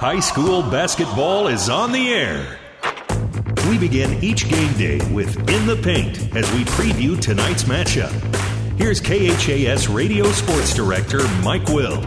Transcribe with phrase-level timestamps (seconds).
[0.00, 2.58] High school basketball is on the air.
[3.68, 8.10] We begin each game day with In the Paint as we preview tonight's matchup.
[8.78, 12.00] Here's KHAS Radio Sports Director Mike Will.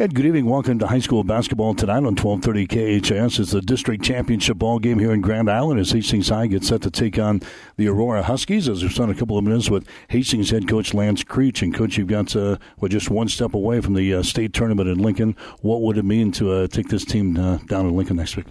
[0.00, 0.46] And good evening.
[0.46, 3.38] Welcome to high school basketball tonight on 1230 KHAS.
[3.38, 6.80] It's the district championship ball game here in Grand Island as Hastings High gets set
[6.80, 7.42] to take on
[7.76, 8.66] the Aurora Huskies.
[8.66, 11.60] As we've spent a couple of minutes with Hastings head coach Lance Creech.
[11.60, 14.88] And coach, you've got uh, well, just one step away from the uh, state tournament
[14.88, 15.36] in Lincoln.
[15.60, 18.46] What would it mean to uh, take this team uh, down to Lincoln next week?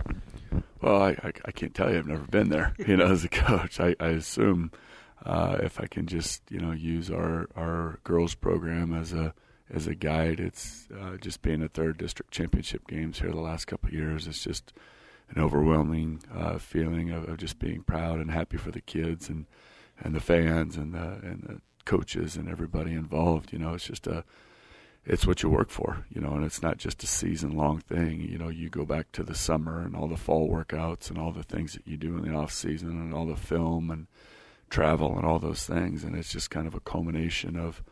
[0.84, 1.98] Well, I, I, I, can't tell you.
[1.98, 2.76] I've never been there.
[2.77, 4.71] You know, as a coach, I, I assume
[5.26, 9.34] uh, if I can just you know use our our girls program as a
[9.73, 10.39] as a guide.
[10.39, 14.27] It's uh, just being at third district championship games here the last couple years.
[14.27, 14.73] It's just
[15.29, 19.45] an overwhelming uh, feeling of, of, just being proud and happy for the kids and
[20.01, 23.53] and the fans and the and the coaches and everybody involved.
[23.53, 24.23] You know, it's just a
[25.05, 28.21] it's what you work for, you know, and it's not just a season long thing.
[28.21, 31.31] You know, you go back to the summer and all the fall workouts and all
[31.31, 34.07] the things that you do in the off season and all the film and
[34.70, 37.83] travel and all those things, and it's just kind of a culmination of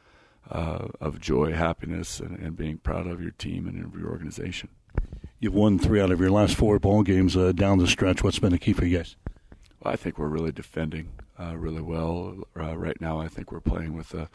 [0.50, 4.70] uh, of joy, happiness, and, and, being proud of your team and of your organization.
[5.40, 8.23] You've won three out of your last four ball games uh, down the stretch.
[8.23, 9.16] What's been the key for you guys?
[9.81, 11.09] Well, I think we're really defending
[11.40, 13.20] uh, really well uh, right now.
[13.20, 14.30] I think we're playing with a,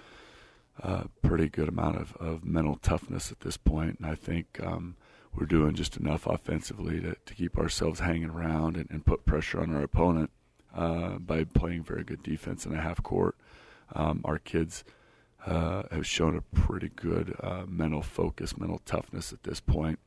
[0.80, 4.96] a pretty good amount of, of, mental toughness at this point, and I think um,
[5.34, 9.60] we're doing just enough offensively to, to keep ourselves hanging around and, and put pressure
[9.60, 10.30] on our opponent
[10.74, 13.36] uh, by playing very good defense in a half court.
[13.94, 14.84] Um, our kids
[15.46, 19.98] uh, have shown a pretty good uh, mental focus, mental toughness at this point.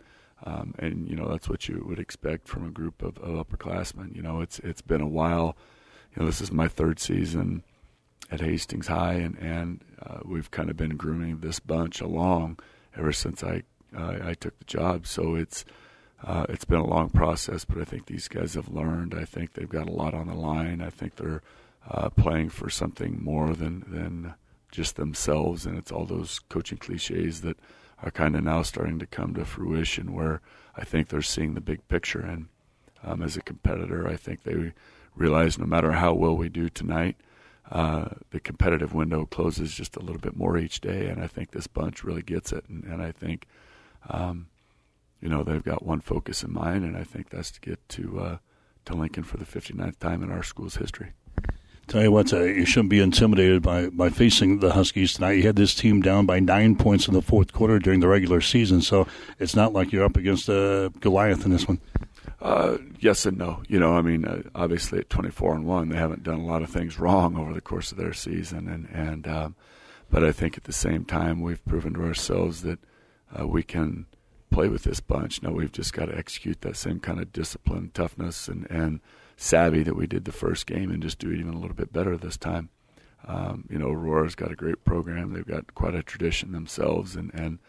[0.44, 4.16] Um, and you know that's what you would expect from a group of, of, upperclassmen.
[4.16, 5.56] You know, it's it's been a while.
[6.14, 7.64] You know, this is my third season
[8.30, 12.60] at Hastings High, and and uh, we've kind of been grooming this bunch along
[12.98, 13.64] ever since I
[13.98, 15.08] I took the job.
[15.08, 15.64] So it's
[16.24, 19.14] uh, it's been a long process, but I think these guys have learned.
[19.14, 20.82] I think they've got a lot on the line.
[20.82, 21.42] I think they're
[21.90, 24.34] uh, playing for something more than than
[24.76, 27.58] just themselves, and it's all those coaching cliches that
[28.04, 30.14] are kind of now starting to come to fruition.
[30.14, 30.42] Where
[30.76, 32.48] I think they're seeing the big picture, and
[33.04, 34.74] um, as a competitor, I think they
[35.16, 37.16] realize no matter how well we do tonight,
[37.72, 41.52] uh, the competitive window closes just a little bit more each day, and I think
[41.52, 43.48] this bunch really gets it, and, and I think.
[44.08, 44.48] Um,
[45.22, 48.20] you know they've got one focus in mind, and I think that's to get to
[48.20, 48.38] uh,
[48.86, 51.14] to Lincoln for the 59th time in our school's history.
[51.88, 55.34] Tell you what, uh, you shouldn't be intimidated by, by facing the Huskies tonight.
[55.34, 58.42] You had this team down by nine points in the fourth quarter during the regular
[58.42, 59.08] season, so
[59.38, 61.80] it's not like you're up against uh, Goliath in this one.
[62.42, 63.62] Uh, yes and no.
[63.68, 66.64] You know, I mean, uh, obviously at 24 and one, they haven't done a lot
[66.64, 69.56] of things wrong over the course of their season, and and um,
[70.10, 72.80] but I think at the same time we've proven to ourselves that
[73.40, 74.06] uh, we can
[74.52, 75.42] play with this bunch.
[75.42, 79.02] Now we've just got to execute that same kind of discipline, toughness, and and
[79.38, 81.92] savvy that we did the first game and just do it even a little bit
[81.92, 82.70] better this time.
[83.28, 85.34] Um, you know, Aurora's got a great program.
[85.34, 87.60] They've got quite a tradition themselves, and and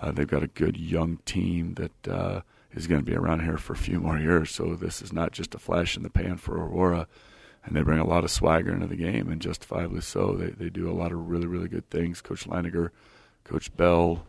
[0.00, 2.40] uh, they've got a good young team that uh,
[2.72, 4.50] is going to be around here for a few more years.
[4.50, 7.06] So this is not just a flash in the pan for Aurora,
[7.64, 10.32] and they bring a lot of swagger into the game, and justifiably so.
[10.32, 12.22] They they do a lot of really really good things.
[12.22, 12.90] Coach Leininger,
[13.44, 14.24] Coach Bell.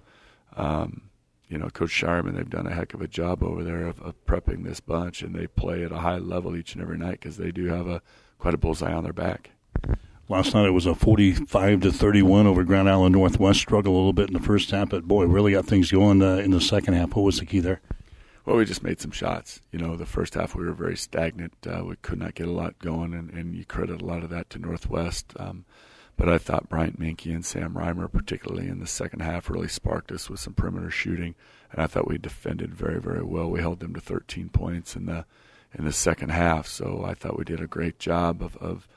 [0.56, 1.04] Um,
[1.50, 4.16] you know, Coach Shireman, they've done a heck of a job over there of, of
[4.26, 7.38] prepping this bunch, and they play at a high level each and every night because
[7.38, 8.02] they do have a
[8.40, 9.52] quite a bullseye on their back.
[10.30, 13.60] Last night it was a 45 to 31 over Grand Island Northwest.
[13.60, 16.38] Struggled a little bit in the first half, but boy, really got things going uh,
[16.38, 17.16] in the second half.
[17.16, 17.82] What was the key there?
[18.46, 19.62] Well, we just made some shots.
[19.72, 21.54] You know, the first half we were very stagnant.
[21.66, 24.30] Uh, we could not get a lot going, and, and you credit a lot of
[24.32, 25.34] that to Northwest.
[25.38, 25.66] Um,
[26.16, 30.12] but I thought Bryant Minky and Sam Reimer, particularly in the second half, really sparked
[30.12, 31.36] us with some perimeter shooting,
[31.72, 33.50] and I thought we defended very, very well.
[33.50, 35.26] We held them to 13 points in the
[35.76, 38.88] in the second half, so I thought we did a great job of, of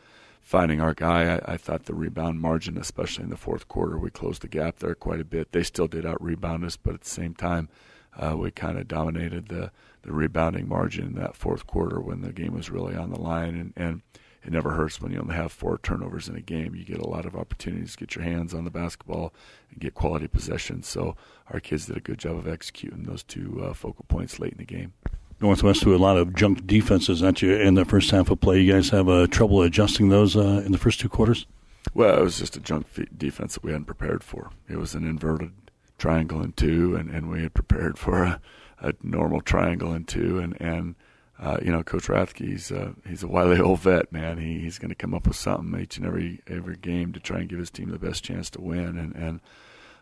[0.42, 1.36] finding our guy.
[1.36, 4.80] I, I thought the rebound margin, especially in the fourth quarter, we closed the gap
[4.80, 5.52] there quite a bit.
[5.52, 7.70] They still did out rebound us, but at the same time,
[8.14, 9.70] uh, we kind of dominated the
[10.02, 13.56] the rebounding margin in that fourth quarter when the game was really on the line,
[13.56, 14.02] and and
[14.46, 16.76] it never hurts when you only have four turnovers in a game.
[16.76, 19.34] You get a lot of opportunities to get your hands on the basketball
[19.70, 20.84] and get quality possession.
[20.84, 21.16] So
[21.50, 24.58] our kids did a good job of executing those two uh, focal points late in
[24.58, 24.92] the game.
[25.40, 28.60] Northwest do a lot of junk defenses at you in the first half of play.
[28.60, 31.44] You guys have uh, trouble adjusting those uh, in the first two quarters.
[31.92, 32.86] Well, it was just a junk
[33.18, 34.50] defense that we hadn't prepared for.
[34.68, 35.52] It was an inverted
[35.98, 38.40] triangle in two, and, and we had prepared for a,
[38.78, 40.94] a normal triangle in two, and and
[41.38, 44.38] uh, you know, Coach Rathke, he's uh, he's a wily old vet, man.
[44.38, 47.40] He, he's going to come up with something each and every every game to try
[47.40, 48.96] and give his team the best chance to win.
[48.96, 49.40] And, and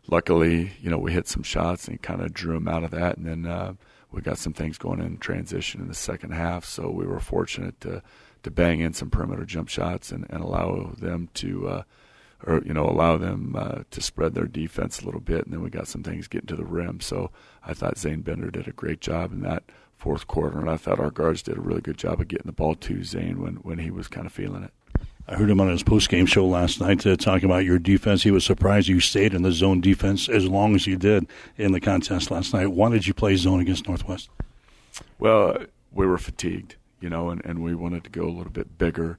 [0.07, 3.17] luckily, you know, we hit some shots and kind of drew him out of that.
[3.17, 3.75] And then uh,
[4.13, 6.65] we got some things going in transition in the second half.
[6.65, 8.03] So we were fortunate to
[8.45, 11.69] to bang in some perimeter jump shots and, and allow them to.
[11.69, 11.83] Uh,
[12.47, 15.63] or you know allow them uh, to spread their defense a little bit, and then
[15.63, 17.01] we got some things getting to the rim.
[17.01, 17.31] So
[17.65, 19.63] I thought Zane Bender did a great job in that
[20.05, 22.53] fourth quarter, and I thought our guards did a really good job of getting the
[22.53, 24.71] ball to Zane when, when he was kind of feeling it.
[25.27, 28.23] I heard him on his post game show last night uh, talking about your defense.
[28.23, 31.73] He was surprised you stayed in the zone defense as long as you did in
[31.73, 32.67] the contest last night.
[32.67, 34.29] Why did you play zone against Northwest?
[35.19, 35.57] Well,
[35.91, 39.19] we were fatigued, you know, and, and we wanted to go a little bit bigger.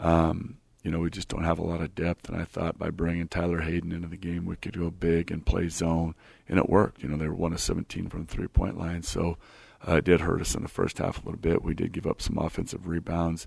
[0.00, 2.90] Um, you know, we just don't have a lot of depth, and I thought by
[2.90, 6.16] bringing Tyler Hayden into the game, we could go big and play zone,
[6.48, 7.04] and it worked.
[7.04, 9.38] You know, they were one of 17 from the three point line, so
[9.86, 11.62] uh, it did hurt us in the first half a little bit.
[11.62, 13.46] We did give up some offensive rebounds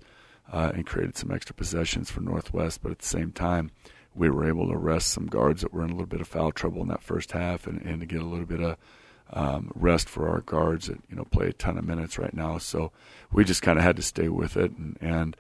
[0.52, 3.72] uh, and created some extra possessions for Northwest, but at the same time,
[4.16, 6.52] we were able to rest some guards that were in a little bit of foul
[6.52, 8.78] trouble in that first half, and, and to get a little bit of
[9.32, 12.58] um, rest for our guards that you know play a ton of minutes right now.
[12.58, 12.92] So
[13.32, 15.38] we just kind of had to stay with it, and, and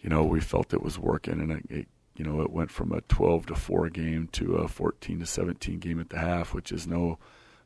[0.00, 2.92] you know we felt it was working, and it, it you know it went from
[2.92, 6.72] a 12 to 4 game to a 14 to 17 game at the half, which
[6.72, 7.18] is no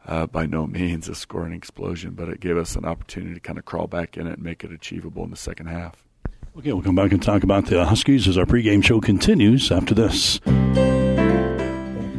[0.09, 3.59] uh, by no means a scoring explosion, but it gave us an opportunity to kind
[3.59, 6.03] of crawl back in it and make it achievable in the second half.
[6.57, 9.95] Okay, we'll come back and talk about the Huskies as our pregame show continues after
[9.95, 10.41] this.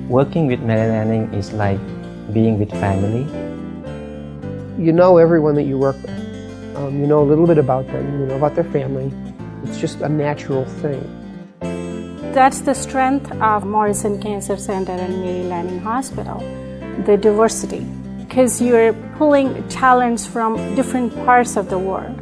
[0.08, 1.80] Working with Mary Lanning is like
[2.32, 3.24] being with family.
[4.82, 6.76] You know everyone that you work with.
[6.78, 8.20] Um, you know a little bit about them.
[8.22, 9.12] You know about their family.
[9.64, 11.04] It's just a natural thing.
[12.34, 16.40] That's the strength of Morrison Cancer Center and Mary Lanning Hospital
[17.06, 17.86] the diversity
[18.20, 22.16] because you're pulling talents from different parts of the world.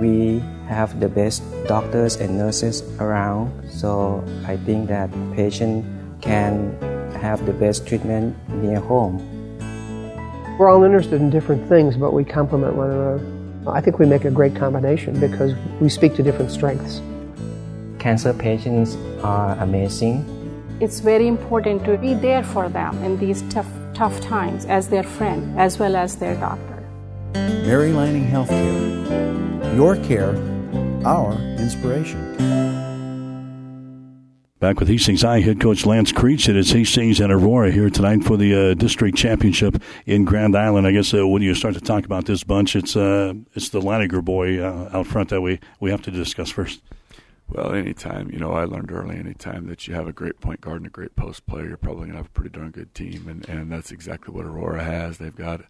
[0.00, 5.84] We have the best doctors and nurses around, so I think that patient
[6.20, 6.76] can
[7.20, 9.22] have the best treatment near home.
[10.58, 13.24] We're all interested in different things, but we complement one another.
[13.70, 17.00] I think we make a great combination because we speak to different strengths.
[17.98, 20.35] Cancer patients are amazing
[20.80, 25.02] it's very important to be there for them in these tough, tough times as their
[25.02, 26.84] friend as well as their doctor.
[27.34, 29.74] Mary Lanning Healthcare.
[29.74, 30.36] Your care,
[31.06, 32.34] our inspiration.
[34.58, 36.48] Back with Hastings High head coach Lance Creech.
[36.48, 40.86] It is Hastings and Aurora here tonight for the uh, district championship in Grand Island.
[40.86, 43.80] I guess uh, when you start to talk about this bunch, it's uh, it's the
[43.80, 46.80] Leininger boy uh, out front that we, we have to discuss first.
[47.48, 50.78] Well, anytime, you know, I learned early, anytime that you have a great point guard
[50.78, 53.28] and a great post player, you're probably going to have a pretty darn good team.
[53.28, 55.18] And, and that's exactly what Aurora has.
[55.18, 55.62] They've got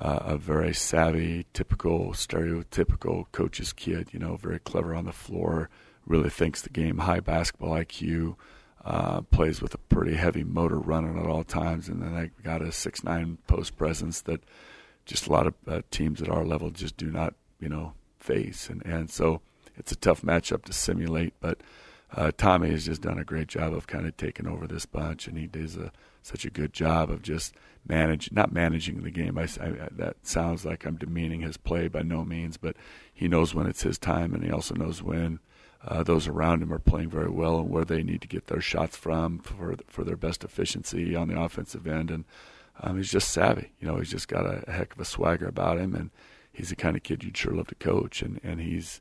[0.00, 5.68] uh, a very savvy, typical, stereotypical coach's kid, you know, very clever on the floor,
[6.06, 8.36] really thinks the game, high basketball IQ,
[8.84, 11.88] uh, plays with a pretty heavy motor running at all times.
[11.88, 14.44] And then they got a six nine post presence that
[15.06, 18.68] just a lot of uh, teams at our level just do not, you know, face.
[18.68, 19.40] And, and so
[19.76, 21.60] it's a tough matchup to simulate, but
[22.14, 25.26] uh, Tommy has just done a great job of kind of taking over this bunch,
[25.26, 25.92] and he does a,
[26.22, 27.54] such a good job of just
[27.86, 29.36] managing, not managing the game.
[29.36, 32.76] I, I, that sounds like I'm demeaning his play by no means, but
[33.12, 35.40] he knows when it's his time, and he also knows when
[35.86, 38.60] uh, those around him are playing very well and where they need to get their
[38.60, 42.10] shots from for for their best efficiency on the offensive end.
[42.10, 42.24] And
[42.80, 43.72] um, he's just savvy.
[43.80, 46.10] You know, he's just got a, a heck of a swagger about him, and
[46.52, 48.22] he's the kind of kid you'd sure love to coach.
[48.22, 49.00] And and he's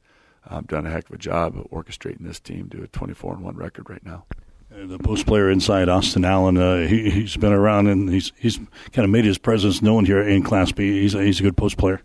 [0.50, 3.56] um, done a heck of a job orchestrating this team to a 24 and one
[3.56, 4.25] record right now.
[4.70, 8.58] The post player inside Austin Allen, uh, he, has been around and he's he's
[8.92, 11.02] kind of made his presence known here in Class B.
[11.02, 12.02] He's a, he's a good post player.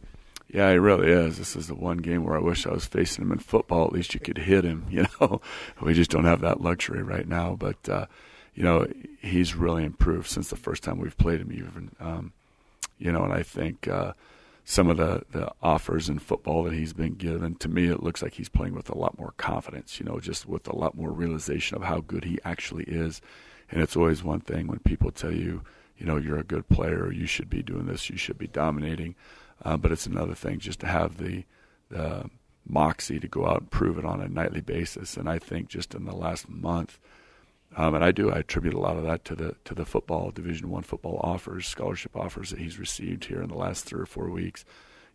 [0.53, 1.39] Yeah, he really is.
[1.39, 3.87] This is the one game where I wish I was facing him in football.
[3.87, 4.87] At least you could hit him.
[4.91, 5.41] You know,
[5.81, 7.57] we just don't have that luxury right now.
[7.59, 8.07] But uh,
[8.55, 8.87] you know,
[9.21, 11.53] he's really improved since the first time we've played him.
[11.53, 12.33] Even um,
[12.99, 13.89] you know, and I think.
[13.89, 14.13] Uh,
[14.71, 18.23] some of the, the offers in football that he's been given, to me, it looks
[18.23, 21.11] like he's playing with a lot more confidence, you know, just with a lot more
[21.11, 23.21] realization of how good he actually is.
[23.69, 25.63] And it's always one thing when people tell you,
[25.99, 29.17] you know, you're a good player, you should be doing this, you should be dominating.
[29.65, 31.43] Uh, but it's another thing just to have the,
[31.89, 32.31] the
[32.65, 35.17] moxie to go out and prove it on a nightly basis.
[35.17, 37.01] And I think just in the last month,
[37.77, 38.31] um, and I do.
[38.31, 41.67] I attribute a lot of that to the to the football Division One football offers,
[41.67, 44.65] scholarship offers that he's received here in the last three or four weeks.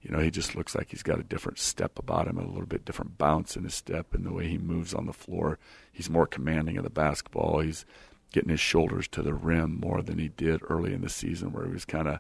[0.02, 2.68] You know, he just looks like he's got a different step about him, a little
[2.68, 5.58] bit different bounce in his step and the way he moves on the floor.
[5.92, 7.60] He's more commanding of the basketball.
[7.60, 7.86] He's
[8.32, 11.66] getting his shoulders to the rim more than he did early in the season, where
[11.66, 12.20] he was kind of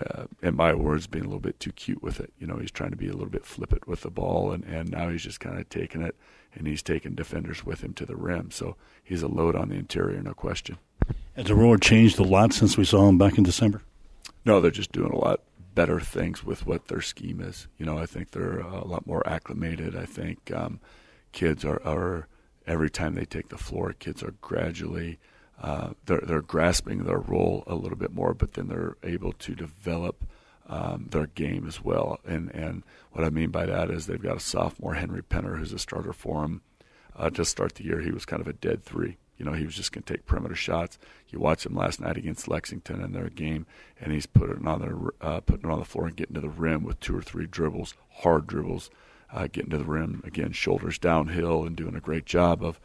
[0.00, 2.32] uh, in my words, being a little bit too cute with it.
[2.38, 4.90] You know, he's trying to be a little bit flippant with the ball, and, and
[4.90, 6.16] now he's just kind of taking it,
[6.54, 8.50] and he's taking defenders with him to the rim.
[8.50, 10.78] So he's a load on the interior, no question.
[11.36, 13.82] Has the Aurora changed a lot since we saw him back in December?
[14.44, 15.40] No, they're just doing a lot
[15.74, 17.68] better things with what their scheme is.
[17.78, 19.96] You know, I think they're a lot more acclimated.
[19.96, 20.80] I think um,
[21.32, 22.26] kids are, are
[22.66, 25.18] every time they take the floor, kids are gradually
[25.60, 29.54] uh, they're they're grasping their role a little bit more, but then they're able to
[29.54, 30.24] develop
[30.68, 32.20] um, their game as well.
[32.24, 32.82] And and
[33.12, 36.12] what I mean by that is they've got a sophomore Henry Penner who's a starter
[36.12, 36.62] for them.
[37.16, 39.16] Uh, to start the year, he was kind of a dead three.
[39.38, 40.98] You know, he was just going to take perimeter shots.
[41.30, 43.66] You watched him last night against Lexington in their game,
[44.00, 46.48] and he's putting on the uh, putting it on the floor and getting to the
[46.48, 48.90] rim with two or three dribbles, hard dribbles,
[49.32, 52.80] uh, getting to the rim again, shoulders downhill, and doing a great job of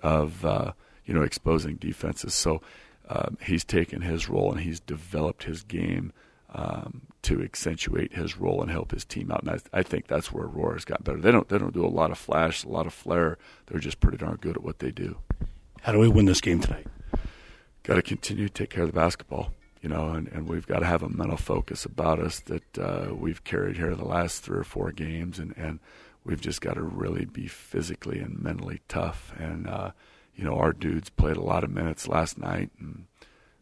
[0.00, 0.72] of uh,
[1.04, 2.34] you know, exposing defenses.
[2.34, 2.60] So
[3.08, 6.12] um, he's taken his role and he's developed his game
[6.52, 9.42] um, to accentuate his role and help his team out.
[9.42, 11.18] And I, I, think that's where Aurora's got better.
[11.18, 13.38] They don't they don't do a lot of flash, a lot of flair.
[13.66, 15.18] They're just pretty darn good at what they do.
[15.82, 16.86] How do we win this game tonight?
[17.82, 19.52] Got to continue to take care of the basketball,
[19.82, 23.08] you know, and, and we've got to have a mental focus about us that uh,
[23.14, 25.80] we've carried here the last three or four games, and, and
[26.24, 29.68] we've just got to really be physically and mentally tough and.
[29.68, 29.90] Uh,
[30.36, 33.06] you know, our dudes played a lot of minutes last night, and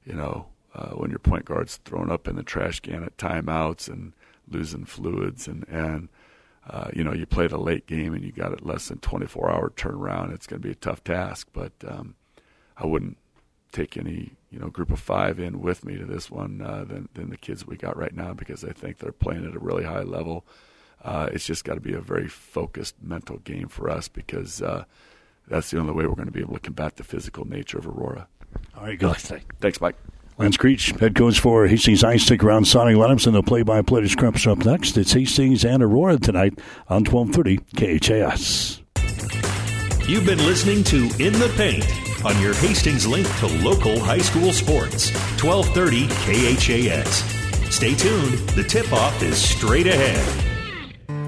[0.04, 3.88] you know, uh, when your point guard's thrown up in the trash can at timeouts
[3.88, 4.12] and
[4.48, 6.08] losing fluids, and and
[6.68, 9.50] uh, you know, you played a late game and you got it less than 24
[9.50, 10.32] hour turnaround.
[10.32, 12.14] It's going to be a tough task, but um,
[12.76, 13.18] I wouldn't
[13.72, 17.08] take any you know group of five in with me to this one uh, than
[17.14, 19.84] than the kids we got right now because I think they're playing at a really
[19.84, 20.44] high level.
[21.02, 24.84] Uh, it's just got to be a very focused mental game for us because uh,
[25.48, 27.88] that's the only way we're going to be able to combat the physical nature of
[27.88, 28.28] Aurora.
[28.76, 29.16] All right, good.
[29.16, 29.96] Thanks, Mike.
[30.42, 32.16] Lance Creech, head coach for Hastings High.
[32.16, 32.64] Stick around.
[32.64, 34.98] Sonny and the play-by-play description up next.
[34.98, 36.58] It's Hastings and Aurora tonight
[36.88, 38.82] on 1230 KHAS.
[40.08, 41.86] You've been listening to In the Paint
[42.24, 45.12] on your Hastings link to local high school sports.
[45.40, 47.72] 1230 KHAS.
[47.72, 48.34] Stay tuned.
[48.50, 50.51] The tip-off is straight ahead.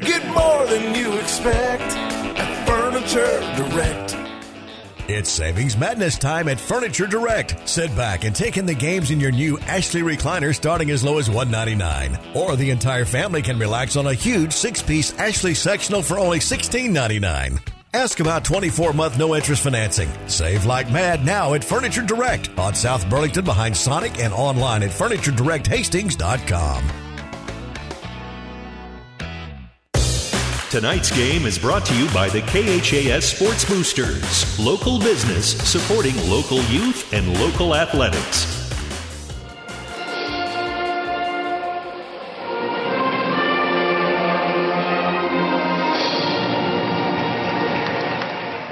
[0.00, 4.16] Get more than you expect at Furniture Direct.
[5.06, 7.68] It's savings madness time at Furniture Direct.
[7.68, 11.18] Sit back and take in the games in your new Ashley recliner starting as low
[11.18, 12.18] as 199.
[12.34, 17.60] Or the entire family can relax on a huge six-piece Ashley sectional for only $16.99.
[17.92, 20.08] Ask about 24 month no interest financing.
[20.26, 24.90] Save like mad now at Furniture Direct on South Burlington behind Sonic and online at
[24.90, 27.01] FurnitureDirectHastings.com.
[30.72, 36.62] Tonight's game is brought to you by the KHAS Sports Boosters, local business supporting local
[36.62, 38.70] youth and local athletics.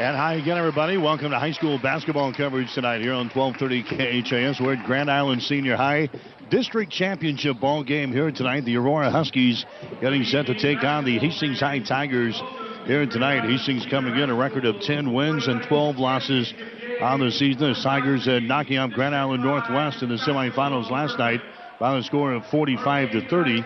[0.01, 0.97] And hi again, everybody.
[0.97, 4.59] Welcome to high school basketball coverage tonight here on 1230 KHAS.
[4.59, 6.09] We're at Grand Island Senior High
[6.51, 8.65] district championship ball game here tonight.
[8.65, 9.65] The Aurora Huskies
[10.01, 12.43] getting set to take on the Hastings High Tigers
[12.87, 13.49] here tonight.
[13.49, 16.53] Hastings coming in a record of 10 wins and 12 losses
[17.01, 17.73] on the season.
[17.73, 21.41] The Tigers uh, knocking off Grand Island Northwest in the semifinals last night
[21.79, 23.65] by a score of 45 to 30.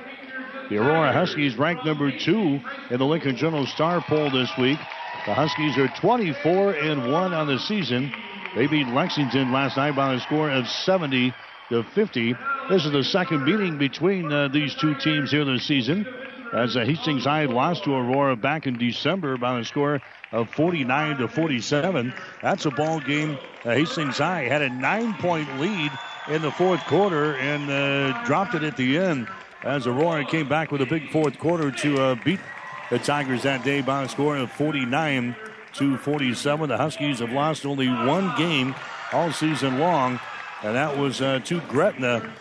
[0.68, 2.60] The Aurora Huskies ranked number two
[2.90, 4.78] in the Lincoln Journal Star poll this week.
[5.26, 8.12] The Huskies are 24 and 1 on the season.
[8.54, 11.34] They beat Lexington last night by a score of 70
[11.70, 12.34] to 50.
[12.66, 16.08] This is the second meeting between uh, these two teams here this season.
[16.54, 20.00] As uh, Hastings High lost to Aurora back in December by a score
[20.32, 22.14] of 49 to 47.
[22.40, 23.36] That's a ball game.
[23.66, 25.92] Uh, Hastings High had a nine-point lead
[26.28, 29.28] in the fourth quarter and uh, dropped it at the end.
[29.62, 32.40] As Aurora came back with a big fourth quarter to uh, beat
[32.88, 35.36] the Tigers that day by a score of 49
[35.74, 36.68] to 47.
[36.70, 38.74] The Huskies have lost only one game
[39.12, 40.18] all season long,
[40.62, 42.32] and that was uh, to Gretna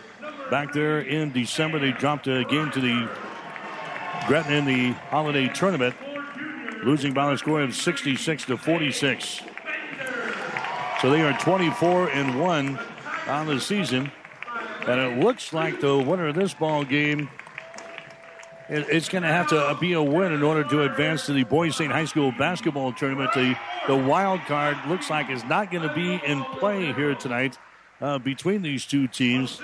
[0.50, 1.78] back there in December.
[1.78, 3.08] They dropped a game to the
[4.26, 5.94] Gretna in the holiday tournament,
[6.84, 9.40] losing by a score of 66 to 46.
[11.02, 12.78] So they are 24 and 1
[13.28, 14.10] on the season.
[14.86, 17.28] And it looks like the winner of this ball game
[18.68, 21.74] it's going to have to be a win in order to advance to the Boys
[21.74, 23.30] State High School basketball tournament.
[23.34, 27.58] The, the wild card looks like is not going to be in play here tonight
[28.00, 29.60] uh, between these two teams.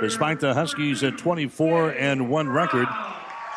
[0.00, 2.86] Despite the Huskies at 24 and 1 record,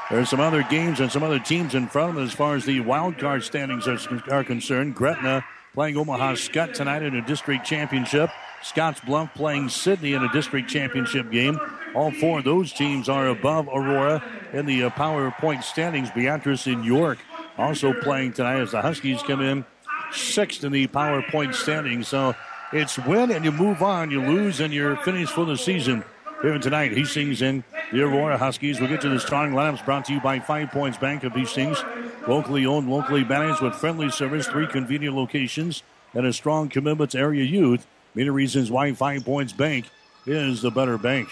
[0.09, 2.65] there's some other games and some other teams in front of them as far as
[2.65, 3.99] the wild card standings are,
[4.31, 4.95] are concerned.
[4.95, 5.43] Gretna
[5.73, 8.29] playing Omaha Skutt tonight in a district championship.
[8.63, 11.59] Scotts Bluff playing Sidney in a district championship game.
[11.93, 16.09] All four of those teams are above Aurora in the uh, power point standings.
[16.11, 17.19] Beatrice in York
[17.57, 19.65] also playing tonight as the Huskies come in
[20.11, 22.07] sixth in the power point standings.
[22.07, 22.35] So
[22.73, 24.11] it's win and you move on.
[24.11, 26.03] You lose and you're finished for the season.
[26.41, 28.79] Here tonight, Hastings and the Aurora Huskies.
[28.79, 31.83] We'll get to the starting lineups brought to you by Five Points Bank of Hastings.
[32.29, 37.19] Locally owned, locally managed with friendly service, three convenient locations, and a strong commitment to
[37.19, 37.85] area youth.
[38.15, 39.87] Many reasons why Five Points Bank
[40.25, 41.27] is the better bank.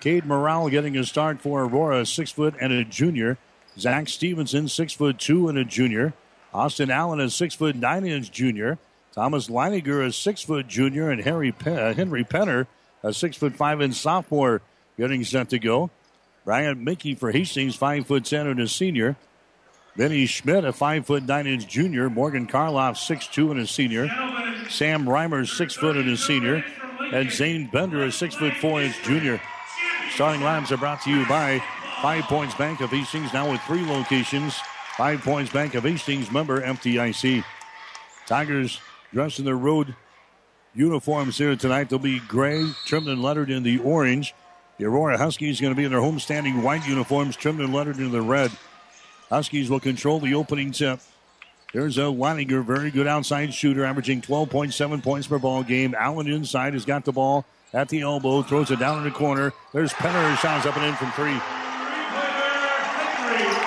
[0.00, 3.38] Cade Morale getting a start for Aurora, six foot and a junior.
[3.78, 6.14] Zach Stevenson, six foot two and a junior.
[6.52, 8.78] Austin Allen, a six foot nine inch junior.
[9.12, 12.66] Thomas Leininger, a six foot junior, and Harry Pe- Henry Penner,
[13.06, 14.60] a six foot five inch sophomore,
[14.98, 15.90] getting set to go.
[16.44, 19.16] Brian Mickey for Hastings, five foot ten and a senior.
[19.96, 22.10] Benny Schmidt, a five foot nine inch junior.
[22.10, 24.08] Morgan Karloff, six two and a senior.
[24.68, 26.64] Sam Reimer, six foot and a senior.
[27.12, 29.40] And Zane Bender, a six foot four inch junior.
[30.12, 31.62] Starting lines are brought to you by
[32.02, 34.54] Five Points Bank of Hastings, now with three locations.
[34.96, 37.44] Five Points Bank of Hastings, member FDIC.
[38.26, 38.80] Tigers
[39.12, 39.94] dressed in their road
[40.76, 41.88] uniforms here tonight.
[41.88, 44.34] They'll be gray, trimmed and lettered in the orange.
[44.78, 48.12] The Aurora Huskies going to be in their homestanding white uniforms, trimmed and lettered in
[48.12, 48.50] the red.
[49.30, 51.00] Huskies will control the opening tip.
[51.72, 55.94] There's a Leininger, very good outside shooter, averaging 12.7 points per ball game.
[55.98, 59.52] Allen inside has got the ball at the elbow, throws it down in the corner.
[59.72, 61.38] There's Penner, shots up and in from three.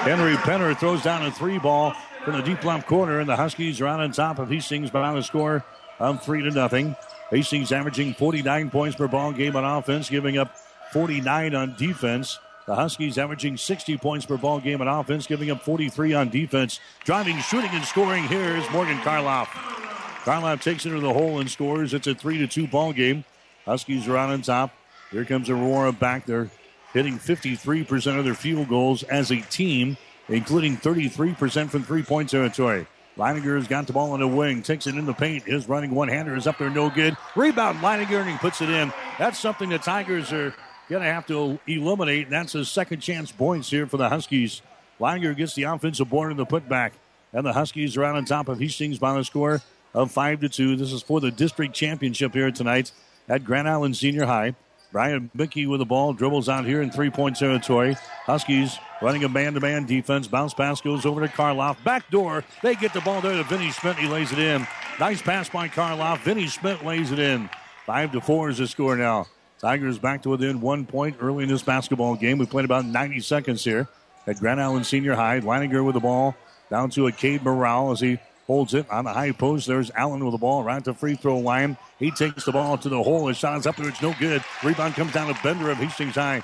[0.03, 3.81] Henry Penner throws down a three ball from the deep left corner, and the Huskies
[3.81, 5.65] are out on top of Hastings by a score
[5.99, 6.95] of three to nothing.
[7.29, 10.55] Hastings averaging 49 points per ball game on offense, giving up
[10.91, 12.39] 49 on defense.
[12.65, 16.79] The Huskies averaging 60 points per ball game on offense, giving up 43 on defense.
[17.03, 19.47] Driving, shooting, and scoring here is Morgan Karloff.
[20.23, 21.93] Karloff takes it to the hole and scores.
[21.93, 23.23] It's a 3 to 2 ball game.
[23.65, 24.71] Huskies are out on top.
[25.12, 26.25] Here comes Aurora back.
[26.25, 26.49] They're
[26.93, 32.88] hitting 53% of their field goals as a team, including 33% from three point territory.
[33.19, 35.43] Leininger has got the ball on the wing, takes it in the paint.
[35.43, 37.17] His running one hander is up there, no good.
[37.36, 38.93] Rebound, Leininger, and he puts it in.
[39.17, 40.55] That's something the Tigers are
[40.89, 42.29] going to have to eliminate.
[42.29, 44.62] That's a second chance points here for the Huskies.
[45.01, 46.91] Langer gets the offensive board in the putback.
[47.34, 49.62] And the Huskies are out on top of Hastings by a score
[49.93, 50.77] of 5 to 2.
[50.77, 52.91] This is for the district championship here tonight
[53.27, 54.55] at Grand Island Senior High.
[54.91, 57.95] Brian Mickey with the ball, dribbles out here in three point territory.
[58.25, 60.27] Huskies running a man to man defense.
[60.27, 61.83] Bounce pass goes over to Karloff.
[61.83, 62.43] Back door.
[62.62, 63.97] They get the ball there to Vinny Schmidt.
[63.97, 64.67] He lays it in.
[64.99, 66.19] Nice pass by Karloff.
[66.19, 67.49] Vinny Schmidt lays it in.
[67.85, 69.27] Five to four is the score now.
[69.59, 72.38] Tigers back to within one point early in this basketball game.
[72.38, 73.88] We played about 90 seconds here
[74.25, 75.41] at Grand Island Senior High.
[75.41, 76.35] Leininger with the ball
[76.69, 79.67] down to a Cade Morale as he holds it on the high post.
[79.67, 81.77] There's Allen with the ball right to free throw line.
[81.99, 83.27] He takes the ball to the hole.
[83.27, 83.89] His is up there.
[83.89, 84.43] It's no good.
[84.63, 86.41] Rebound comes down to Bender of Hastings High.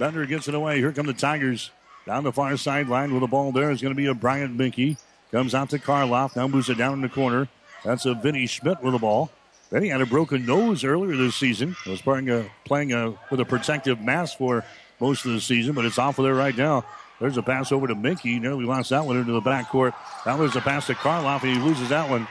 [0.00, 0.78] Bender gets it away.
[0.78, 1.70] Here come the Tigers.
[2.06, 4.96] Down the far sideline with the ball there is going to be a Bryant Minkey.
[5.30, 6.34] Comes out to Karloff.
[6.34, 7.48] Now moves it down in the corner.
[7.84, 9.30] That's a Vinny Schmidt with the ball.
[9.70, 11.76] He had a broken nose earlier this season.
[11.86, 14.64] Was playing a, playing a, with a protective mask for
[15.00, 16.84] most of the season, but it's off of there right now.
[17.20, 18.40] There's a pass over to Minky.
[18.40, 19.92] Nearly lost that one into the backcourt.
[20.24, 22.26] Now there's a pass to Karloff, and he loses that one.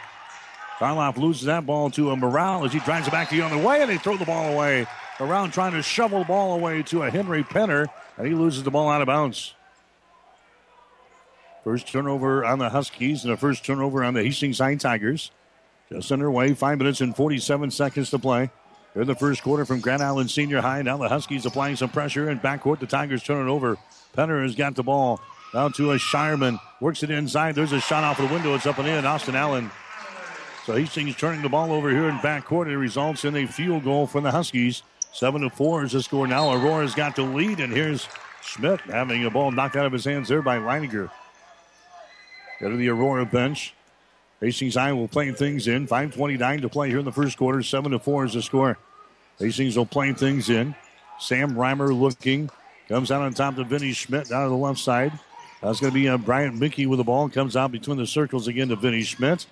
[0.80, 3.60] Karloff loses that ball to a Morale as he drives it back to the other
[3.60, 4.88] way, and they throw the ball away.
[5.20, 8.72] Around trying to shovel the ball away to a Henry Penner, and he loses the
[8.72, 9.54] ball out of bounds.
[11.66, 15.32] First turnover on the Huskies, and the first turnover on the Hastings High Tigers.
[15.92, 18.50] Just underway, five minutes and 47 seconds to play.
[18.94, 20.82] They're in the first quarter from Grand Island Senior High.
[20.84, 22.80] Now the Huskies applying some pressure in backcourt.
[22.80, 23.78] The Tigers turn it over.
[24.16, 25.20] Penner has got the ball
[25.52, 26.60] down to a Shireman.
[26.80, 27.56] Works it inside.
[27.56, 28.56] There's a shot off the window.
[28.56, 29.06] It's up and in.
[29.06, 29.70] Austin Allen.
[30.66, 32.68] So Hastings turning the ball over here in backcourt.
[32.68, 34.84] It results in a field goal for the Huskies.
[35.12, 36.52] Seven to four is the score now.
[36.52, 38.08] Aurora's got the lead, and here's
[38.42, 41.10] Schmidt having a ball knocked out of his hands there by Leininger.
[42.60, 43.74] Go to the Aurora bench.
[44.42, 45.88] Hastings High will play things in.
[45.88, 47.62] 5.29 to play here in the first quarter.
[47.62, 48.78] 7 to 4 is the score.
[49.38, 50.76] Hastings will play things in.
[51.20, 52.50] Sam Reimer looking.
[52.88, 55.12] Comes out on top to Vinny Schmidt down to the left side.
[55.62, 57.30] That's going to be uh, Bryant Mickey with the ball.
[57.30, 59.46] Comes out between the circles again to Vinny Schmidt.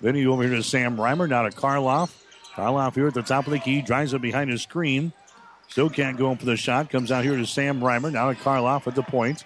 [0.00, 1.28] Vinny over here to Sam Reimer.
[1.28, 2.10] Now to Karloff.
[2.54, 5.12] Karloff here at the top of the key, drives it behind his screen.
[5.68, 6.90] Still can't go in for the shot.
[6.90, 8.12] Comes out here to Sam Reimer.
[8.12, 9.44] Now to Karloff at the point.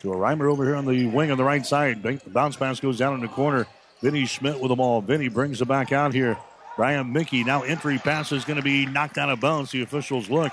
[0.00, 2.02] To a Reimer over here on the wing on the right side.
[2.32, 3.66] Bounce pass goes down in the corner.
[4.02, 5.00] Vinny Schmidt with the ball.
[5.00, 6.36] Vinny brings it back out here.
[6.76, 7.44] Brian Mickey.
[7.44, 9.70] Now entry pass is going to be knocked out of bounds.
[9.70, 10.52] The officials look.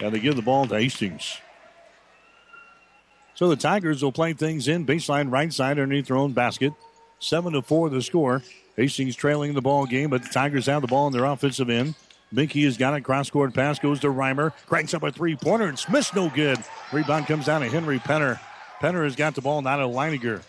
[0.00, 1.38] And they give the ball to Hastings.
[3.34, 6.72] So the Tigers will play things in baseline right side underneath their own basket.
[7.18, 8.42] Seven to four the score.
[8.76, 11.94] Hastings trailing the ball game, but the Tigers have the ball in their offensive end.
[12.32, 13.02] Mickey has got it.
[13.02, 14.52] Cross court pass goes to Reimer.
[14.66, 16.58] Cranks up a three pointer and Smith's no good.
[16.92, 18.38] Rebound comes down to Henry Penner.
[18.80, 20.42] Penner has got the ball, not to Leininger.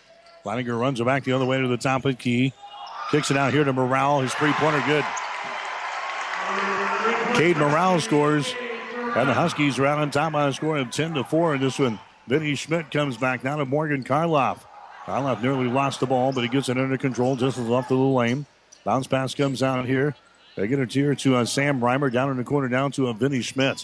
[0.44, 2.52] Leininger runs it back the other way to the top of the key.
[3.10, 4.20] Kicks it out here to Morale.
[4.20, 5.04] His three pointer good.
[7.34, 8.54] Cade Morale scores.
[9.16, 11.60] And the Huskies are out on top by a score of 10 to 4 in
[11.60, 11.98] this one.
[12.26, 14.64] Vinny Schmidt comes back now to Morgan Karloff.
[15.08, 18.44] Karloff nearly lost the ball, but he gets it under control just off the lane.
[18.84, 20.14] Bounce pass comes out here.
[20.54, 23.14] They get it here to uh, Sam Reimer down in the corner, down to uh,
[23.14, 23.82] Vinny Schmidt.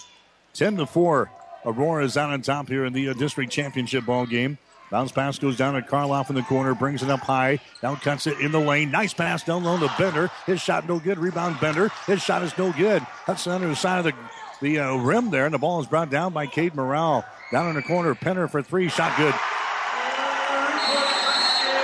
[0.53, 1.31] 10 to 4.
[1.65, 4.59] Aurora is out on top here in the uh, district championship ball game.
[4.91, 7.59] Bounce pass goes down to Karloff in the corner, brings it up high.
[7.83, 8.91] Now cuts it in the lane.
[8.91, 10.31] Nice pass down low to Bender.
[10.45, 11.19] His shot no good.
[11.19, 11.89] Rebound Bender.
[12.07, 13.03] His shot is no good.
[13.27, 14.13] It under the side of the,
[14.61, 17.25] the uh, rim there, and the ball is brought down by Cade Morale.
[17.51, 18.91] Down in the corner, Penner for three.
[18.91, 19.35] Shot good.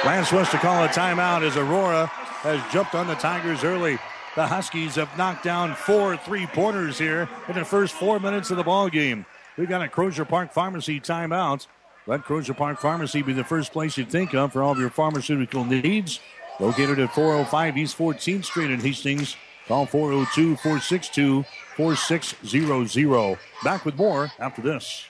[0.05, 3.99] Lance wants to call a timeout as Aurora has jumped on the Tigers early.
[4.35, 8.65] The Huskies have knocked down four three-pointers here in the first four minutes of the
[8.65, 9.27] ball game.
[9.59, 11.67] We've got a Crozier Park Pharmacy timeout.
[12.07, 14.89] Let Crozier Park Pharmacy be the first place you think of for all of your
[14.89, 16.19] pharmaceutical needs.
[16.59, 19.37] Located at 405 East 14th Street in Hastings.
[19.69, 21.45] Call 402 462
[21.77, 23.39] 4600.
[23.63, 25.10] Back with more after this.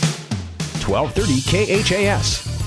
[0.87, 2.61] 1230 KHAS.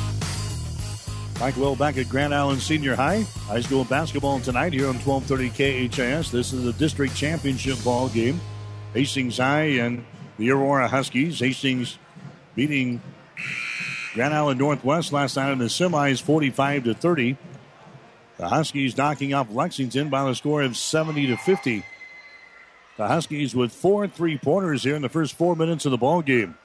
[1.40, 3.22] Mike Will back at Grand Island Senior High.
[3.46, 6.30] High school basketball tonight here on 1230 KHAS.
[6.30, 8.40] This is the district championship ball game.
[8.94, 10.04] Hastings High and
[10.38, 11.40] the Aurora Huskies.
[11.40, 11.98] Hastings
[12.54, 13.02] beating
[14.14, 17.36] Grand Island Northwest last night in the semis 45 to 30.
[18.36, 21.84] The Huskies knocking off Lexington by the score of 70 to 50.
[22.96, 26.22] The Huskies with four three pointers here in the first four minutes of the ball
[26.22, 26.56] game.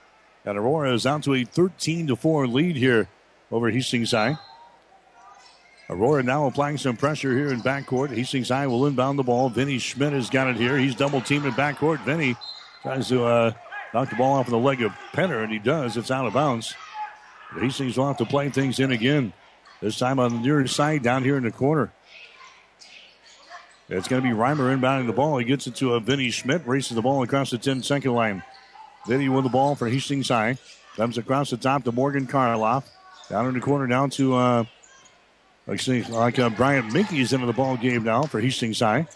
[0.46, 3.08] And Aurora is out to a 13 to 4 lead here
[3.52, 4.38] over Hastings High.
[5.90, 8.16] Aurora now applying some pressure here in backcourt.
[8.16, 9.50] Hastings High will inbound the ball.
[9.50, 10.78] Vinny Schmidt has got it here.
[10.78, 12.04] He's double teamed in backcourt.
[12.06, 12.36] Vinny
[12.84, 13.52] tries to uh,
[13.94, 15.98] knock the ball off of the leg of Penner, and he does.
[15.98, 16.76] It's out of bounds.
[17.52, 19.34] But Hastings will have to play things in again.
[19.82, 21.92] This time on the near side down here in the corner.
[23.88, 25.40] It's going to be Reimer inbounding the ball.
[25.40, 28.44] He gets it to a Vinny Schmidt, races the ball across the 10 second line.
[29.08, 30.58] Vinny with the ball for Hastings High.
[30.96, 32.84] Comes across the top to Morgan Karloff.
[33.30, 34.64] Down in the corner down to uh,
[35.68, 39.08] like, like uh, Bryant Mickey is into the ball game now for Hastings High.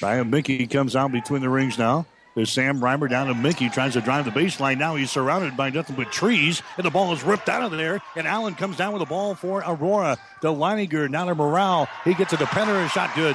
[0.00, 2.06] Bryant Mickey comes out between the rings now.
[2.34, 4.76] There's Sam Reimer down to Mickey, tries to drive the baseline.
[4.76, 8.02] Now he's surrounded by nothing but trees, and the ball is ripped out of there.
[8.14, 10.18] And Allen comes down with the ball for Aurora.
[10.42, 11.88] The Leininger down to Morale.
[12.04, 13.34] He gets it to Penner, and shot good.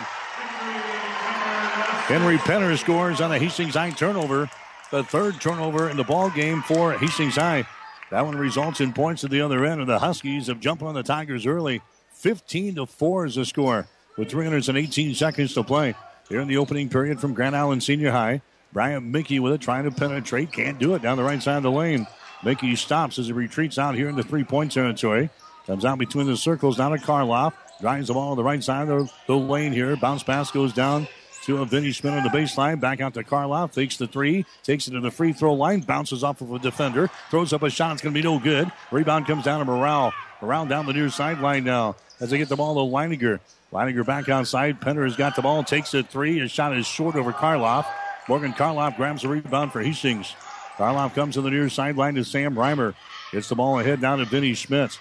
[2.05, 4.47] Henry Penner scores on a Hastings High turnover.
[4.91, 7.65] The third turnover in the ball game for Hastings High.
[8.09, 10.93] That one results in points at the other end, and the Huskies have jumped on
[10.93, 11.81] the Tigers early.
[12.15, 15.95] 15 to 4 is the score with 318 seconds to play.
[16.27, 18.41] Here in the opening period from Grand Island Senior High.
[18.73, 20.51] Brian Mickey with it, trying to penetrate.
[20.51, 22.05] Can't do it down the right side of the lane.
[22.43, 25.29] Mickey stops as he retreats out here in the three point territory.
[25.67, 27.53] Comes out between the circles down to Karloff.
[27.79, 29.95] Drives the ball on the right side of the lane here.
[29.95, 31.07] Bounce pass goes down
[31.45, 32.79] to a Vinny Schmidt on the baseline.
[32.79, 33.73] Back out to Karloff.
[33.73, 34.45] Fakes the three.
[34.63, 35.81] Takes it to the free throw line.
[35.81, 37.09] Bounces off of a defender.
[37.29, 37.93] Throws up a shot.
[37.93, 38.71] It's going to be no good.
[38.91, 40.13] Rebound comes down to Morale.
[40.41, 43.39] Morale down the near sideline now as they get the ball to Leininger.
[43.71, 44.79] Leininger back outside.
[44.79, 45.63] Penner has got the ball.
[45.63, 46.39] Takes the three.
[46.39, 47.85] His shot is short over Karloff.
[48.27, 50.35] Morgan Karloff grabs the rebound for Hastings.
[50.77, 52.93] Karloff comes to the near sideline to Sam Reimer.
[53.31, 54.99] Gets the ball ahead down to Vinny Schmidt.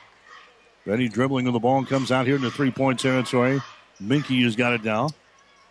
[0.87, 3.61] Vinny dribbling of the ball comes out here in the three point territory.
[3.99, 5.11] Minky has got it now.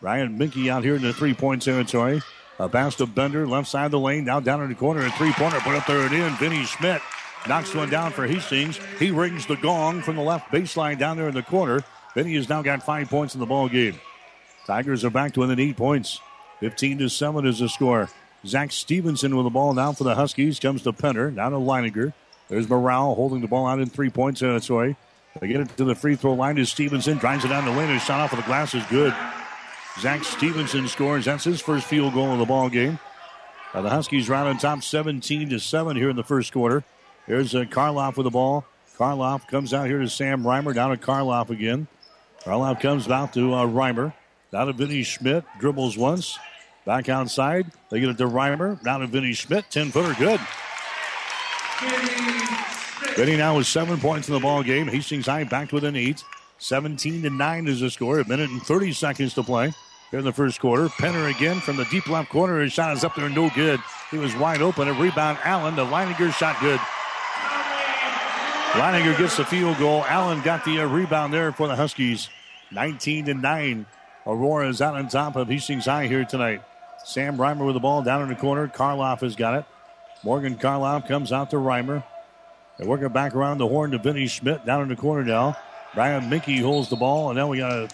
[0.01, 2.21] Ryan Minky out here in the three point territory.
[2.59, 5.11] A pass to Bender, left side of the lane, now down in the corner, a
[5.11, 6.33] three pointer, put up there and in.
[6.35, 7.01] Vinny Schmidt
[7.47, 8.79] knocks one down for Hastings.
[8.97, 11.83] He rings the gong from the left baseline down there in the corner.
[12.15, 13.99] Vinny has now got five points in the ball game.
[14.65, 16.19] Tigers are back to within eight points.
[16.59, 18.09] 15 to 7 is the score.
[18.45, 20.59] Zach Stevenson with the ball now for the Huskies.
[20.59, 21.33] Comes to Penner.
[21.33, 22.13] Now to Leininger.
[22.49, 24.97] There's Morale holding the ball out in three points territory.
[25.39, 27.17] They get it to the free throw line to Stevenson.
[27.17, 27.89] Drives it down the lane.
[27.89, 29.13] His shot off of the glass is good.
[29.97, 31.25] Zach Stevenson scores.
[31.25, 32.99] That's his first field goal of the ball game.
[33.73, 36.83] The Huskies round on top 17 to 7 here in the first quarter.
[37.27, 38.65] There's uh, Karloff with the ball.
[38.97, 40.73] Karloff comes out here to Sam Reimer.
[40.73, 41.87] Down to Karloff again.
[42.43, 44.13] Karloff comes out to uh, Reimer.
[44.51, 45.45] Down to Vinny Schmidt.
[45.59, 46.39] Dribbles once.
[46.85, 47.71] Back outside.
[47.89, 48.81] They get it to Reimer.
[48.83, 49.69] Down to Vinny Schmidt.
[49.69, 50.15] 10 footer.
[50.15, 50.39] Good.
[53.15, 54.87] Vinny now with seven points in the ball game.
[54.87, 56.23] Hastings High back within eight.
[56.59, 58.19] 17 to 9 is the score.
[58.19, 59.73] A minute and 30 seconds to play
[60.11, 60.87] here in the first quarter.
[60.87, 62.59] Penner again from the deep left corner.
[62.59, 63.79] His shot is up there, no good.
[64.11, 64.87] He was wide open.
[64.87, 65.75] A rebound, Allen.
[65.75, 66.79] The Leininger shot good.
[68.73, 70.03] Leininger gets the field goal.
[70.05, 72.29] Allen got the uh, rebound there for the Huskies.
[72.71, 73.85] 19 to 9.
[74.27, 76.61] Aurora is out on top of Hastings High here tonight.
[77.05, 78.67] Sam Reimer with the ball down in the corner.
[78.67, 79.65] Karloff has got it.
[80.23, 82.03] Morgan Karloff comes out to Reimer.
[82.77, 85.57] They're working back around the horn to Vinny Schmidt down in the corner now.
[85.95, 87.89] Brian Mickey holds the ball, and now we got a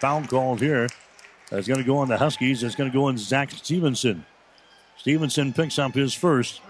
[0.00, 0.88] foul called here.
[1.50, 2.62] That's going to go on the Huskies.
[2.62, 4.24] It's going to go on Zach Stevenson.
[4.96, 6.60] Stevenson picks up his first.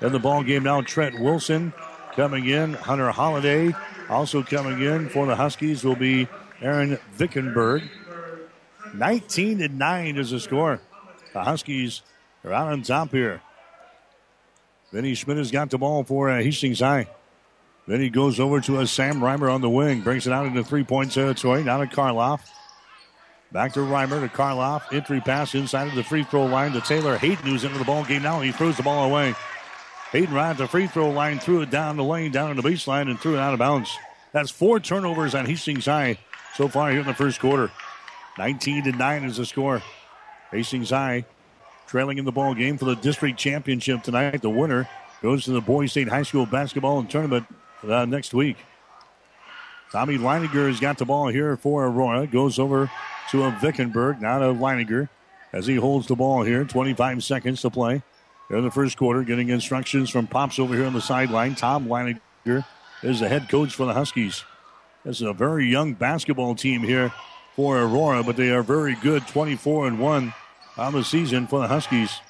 [0.00, 1.72] In the ball game now, Trent Wilson
[2.12, 2.74] coming in.
[2.74, 3.74] Hunter Holiday
[4.08, 6.28] also coming in for the Huskies will be
[6.60, 7.88] Aaron Vickenberg.
[8.94, 10.80] 19 to 9 is the score.
[11.32, 12.02] The Huskies
[12.44, 13.42] are out on top here.
[14.92, 17.08] Vinny Schmidt has got the ball for uh, Hastings High.
[17.88, 20.62] Then he goes over to a Sam Reimer on the wing, brings it out into
[20.62, 21.64] three point territory.
[21.64, 22.40] Now to Karloff.
[23.50, 24.82] Back to Reimer to Karloff.
[24.92, 28.04] Entry pass inside of the free throw line to Taylor Hayden, who's into the ball
[28.04, 28.42] game now.
[28.42, 29.34] He throws the ball away.
[30.12, 32.62] Hayden right at the free throw line, threw it down the lane, down in the
[32.62, 33.96] baseline, and threw it out of bounds.
[34.32, 36.18] That's four turnovers on Hastings High
[36.56, 37.70] so far here in the first quarter.
[38.36, 39.82] 19 to 9 is the score.
[40.50, 41.24] Hastings High
[41.86, 44.42] trailing in the ball game for the district championship tonight.
[44.42, 44.86] The winner
[45.22, 47.46] goes to the Boys State High School basketball tournament
[47.86, 48.56] uh, next week.
[49.90, 52.26] Tommy Leininger has got the ball here for Aurora.
[52.26, 52.90] Goes over
[53.30, 55.08] to a Vickenberg, now to Leininger
[55.52, 56.64] as he holds the ball here.
[56.64, 58.02] 25 seconds to play.
[58.50, 61.54] In the first quarter, getting instructions from Pops over here on the sideline.
[61.54, 62.64] Tom Leininger
[63.02, 64.44] is the head coach for the Huskies.
[65.04, 67.12] This is a very young basketball team here
[67.54, 70.34] for Aurora, but they are very good 24 and 1
[70.76, 72.20] on the season for the Huskies.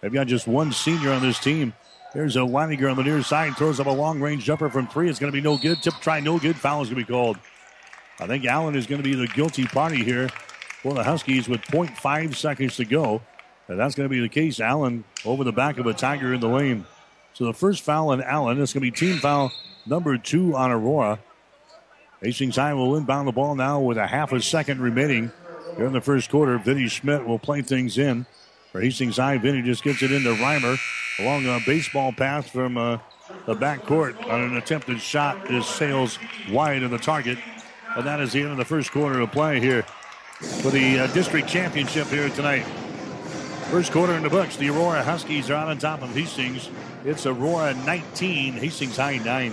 [0.00, 1.72] They've got just one senior on this team.
[2.14, 5.10] There's a Leininger on the near side, throws up a long range jumper from three.
[5.10, 5.82] It's going to be no good.
[5.82, 6.54] Tip try, no good.
[6.54, 7.38] Foul is going to be called.
[8.20, 11.60] I think Allen is going to be the guilty party here for the Huskies with
[11.62, 13.20] 0.5 seconds to go.
[13.66, 14.60] And that's going to be the case.
[14.60, 16.84] Allen over the back of a Tiger in the lane.
[17.32, 18.62] So the first foul on Allen.
[18.62, 19.50] It's going to be team foul
[19.84, 21.18] number two on Aurora.
[22.22, 25.32] Hastings High will inbound the ball now with a half a second remaining
[25.76, 26.58] here in the first quarter.
[26.58, 28.24] Vinny Schmidt will play things in
[28.74, 29.38] for Hastings High.
[29.38, 30.76] Vinny just gets it into Reimer
[31.20, 32.98] along a baseball pass from uh,
[33.46, 35.46] the back court on an attempted shot.
[35.46, 36.18] This sails
[36.50, 37.38] wide of the target.
[37.96, 39.82] And that is the end of the first quarter of play here
[40.60, 42.64] for the uh, district championship here tonight.
[43.70, 44.56] First quarter in the books.
[44.56, 46.68] The Aurora Huskies are out on top of Hastings.
[47.04, 49.52] It's Aurora 19, Hastings High 9.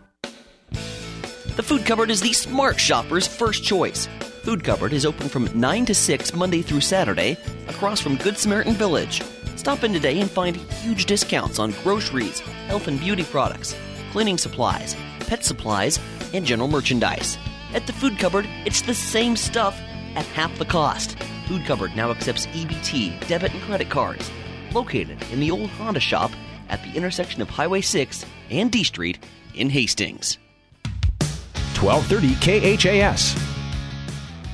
[1.61, 4.07] The Food Cupboard is the smart shopper's first choice.
[4.41, 8.73] Food Cupboard is open from 9 to 6 Monday through Saturday across from Good Samaritan
[8.73, 9.21] Village.
[9.57, 13.75] Stop in today and find huge discounts on groceries, health and beauty products,
[14.11, 14.95] cleaning supplies,
[15.27, 15.99] pet supplies,
[16.33, 17.37] and general merchandise.
[17.75, 19.79] At the Food Cupboard, it's the same stuff
[20.15, 21.15] at half the cost.
[21.45, 24.31] Food Cupboard now accepts EBT, debit, and credit cards.
[24.73, 26.31] Located in the old Honda shop
[26.69, 29.19] at the intersection of Highway 6 and D Street
[29.53, 30.39] in Hastings.
[31.81, 33.33] 1230 KHAS.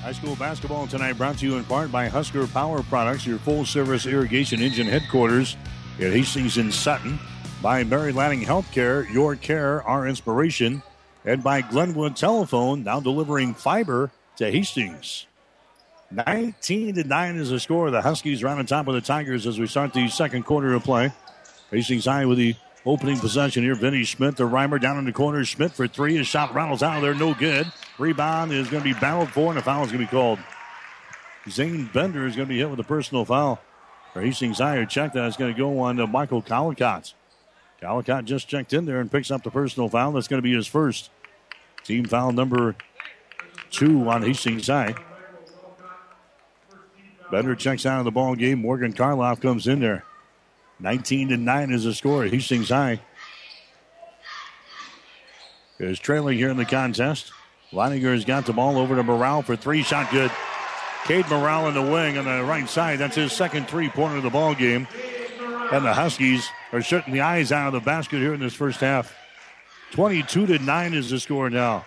[0.02, 3.66] High school basketball tonight brought to you in part by Husker Power Products, your full
[3.66, 5.58] service irrigation engine headquarters
[6.00, 7.20] at Hastings and Sutton.
[7.62, 10.82] By Mary Lanning Healthcare, your care, our inspiration.
[11.26, 15.26] And by Glenwood Telephone, now delivering fiber to Hastings.
[16.12, 17.92] 19 to 9 is the score.
[17.92, 20.86] The Huskies right on top of the Tigers as we start the second quarter of
[20.86, 21.12] play.
[21.72, 22.56] Hastings High with the
[22.88, 23.76] opening possession here.
[23.76, 25.44] Vinny Schmidt, the Reimer down in the corner.
[25.44, 26.16] Schmidt for three.
[26.16, 27.14] His shot rattles out of there.
[27.14, 27.72] No good.
[28.00, 30.40] Rebound is going to be battled for, and a foul is going to be called.
[31.50, 33.60] Zane Bender is going to be hit with a personal foul.
[34.14, 35.28] For Hastings High, check that.
[35.28, 37.14] It's going to go on to Michael Collicott.
[37.82, 40.14] Collicott just checked in there and picks up the personal foul.
[40.14, 41.10] That's going to be his first.
[41.84, 42.76] Team foul number
[43.70, 44.96] two on Hastings High.
[47.30, 48.62] Bender checks out of the ball game.
[48.62, 50.06] Morgan Karloff comes in there.
[50.80, 52.26] 19 to 9 is the score.
[52.26, 53.00] Hastings High
[55.80, 57.32] is trailing here in the contest.
[57.72, 60.32] Leininger has got the ball over to Morrell for three shot good.
[61.06, 63.00] Cade Morrell in the wing on the right side.
[63.00, 64.88] That's his second three pointer of the ball game.
[65.72, 68.80] And the Huskies are shutting the eyes out of the basket here in this first
[68.80, 69.14] half.
[69.92, 71.86] 22 to 9 is the score now.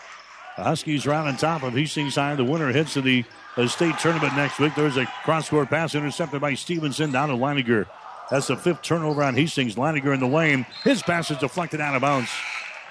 [0.56, 2.34] The Huskies are out on top of Hastings High.
[2.34, 3.24] The winner heads to the,
[3.56, 4.74] the state tournament next week.
[4.74, 7.86] There's a cross court pass intercepted by Stevenson down to Leininger.
[8.30, 9.74] That's the fifth turnover on Hastings.
[9.74, 10.64] Leininger in the lane.
[10.84, 12.30] His pass is deflected out of bounds.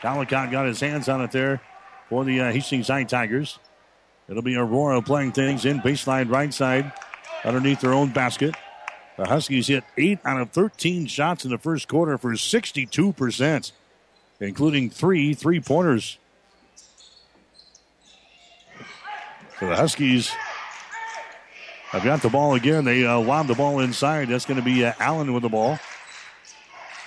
[0.02, 1.62] Collicott got his hands on it there
[2.10, 3.58] for the uh, Hastings High Tigers.
[4.28, 6.91] It'll be Aurora playing things in baseline right side
[7.43, 8.56] underneath their own basket.
[9.17, 13.71] The Huskies hit 8 out of 13 shots in the first quarter for 62%,
[14.39, 16.17] including three three pointers.
[19.60, 20.32] So the Huskies
[21.91, 22.86] have got the ball again.
[22.86, 24.30] They uh, lob the ball inside.
[24.30, 25.80] That's going to be uh, Allen with the ball.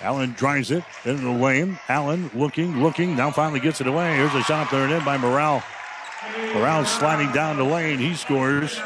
[0.01, 1.79] Allen drives it into the lane.
[1.87, 4.15] Allen looking, looking, now finally gets it away.
[4.17, 5.63] Here's a shot up there and in by Morrell.
[6.53, 7.99] Morrell sliding down the lane.
[7.99, 8.77] He scores.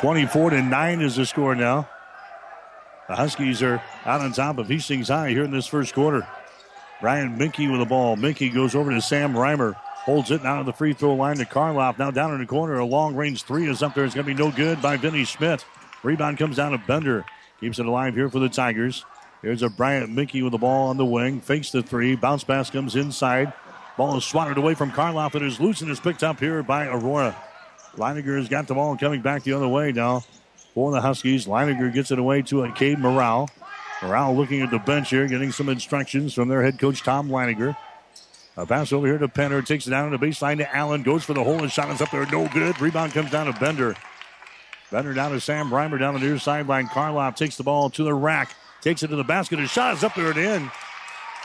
[0.00, 1.88] 24 to 9 is the score now.
[3.08, 6.26] The Huskies are out on top of Hastings High here in this first quarter.
[7.00, 8.16] Brian Minky with the ball.
[8.16, 9.74] Minky goes over to Sam Reimer.
[10.04, 11.98] Holds it now to the free throw line to Karloff.
[11.98, 12.78] Now down in the corner.
[12.78, 14.04] A long range three is up there.
[14.04, 15.64] It's going to be no good by Vinny Schmidt.
[16.02, 17.24] Rebound comes down to Bender.
[17.60, 19.04] Keeps it alive here for the Tigers.
[19.42, 21.40] Here's a Bryant Minky with the ball on the wing.
[21.40, 22.16] Fakes the three.
[22.16, 23.52] Bounce pass comes inside.
[23.96, 25.34] Ball is swatted away from Karloff.
[25.34, 27.36] It is loose and is picked up here by Aurora.
[27.96, 30.24] Leininger has got the ball coming back the other way now
[30.74, 31.46] for the Huskies.
[31.46, 33.50] Leininger gets it away to a Cade Morrell.
[34.02, 37.76] Morrell looking at the bench here, getting some instructions from their head coach, Tom Leininger.
[38.60, 39.64] A pass over here to Penner.
[39.64, 41.02] Takes it down to the baseline to Allen.
[41.02, 42.26] Goes for the hole and shot is up there.
[42.26, 42.78] No good.
[42.78, 43.96] Rebound comes down to Bender.
[44.90, 46.86] Bender down to Sam Reimer down the near sideline.
[46.86, 48.54] Karloff takes the ball to the rack.
[48.82, 49.58] Takes it to the basket.
[49.58, 50.70] His shot is up there and in.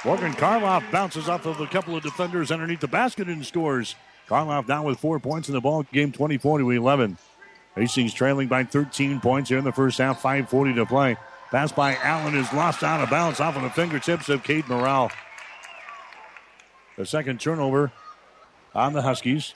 [0.04, 3.95] Morgan Karloff bounces off of a couple of defenders underneath the basket and scores.
[4.28, 7.17] Karloff down with four points in the ball game, 24 to 11.
[7.75, 11.15] Hastings trailing by 13 points here in the first half, 5.40 to play.
[11.49, 15.12] Pass by Allen is lost out of bounds off of the fingertips of Cade Morrell.
[16.97, 17.91] The second turnover
[18.73, 19.53] on the Huskies.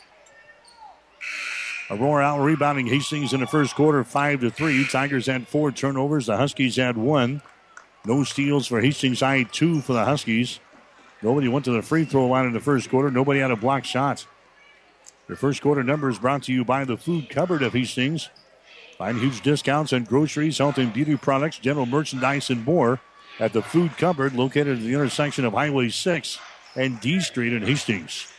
[1.89, 4.86] Aurora out rebounding Hastings in the first quarter, five to three.
[4.86, 6.25] Tigers had four turnovers.
[6.25, 7.41] The Huskies had one.
[8.06, 10.60] No steals for Hastings I two for the Huskies.
[11.21, 13.10] Nobody went to the free throw line in the first quarter.
[13.10, 14.25] Nobody had a block shot.
[15.28, 18.30] Your first quarter numbers brought to you by the Food Cupboard of Hastings.
[18.97, 22.99] Find huge discounts on groceries, health and beauty products, general merchandise, and more
[23.39, 26.39] at the Food Cupboard located at the intersection of Highway 6
[26.80, 28.32] and D Street in Hastings.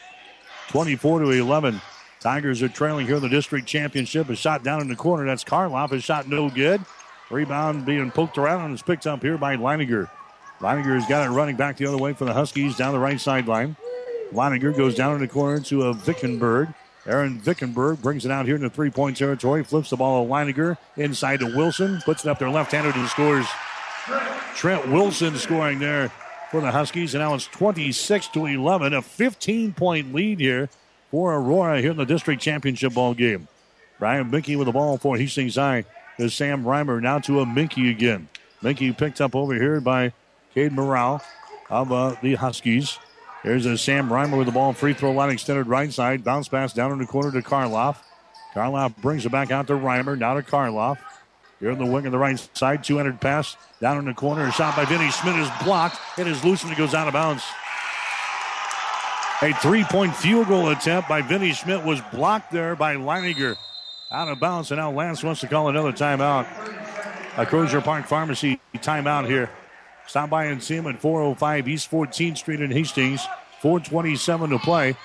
[0.69, 1.81] 24 to 11.
[2.21, 4.29] Tigers are trailing here in the district championship.
[4.31, 5.27] A shot down in the corner.
[5.27, 5.93] That's Karloff.
[5.93, 6.81] A shot no good.
[7.31, 10.09] Rebound being poked around and is picked up here by Leininger.
[10.61, 13.21] Leininger has got it running back the other way for the Huskies down the right
[13.21, 13.77] sideline.
[14.33, 16.75] Leininger goes down in the corner to a Vickenberg.
[17.07, 19.65] Aaron Vickenberg brings it out here in the three point territory.
[19.65, 22.01] Flips the ball to Leininger inside to Wilson.
[22.05, 23.47] Puts it up there left handed and scores.
[24.55, 26.11] Trent Wilson scoring there
[26.51, 27.15] for the Huskies.
[27.15, 28.93] And now it's 26 to 11.
[28.93, 30.69] A 15 point lead here
[31.11, 33.49] for Aurora here in the district championship ball game.
[33.99, 35.85] Brian Minky with the ball for Hastings High.
[36.19, 38.29] There's Sam Reimer now to a Minky again.
[38.63, 40.13] Minky picked up over here by
[40.55, 41.23] Cade Morale
[41.69, 42.99] of uh, the Huskies.
[43.43, 46.25] There's a Sam Reimer with the ball, free throw line extended right side.
[46.25, 47.97] Bounce pass down in the corner to Karloff.
[48.55, 50.99] Karloff brings it back out to Reimer, now to Karloff.
[51.61, 54.47] Here in the wing on the right side, 200 pass down in the corner.
[54.47, 55.99] A shot by Vinny Schmidt is blocked.
[56.19, 57.45] It is loose and it goes out of bounds.
[59.43, 63.57] A three point field goal attempt by Vinny Schmidt was blocked there by Leininger.
[64.11, 66.47] Out of bounds, and now Lance wants to call another timeout.
[67.37, 69.51] A Crozier Park Pharmacy timeout here.
[70.07, 73.25] Stop by and see him at 405 East 14th Street in Hastings.
[73.61, 74.97] 427 to play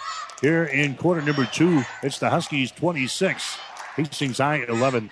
[0.41, 1.84] here in quarter number two.
[2.01, 3.58] It's the Huskies 26,
[3.97, 5.12] Hastings High 11.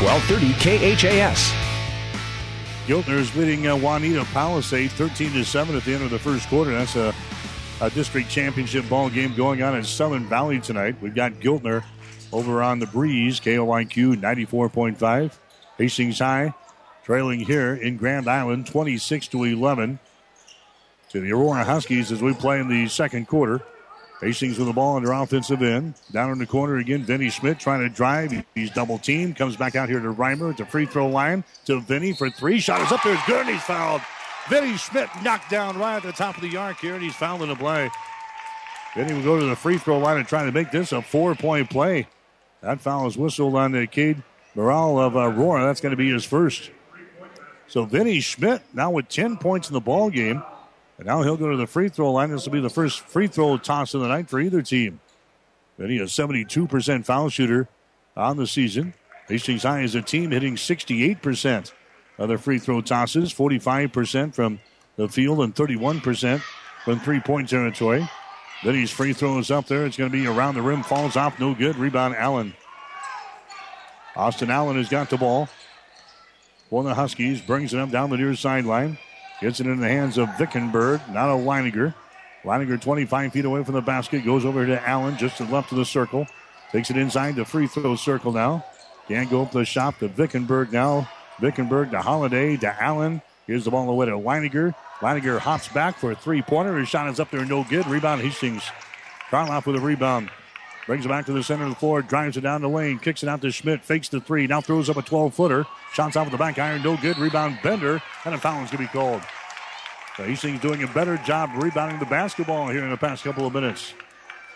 [0.00, 1.52] 1230 KHAS.
[2.86, 6.48] Giltner is leading uh, Wauneta Palisade 13 to 7 at the end of the first
[6.48, 6.72] quarter.
[6.72, 7.14] That's a,
[7.80, 10.96] a district championship ball game going on in Southern Valley tonight.
[11.00, 11.84] We've got Giltner
[12.32, 15.32] over on the breeze, KOIQ 94.5.
[15.78, 16.54] Hastings High
[17.04, 19.98] trailing here in Grand Island 26 to 11
[21.10, 23.60] to the Aurora Huskies as we play in the second quarter.
[24.22, 25.94] Hastings with the ball on their offensive end.
[26.12, 28.32] Down in the corner again, Vinny Schmidt trying to drive.
[28.54, 29.34] He's double teamed.
[29.34, 32.60] Comes back out here to Reimer at the free throw line to Vinny for three.
[32.60, 33.20] Shot is up there.
[33.26, 34.00] Good he's fouled.
[34.48, 37.42] Vinny Schmidt knocked down right at the top of the arc here and he's fouled
[37.42, 37.90] in the play.
[38.94, 41.34] Vinny will go to the free throw line and try to make this a four
[41.34, 42.06] point play.
[42.60, 44.22] That foul is whistled on the Cade
[44.54, 45.64] Morrell of Aurora.
[45.64, 46.70] That's going to be his first.
[47.66, 50.44] So Vinny Schmidt now with 10 points in the ball game.
[50.98, 52.30] And now he'll go to the free throw line.
[52.30, 55.00] This will be the first free throw toss of the night for either team.
[55.78, 57.68] Vinny, a 72% foul shooter
[58.16, 58.94] on the season.
[59.28, 61.72] Hastings High is a team hitting 68%
[62.18, 64.60] of their free throw tosses, 45% from
[64.96, 66.42] the field, and 31%
[66.84, 68.08] from three point territory.
[68.62, 69.86] Vinny's free throw is up there.
[69.86, 71.76] It's going to be around the rim, falls off, no good.
[71.76, 72.54] Rebound, Allen.
[74.14, 75.48] Austin Allen has got the ball
[76.68, 78.98] for the Huskies, brings it up down the near sideline.
[79.42, 81.92] Gets it in the hands of Vickenberg, not a Leininger.
[82.44, 85.72] Leininger 25 feet away from the basket, goes over to Allen, just to the left
[85.72, 86.28] of the circle.
[86.70, 88.64] Takes it inside the free throw circle now.
[89.08, 91.10] Can't go up the shop to Vickenberg now.
[91.40, 93.20] Vickenberg to Holiday to Allen.
[93.48, 94.76] Here's the ball away to Leininger.
[95.00, 96.78] Leininger hops back for a three pointer.
[96.78, 97.84] His shot is up there, no good.
[97.88, 98.62] Rebound Hastings.
[99.28, 100.30] Karloff with a rebound.
[100.86, 103.22] Brings it back to the center of the floor, drives it down the lane, kicks
[103.22, 105.64] it out to Schmidt, fakes the three, now throws up a 12 footer.
[105.92, 107.18] Shots off of the back iron, no good.
[107.18, 109.22] Rebound Bender, and a foul is going to be called.
[110.16, 113.54] So Hastings doing a better job rebounding the basketball here in the past couple of
[113.54, 113.94] minutes.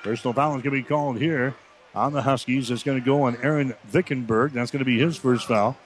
[0.02, 1.54] Personal foul is going to be called here
[1.94, 2.70] on the Huskies.
[2.70, 4.52] It's going to go on Aaron Vickenberg.
[4.52, 5.76] That's going to be his first foul.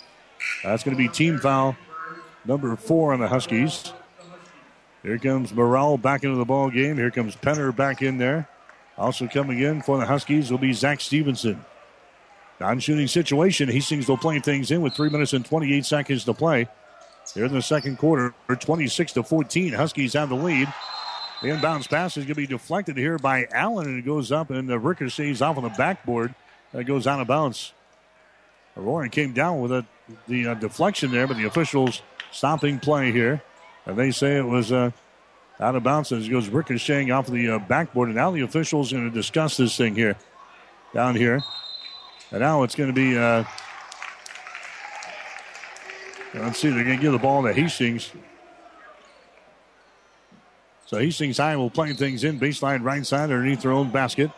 [0.65, 1.77] That's going to be team foul
[2.45, 3.93] number four on the Huskies.
[5.03, 6.97] Here comes Morrell back into the ball game.
[6.97, 8.49] Here comes Penner back in there.
[8.99, 11.65] Also coming in for the Huskies will be Zach Stevenson.
[12.61, 13.69] Non-shooting situation.
[13.69, 16.69] Hastings will play things in with three minutes and 28 seconds to play.
[17.35, 19.73] Here in the second quarter, 26 to 14.
[19.73, 20.73] Huskies have the lead.
[21.43, 24.51] The inbounds pass is going to be deflected here by Allen, and it goes up
[24.51, 26.35] and the ricochets off on the backboard.
[26.73, 27.73] That goes out of bounds.
[28.77, 29.87] Aurora came down with a,
[30.29, 33.43] the uh, deflection there, but the officials stopping play here.
[33.87, 34.91] And they say it was uh,
[35.61, 38.09] out of bounds as it goes ricocheting off the uh, backboard.
[38.09, 40.17] And now the officials are going to discuss this thing here,
[40.95, 41.43] down here.
[42.31, 43.45] And now it's going to be, uh,
[46.35, 48.11] let's see, they're going to give the ball to Hastings.
[50.87, 54.31] So Hastings High will play things in baseline right side underneath their own basket.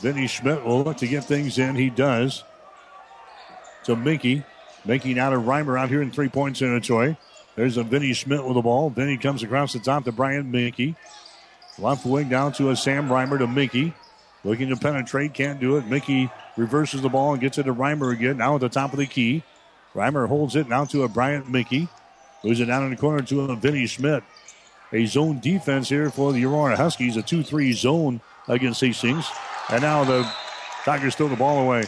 [0.00, 1.76] Vinny Schmidt will look to get things in.
[1.76, 2.42] He does.
[3.84, 4.44] To Minky.
[4.84, 7.16] Minky now to Reimer out here in three point territory.
[7.56, 8.90] There's a Vinny Schmidt with the ball.
[8.90, 10.96] Vinny comes across the top to Brian Minky.
[11.78, 13.94] Left wing down to a Sam Reimer to Minky.
[14.42, 15.86] Looking to penetrate, can't do it.
[15.86, 18.38] Minky reverses the ball and gets it to Reimer again.
[18.38, 19.42] Now at the top of the key.
[19.94, 21.88] Reimer holds it now to a Bryant Minky.
[22.42, 24.22] Moves it down in the corner to a Vinny Schmidt.
[24.92, 27.16] A zone defense here for the Aurora Huskies.
[27.16, 29.26] A 2 3 zone against Hastings.
[29.70, 30.30] And now the
[30.84, 31.84] Tigers throw the ball away.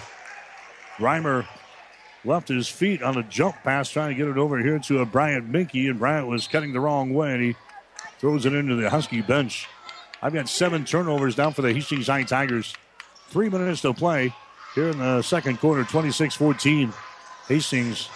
[0.96, 1.46] Reimer
[2.26, 5.06] left his feet on a jump pass, trying to get it over here to a
[5.06, 7.56] Bryant Minky, and Bryant was cutting the wrong way, and he
[8.18, 9.68] throws it into the Husky bench.
[10.22, 12.74] I've got seven turnovers down for the Hastings High Tigers.
[13.28, 14.34] Three minutes to play
[14.74, 16.92] here in the second quarter, 26 14.
[17.48, 18.08] Hastings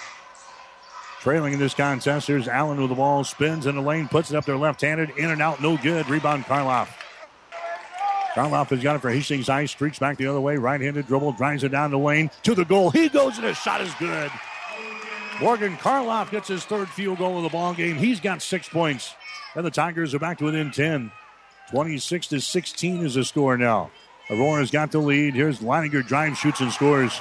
[1.20, 2.26] trailing in this contest.
[2.26, 5.11] Here's Allen with the ball, spins in the lane, puts it up there left handed,
[5.11, 6.08] in and out, no good.
[6.08, 6.88] Rebound, Karloff.
[8.34, 11.32] Karloff has got it for Hastings High, streaks back the other way, right handed dribble,
[11.32, 12.90] drives it down the lane to the goal.
[12.90, 14.30] He goes and his shot is good.
[15.40, 17.96] Morgan Karloff gets his third field goal of the ball game.
[17.96, 19.14] He's got six points.
[19.56, 21.10] And the Tigers are back to within 10.
[21.70, 23.90] 26 to 16 is the score now.
[24.28, 25.34] Aurora's got the lead.
[25.34, 27.18] Here's Leininger drives, shoots, and scores.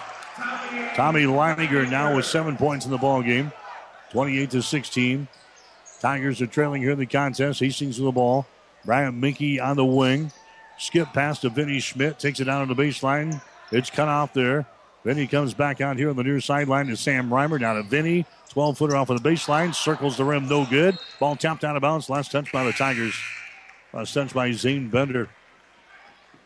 [0.95, 3.51] Tommy Leininger now with seven points in the ball game.
[4.11, 5.27] 28 to 16.
[6.01, 7.59] Tigers are trailing here in the contest.
[7.61, 8.45] Hastings with the ball.
[8.85, 10.31] Brian Minky on the wing.
[10.79, 12.19] Skip pass to Vinny Schmidt.
[12.19, 13.41] Takes it down to the baseline.
[13.71, 14.65] It's cut off there.
[15.03, 17.59] Vinny comes back out here on the near sideline to Sam Reimer.
[17.59, 18.25] Down to Vinny.
[18.49, 19.75] 12 footer off of the baseline.
[19.75, 20.47] Circles the rim.
[20.47, 20.97] No good.
[21.19, 22.09] Ball tapped out of bounds.
[22.09, 23.13] Last touch by the Tigers.
[23.93, 25.29] Last touch by Zane Bender.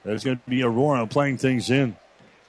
[0.03, 1.95] There's going to be Aurora playing things in.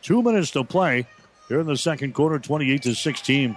[0.03, 1.07] Two minutes to play
[1.49, 3.57] here in the second quarter, 28 to 16.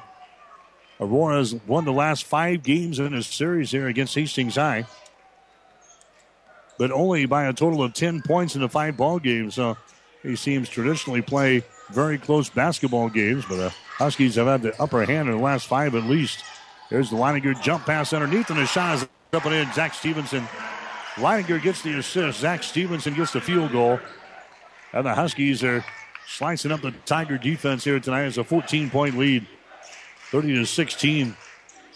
[1.00, 4.86] Aurora's won the last five games in this series here against Hastings High,
[6.78, 9.56] but only by a total of 10 points in the five ball games.
[9.56, 9.78] So
[10.24, 15.04] these teams traditionally play very close basketball games, but the Huskies have had the upper
[15.06, 16.44] hand in the last five at least.
[16.90, 19.74] There's the Leininger jump pass underneath, and the shot is up and in.
[19.74, 20.48] Zach Stevenson.
[21.16, 22.40] Leininger gets the assist.
[22.40, 24.00] Zach Stevenson gets the field goal.
[24.94, 25.84] And the Huskies are
[26.28, 28.26] slicing up the Tiger defense here tonight.
[28.26, 29.48] It's a 14 point lead.
[30.32, 31.36] 30 to 16.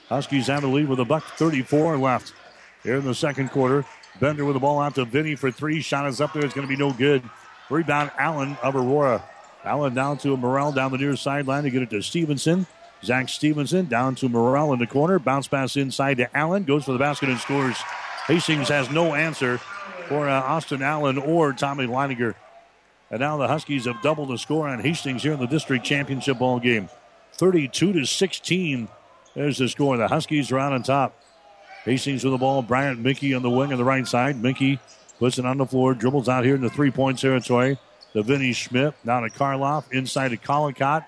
[0.09, 2.33] Huskies have the lead with a buck 34 left
[2.83, 3.85] here in the second quarter.
[4.19, 5.81] Bender with the ball out to Vinny for three.
[5.81, 6.43] Shot is up there.
[6.43, 7.23] It's going to be no good.
[7.69, 9.23] Rebound Allen of Aurora.
[9.63, 12.65] Allen down to Morrell down the near sideline to get it to Stevenson.
[13.03, 15.19] Zach Stevenson down to Morrell in the corner.
[15.19, 16.63] Bounce pass inside to Allen.
[16.63, 17.77] Goes for the basket and scores.
[18.27, 19.57] Hastings has no answer
[20.07, 22.35] for uh, Austin Allen or Tommy Leininger.
[23.09, 26.39] And now the Huskies have doubled the score on Hastings here in the district championship
[26.39, 26.89] ball game.
[27.33, 28.87] 32 to 16.
[29.35, 29.97] There's the score.
[29.97, 31.20] The Huskies are out on top.
[31.85, 32.61] Hastings with the ball.
[32.61, 34.41] Bryant Minky on the wing on the right side.
[34.41, 34.79] Minky
[35.19, 37.77] puts it on the floor, dribbles out here in the three point territory.
[38.13, 38.93] To Vinny Schmidt.
[39.05, 39.91] Down to Karloff.
[39.91, 41.07] Inside to Collicott.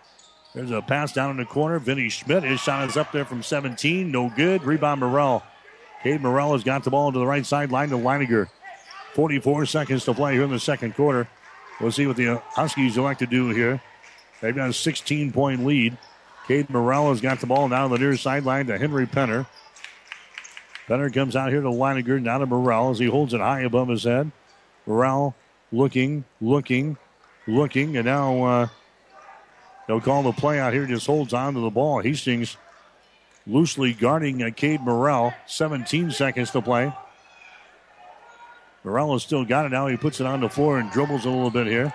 [0.56, 1.80] There's a pass down in the corner.
[1.80, 2.44] Vinny Schmidt.
[2.44, 4.10] His shot is up there from 17.
[4.10, 4.64] No good.
[4.64, 5.44] Rebound Morrell.
[6.02, 8.48] Cade Morrell has got the ball to the right sideline to Leininger.
[9.14, 11.28] 44 seconds to play here in the second quarter.
[11.80, 13.82] We'll see what the Huskies elect to do here.
[14.42, 15.98] They've got a 16 point lead.
[16.48, 19.46] Cade Morrell has got the ball down the near sideline to Henry Penner.
[20.88, 23.88] Penner comes out here to Leininger, down to Morrell as he holds it high above
[23.88, 24.32] his head.
[24.86, 25.36] Morrell
[25.72, 26.98] looking, looking,
[27.48, 28.68] looking, and now uh,
[29.88, 30.86] they'll call the play out here.
[30.86, 32.00] Just holds on to the ball.
[32.00, 32.58] Hastings
[33.48, 35.34] loosely guarding uh, Cade Morrell.
[35.48, 36.92] 17 seconds to play.
[38.84, 39.88] Morrell has still got it now.
[39.88, 41.94] He puts it on the floor and dribbles a little bit here.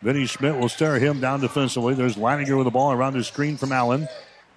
[0.00, 1.94] Vinny Schmidt will stare him down defensively.
[1.94, 4.08] There's Leininger with the ball around the screen from Allen.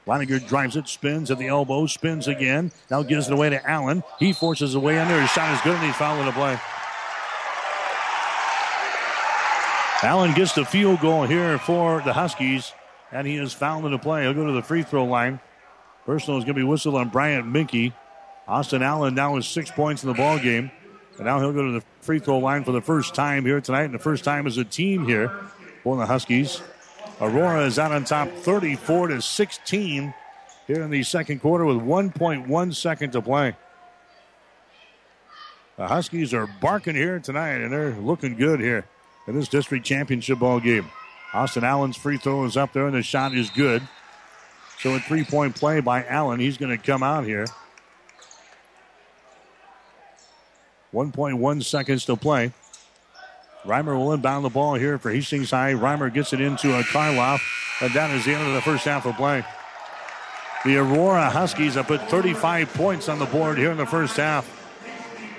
[0.08, 2.72] Leininger drives it, spins at the elbow, spins again.
[2.92, 4.04] Now gives it away to Allen.
[4.20, 5.20] He forces away under.
[5.20, 6.60] His shot is good, and he's fouling the play.
[10.04, 12.74] Allen gets the field goal here for the Huskies,
[13.12, 14.24] and he is fouled in the play.
[14.24, 15.40] He'll go to the free throw line.
[16.06, 17.94] Personal is going to be whistled on Bryant Minky.
[18.48, 20.70] Austin Allen now has six points in the ball game.
[21.18, 23.86] And now he'll go to the free throw line for the first time here tonight,
[23.86, 25.32] and the first time as a team here
[25.82, 26.62] for the Huskies.
[27.22, 30.14] Aurora is out on top 34 to 16
[30.68, 33.56] here in the second quarter with 1.1 second to play.
[35.78, 38.86] The Huskies are barking here tonight, and they're looking good here
[39.28, 40.90] in this district championship ball game.
[41.34, 43.82] Austin Allen's free throw is up there, and the shot is good.
[44.80, 46.40] So a three point play by Allen.
[46.40, 47.46] He's going to come out here.
[50.94, 52.54] 1.1 seconds to play.
[53.66, 55.74] Reimer will inbound the ball here for Hastings High.
[55.74, 57.40] Reimer gets it into a Karloff,
[57.82, 59.44] and that is the end of the first half of play.
[60.64, 64.52] The Aurora Huskies have put 35 points on the board here in the first half.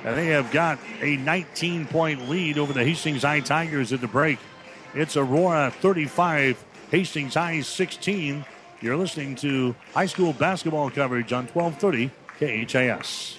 [0.04, 4.08] And they have got a 19 point lead over the Hastings High Tigers at the
[4.08, 4.38] break.
[4.94, 8.44] It's Aurora 35, Hastings High 16.
[8.80, 12.10] You're listening to high school basketball coverage on 1230
[12.66, 13.38] KHAS.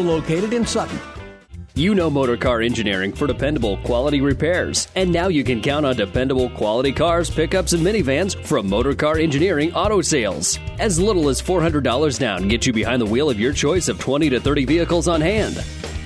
[0.01, 0.99] located in Sutton.
[1.73, 4.89] You know Motorcar Engineering for dependable quality repairs.
[4.95, 9.73] And now you can count on dependable quality cars, pickups, and minivans from Motorcar Engineering
[9.73, 10.59] Auto Sales.
[10.79, 14.29] As little as $400 down gets you behind the wheel of your choice of 20
[14.31, 15.63] to 30 vehicles on hand.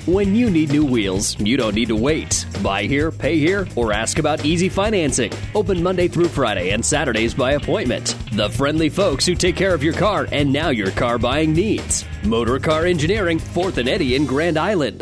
[0.07, 2.45] When you need new wheels, you don't need to wait.
[2.61, 5.33] Buy here, pay here, or ask about easy financing.
[5.55, 8.15] Open Monday through Friday and Saturdays by appointment.
[8.33, 12.05] The friendly folks who take care of your car and now your car buying needs.
[12.23, 15.01] Motor Car Engineering, 4th and Eddy in Grand Island.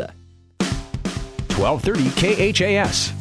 [1.58, 3.12] 1230 KHAS.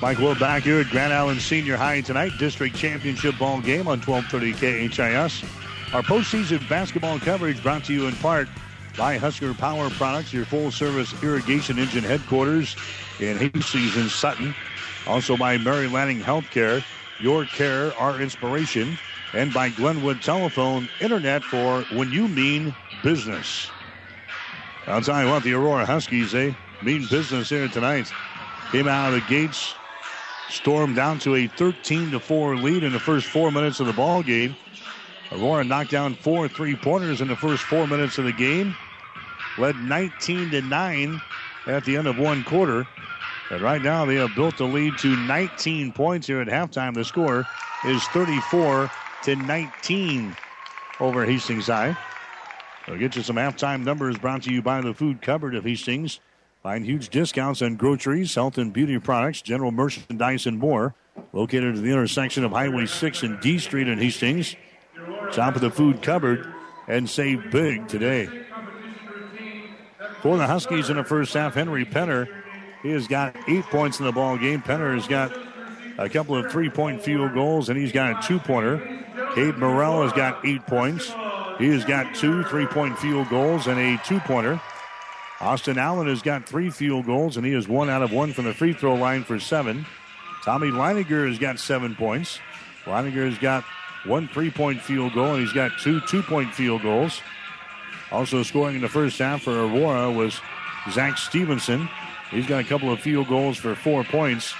[0.00, 2.30] Mike Will back here at Grand Island Senior High tonight.
[2.38, 5.42] District Championship ball game on 1230 KHAS.
[5.92, 8.46] Our postseason basketball coverage brought to you in part
[8.96, 12.76] by Husker Power Products, your full service irrigation engine headquarters
[13.20, 14.54] in Hastings and Sutton.
[15.06, 16.82] Also by Mary Lanning Healthcare,
[17.20, 18.98] your care, our inspiration.
[19.34, 23.70] And by Glenwood Telephone Internet for when you mean business.
[24.86, 28.10] I'll tell you what, the Aurora Huskies, they mean business here tonight.
[28.70, 29.74] Came out of the gates,
[30.48, 33.92] stormed down to a 13 to 4 lead in the first four minutes of the
[33.92, 34.56] ball game.
[35.32, 38.74] Aurora knocked down four three pointers in the first four minutes of the game
[39.58, 41.20] led 19 to 9
[41.66, 42.86] at the end of one quarter.
[43.50, 46.94] And right now they have built the lead to 19 points here at halftime.
[46.94, 47.46] The score
[47.84, 48.90] is 34
[49.24, 50.36] to 19
[51.00, 51.96] over Hastings High.
[52.88, 56.20] We'll get you some halftime numbers brought to you by the food cupboard of Hastings.
[56.62, 60.94] Find huge discounts on groceries, health and beauty products, general merchandise, and more.
[61.32, 64.56] Located at the intersection of Highway 6 and D Street in Hastings.
[65.32, 66.52] Shop at the food cupboard
[66.88, 68.45] and save big today.
[70.26, 72.26] For the Huskies in the first half, Henry Penner,
[72.82, 74.60] he has got eight points in the ball game.
[74.60, 75.30] Penner has got
[75.98, 78.78] a couple of three-point field goals, and he's got a two-pointer.
[79.36, 81.12] Cade Morrell has got eight points.
[81.58, 84.60] He has got two three-point field goals and a two-pointer.
[85.40, 88.46] Austin Allen has got three field goals, and he is one out of one from
[88.46, 89.86] the free throw line for seven.
[90.44, 92.40] Tommy Leininger has got seven points.
[92.84, 93.62] Leininger has got
[94.06, 97.22] one three-point field goal, and he's got two two-point field goals.
[98.10, 100.40] Also scoring in the first half for Aurora was
[100.90, 101.88] Zach Stevenson.
[102.30, 104.54] He's got a couple of field goals for four points.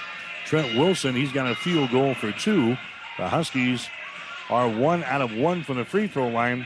[0.45, 2.77] Trent Wilson, he's got a field goal for two.
[3.17, 3.87] The Huskies
[4.49, 6.65] are one out of one from the free throw line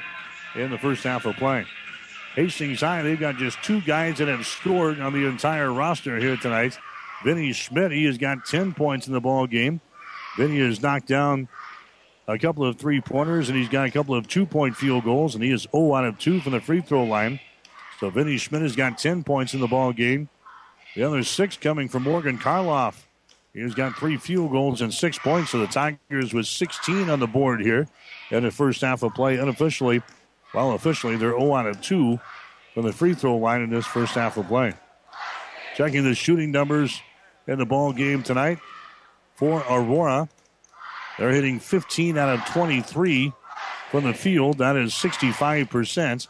[0.56, 1.66] in the first half of play.
[2.36, 6.38] Hastings High, they've got just two guys that have scored on the entire roster here
[6.38, 6.78] tonight.
[7.24, 9.82] Vinny Schmidt, he has got 10 points in the ball game.
[10.38, 11.50] Vinny has knocked down
[12.28, 15.36] a couple of three pointers, and he's got a couple of two point field goals,
[15.36, 17.40] and he is 0 out of 2 from the free throw line.
[18.00, 20.30] So Vinny Schmidt has got 10 points in the ball game.
[20.96, 23.04] The other six coming from Morgan Karloff.
[23.54, 25.52] He's got three field goals and six points.
[25.52, 27.88] So the Tigers with 16 on the board here
[28.30, 29.38] in the first half of play.
[29.38, 30.02] Unofficially,
[30.54, 32.20] well, officially, they're 0 out of 2
[32.74, 34.74] from the free throw line in this first half of play.
[35.76, 37.02] Checking the shooting numbers
[37.48, 38.60] in the ball game tonight
[39.36, 40.30] for Aurora.
[41.22, 43.32] They're hitting 15 out of 23
[43.92, 44.58] from the field.
[44.58, 46.28] That is 65%.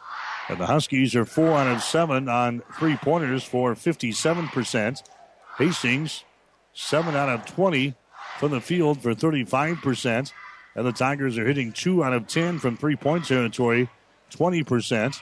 [0.49, 5.01] And the Huskies are 4 out of 7 on three pointers for 57%.
[5.57, 6.25] Hastings,
[6.73, 7.95] 7 out of 20
[8.37, 10.33] from the field for 35%.
[10.75, 13.87] And the Tigers are hitting 2 out of 10 from three point territory,
[14.31, 15.21] 20%.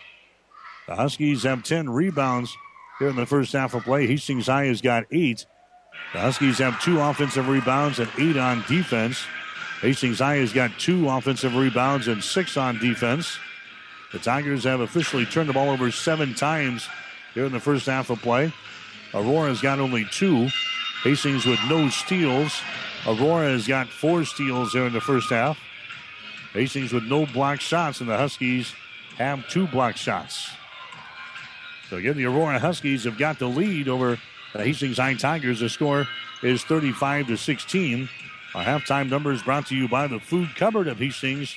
[0.87, 2.57] The Huskies have 10 rebounds
[2.97, 4.07] here in the first half of play.
[4.07, 5.45] Hastings High has got 8.
[6.13, 9.23] The Huskies have two offensive rebounds and 8 on defense.
[9.81, 13.37] Hastings High has got two offensive rebounds and six on defense.
[14.11, 16.87] The Tigers have officially turned the ball over seven times
[17.33, 18.51] here in the first half of play.
[19.13, 20.49] Aurora's got only two.
[21.03, 22.61] Hastings with no steals.
[23.07, 25.57] Aurora has got four steals here in the first half.
[26.51, 28.73] Hastings with no block shots, and the Huskies
[29.17, 30.49] have two block shots.
[31.89, 34.19] So again, the Aurora Huskies have got the lead over
[34.53, 35.61] the Hastings High Tigers.
[35.61, 36.07] The score
[36.43, 38.09] is 35 to 16.
[38.55, 41.55] Our halftime numbers brought to you by the Food Cupboard of Hastings.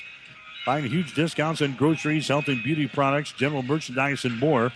[0.63, 4.71] Find huge discounts on groceries, health and beauty products, general merchandise, and more.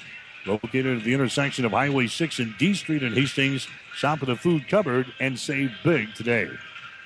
[0.45, 3.67] Located at the intersection of Highway 6 and D Street in Hastings.
[3.93, 6.49] Shop at the Food Cupboard and save big today.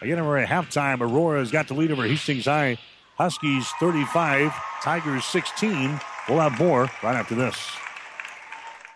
[0.01, 1.01] Again, we're at halftime.
[1.01, 2.77] Aurora has got the lead over Hastings High.
[3.17, 5.99] Huskies 35, Tigers 16.
[6.29, 7.57] We'll have more right after this.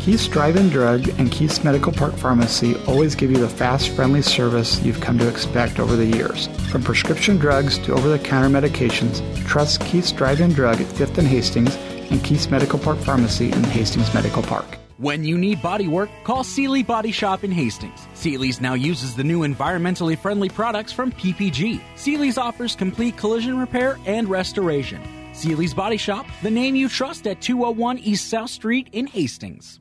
[0.00, 4.82] Keith's Drive-In Drug and Keith's Medical Park Pharmacy always give you the fast, friendly service
[4.82, 6.48] you've come to expect over the years.
[6.70, 11.76] From prescription drugs to over-the-counter medications, trust Keith's Drive-In Drug at 5th and Hastings
[12.10, 14.78] and Keith's Medical Park Pharmacy in Hastings Medical Park.
[14.98, 18.06] When you need body work, call Seely Body Shop in Hastings.
[18.14, 21.80] Seely's now uses the new environmentally friendly products from PPG.
[21.96, 25.02] Seely's offers complete collision repair and restoration.
[25.32, 29.80] Seely's Body Shop, the name you trust at 201 East South Street in Hastings.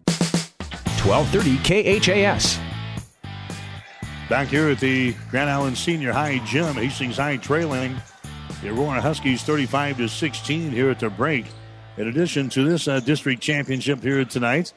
[1.04, 2.60] 1230 KHAS.
[4.30, 7.96] Back here at the Grand Island Senior High Gym, Hastings High trailing
[8.62, 11.46] the Aurora Huskies 35 to 16 here at the break.
[11.98, 14.74] In addition to this uh, district championship here tonight,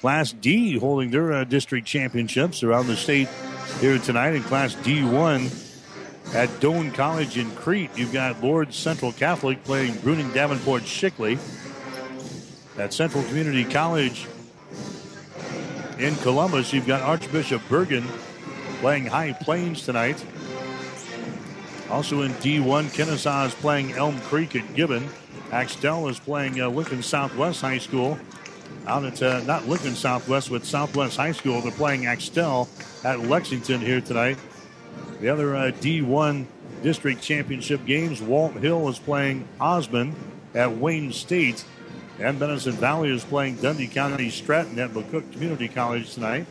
[0.00, 3.28] Class D holding their uh, district championships around the state
[3.80, 4.34] here tonight.
[4.34, 10.34] In Class D1 at Doane College in Crete, you've got Lourdes Central Catholic playing Bruning
[10.34, 11.38] Davenport Shickley.
[12.76, 14.26] At Central Community College
[15.98, 18.04] in Columbus, you've got Archbishop Bergan
[18.80, 20.24] playing High Plains tonight.
[21.90, 25.08] Also in D1, Kenesaw is playing Elm Creek at Gibbon.
[25.50, 28.18] Axtell is playing uh, Lincoln Southwest High School.
[28.86, 31.60] Out at, uh, not Lincoln Southwest, but Southwest High School.
[31.62, 32.68] They're playing Axtell
[33.04, 34.38] at Lexington here tonight.
[35.20, 36.46] The other uh, D1
[36.82, 40.14] district championship games, Walthill is playing Osmond
[40.54, 41.64] at Wayne State.
[42.20, 46.46] And Benison Valley is playing Dundy County Stratton at McCook Community College tonight.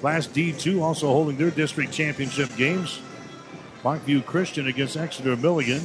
[0.00, 3.00] Class D2 also holding their district championship games.
[3.82, 5.82] Parkview Christian against Exeter Milligan.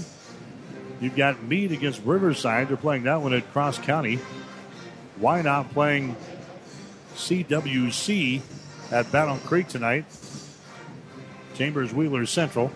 [0.99, 2.67] You've got Mead against Riverside.
[2.67, 4.19] They're playing that one at Cross County.
[5.21, 6.17] Wynot playing
[7.15, 8.41] CWC
[8.91, 10.05] at Battle Creek tonight.
[11.55, 12.71] Chambers Wheeler Central.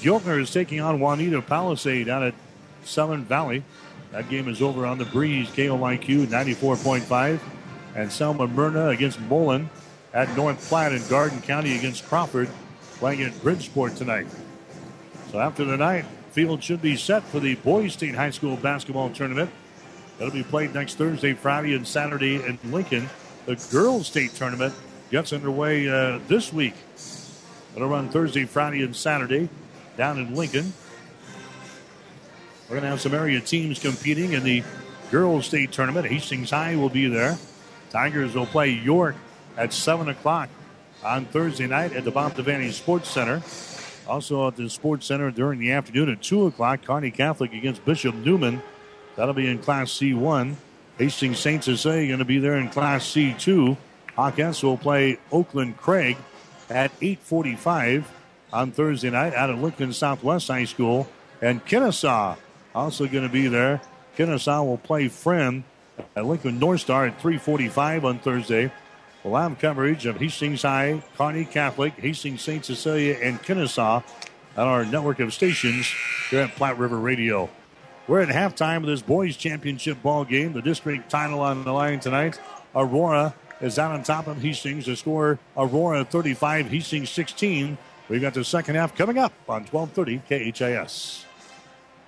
[0.00, 2.34] Giltner is taking on Wauneta Palisade out at
[2.84, 3.64] Southern Valley.
[4.12, 5.48] That game is over on the breeze.
[5.48, 7.40] KOIQ 94.5.
[7.94, 9.70] And Selma Myrna against Mullen
[10.12, 12.48] at North Platte in Garden County against Crawford
[12.98, 14.26] playing at Bridgeport tonight.
[15.30, 19.10] So after the night, field should be set for the Boys State High School basketball
[19.10, 19.50] tournament.
[20.18, 23.08] That'll be played next Thursday, Friday, and Saturday in Lincoln.
[23.44, 24.74] The girls' state tournament
[25.10, 26.74] gets underway uh, this week.
[27.74, 29.48] It'll run Thursday, Friday, and Saturday
[29.96, 30.72] down in Lincoln.
[32.68, 34.64] We're going to have some area teams competing in the
[35.12, 36.04] girls' state tournament.
[36.08, 37.38] Hastings High will be there.
[37.90, 39.14] Tigers will play York
[39.56, 40.48] at 7 o'clock
[41.04, 43.40] on Thursday night at the Bob Devaney Sports Center.
[44.08, 48.16] Also at the Sports Center during the afternoon at 2 o'clock, Kearney Catholic against Bishop
[48.16, 48.60] Neumann.
[49.14, 50.56] That'll be in Class C1.
[50.98, 51.62] Hastings St.
[51.62, 53.76] Cecilia going to be there in Class C2.
[54.16, 56.16] Hawkins will play Oakland Craig
[56.68, 58.06] at 8:45
[58.52, 61.08] on Thursday night out of Lincoln Southwest High School,
[61.40, 62.36] and Kenesaw
[62.76, 63.80] also going to be there.
[64.16, 65.64] Kenesaw will play Friend
[66.14, 68.70] at Lincoln North Star at 3:45 on Thursday.
[69.24, 72.64] We'll have coverage of Hastings High, Kearney Catholic, Hastings St.
[72.64, 74.04] Cecilia, and Kenesaw
[74.56, 75.90] on our network of stations
[76.30, 77.50] here at Platte River Radio.
[78.06, 80.52] We're at halftime of this boys championship ball game.
[80.52, 82.38] The district title on the line tonight.
[82.74, 84.86] Aurora is out on top of Hastings.
[84.86, 87.76] The score Aurora 35, Hastings 16.
[88.08, 91.25] We've got the second half coming up on 1230 KHAS.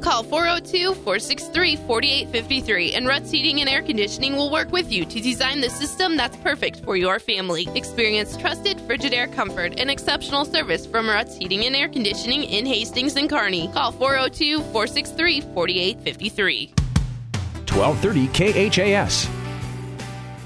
[0.00, 5.20] Call 402 463 4853 and Ruts Heating and Air Conditioning will work with you to
[5.20, 7.66] design the system that's perfect for your family.
[7.74, 13.16] Experience trusted Frigidaire comfort and exceptional service from Ruts Heating and Air Conditioning in Hastings
[13.16, 13.68] and Kearney.
[13.68, 16.72] Call 402 463 4853.
[17.76, 19.28] 1230 KHAS.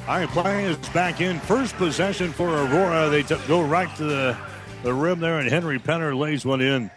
[0.08, 1.38] All right, play is back in.
[1.38, 3.08] First possession for Aurora.
[3.08, 4.36] They t- go right to the,
[4.82, 6.90] the rim there, and Henry Penner lays one in.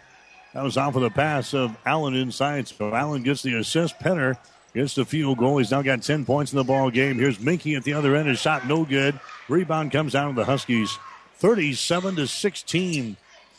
[0.54, 2.68] That was off of the pass of Allen inside.
[2.68, 3.98] So Allen gets the assist.
[3.98, 4.38] Penner
[4.72, 5.58] gets the field goal.
[5.58, 7.18] He's now got 10 points in the ball game.
[7.18, 8.28] Here's Minky at the other end.
[8.28, 9.18] His shot no good.
[9.48, 10.96] Rebound comes down to the Huskies.
[11.38, 13.16] 37 to 16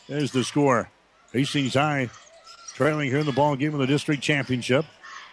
[0.08, 0.88] is the score.
[1.32, 2.08] Hastings High
[2.74, 4.84] trailing here in the ball game of the district championship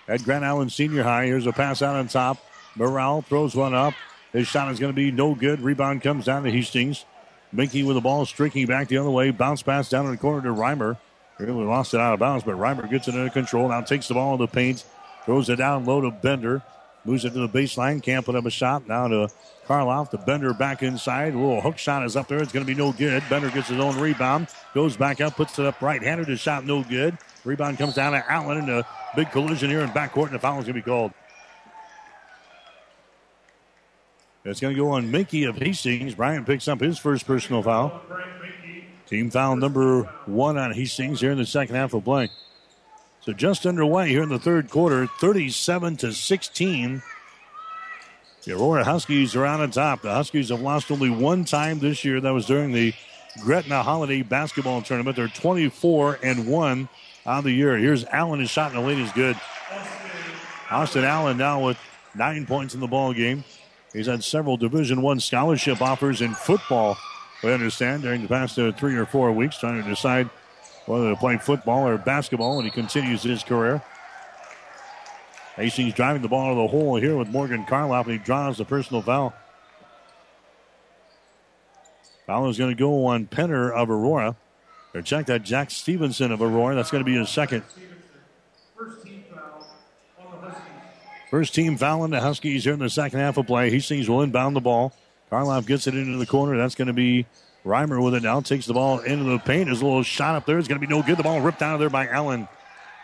[0.08, 1.26] at Grand Island Senior High.
[1.28, 2.38] Here's a pass out on top.
[2.76, 3.94] Morrell throws one up.
[4.34, 5.62] His shot is going to be no good.
[5.62, 7.06] Rebound comes down to Hastings.
[7.54, 9.32] Minky with the ball streaking back the other way.
[9.32, 10.98] Bounce pass down in the corner to Reimer.
[11.40, 13.70] Really lost it out of bounds, but Reimer gets it under control.
[13.70, 14.86] Now takes the ball in the paint,
[15.26, 16.62] throws it down low to Bender.
[17.06, 18.02] Moves it to the baseline.
[18.02, 18.88] Can't put up a shot.
[18.88, 19.30] Now to
[19.68, 20.10] Karloff.
[20.10, 21.34] The Bender back inside.
[21.34, 22.42] A little hook shot is up there.
[22.42, 23.22] It's going to be no good.
[23.30, 24.48] Bender gets his own rebound.
[24.74, 25.36] Goes back up.
[25.36, 26.30] Puts it up right handed.
[26.30, 27.18] His shot no good.
[27.44, 30.28] Rebound comes down to Allen in a big collision here in backcourt.
[30.28, 31.12] And the foul is going to be called.
[34.46, 36.16] It's going to go on Minky of Hastings.
[36.16, 38.02] Brian picks up his first personal foul.
[39.08, 42.30] Team foul number one on Hastings here in the second half of play.
[43.22, 47.02] So just underway here in the third quarter, 37 to 16.
[48.44, 50.02] The Aurora Huskies are on top.
[50.02, 52.20] The Huskies have lost only one time this year.
[52.20, 52.94] That was during the
[53.40, 55.16] Gretna Holiday Basketball Tournament.
[55.16, 56.90] They're 24 and 1
[57.26, 57.78] on the year.
[57.78, 58.42] Here's Allen.
[58.42, 59.40] His shot in the lane is good.
[60.70, 61.78] Austin Allen now with
[62.16, 63.44] nine points in the ball game.
[63.94, 66.98] He's had several Division One scholarship offers in football.
[67.44, 70.30] We understand during the past uh, three or four weeks, trying to decide
[70.86, 73.82] whether to play football or basketball, and he continues his career.
[75.58, 78.66] Hastings driving the ball to the hole here with Morgan Karloff, and he draws the
[78.66, 79.34] personal foul.
[82.26, 84.36] Foul is going to go on Penner of Aurora.
[84.96, 86.76] Or check that Jack Stevenson of Aurora.
[86.76, 87.64] That's going to be his second.
[91.30, 93.72] First team foul on the Huskies here in the second half of play.
[93.72, 94.94] Hastings will inbound the ball.
[95.34, 96.56] Karloff gets it into the corner.
[96.58, 97.26] That's going to be
[97.66, 98.40] Reimer with it now.
[98.40, 99.68] Takes the ball into the paint.
[99.68, 101.18] His little shot up there is going to be no good.
[101.18, 102.48] The ball ripped out of there by Allen.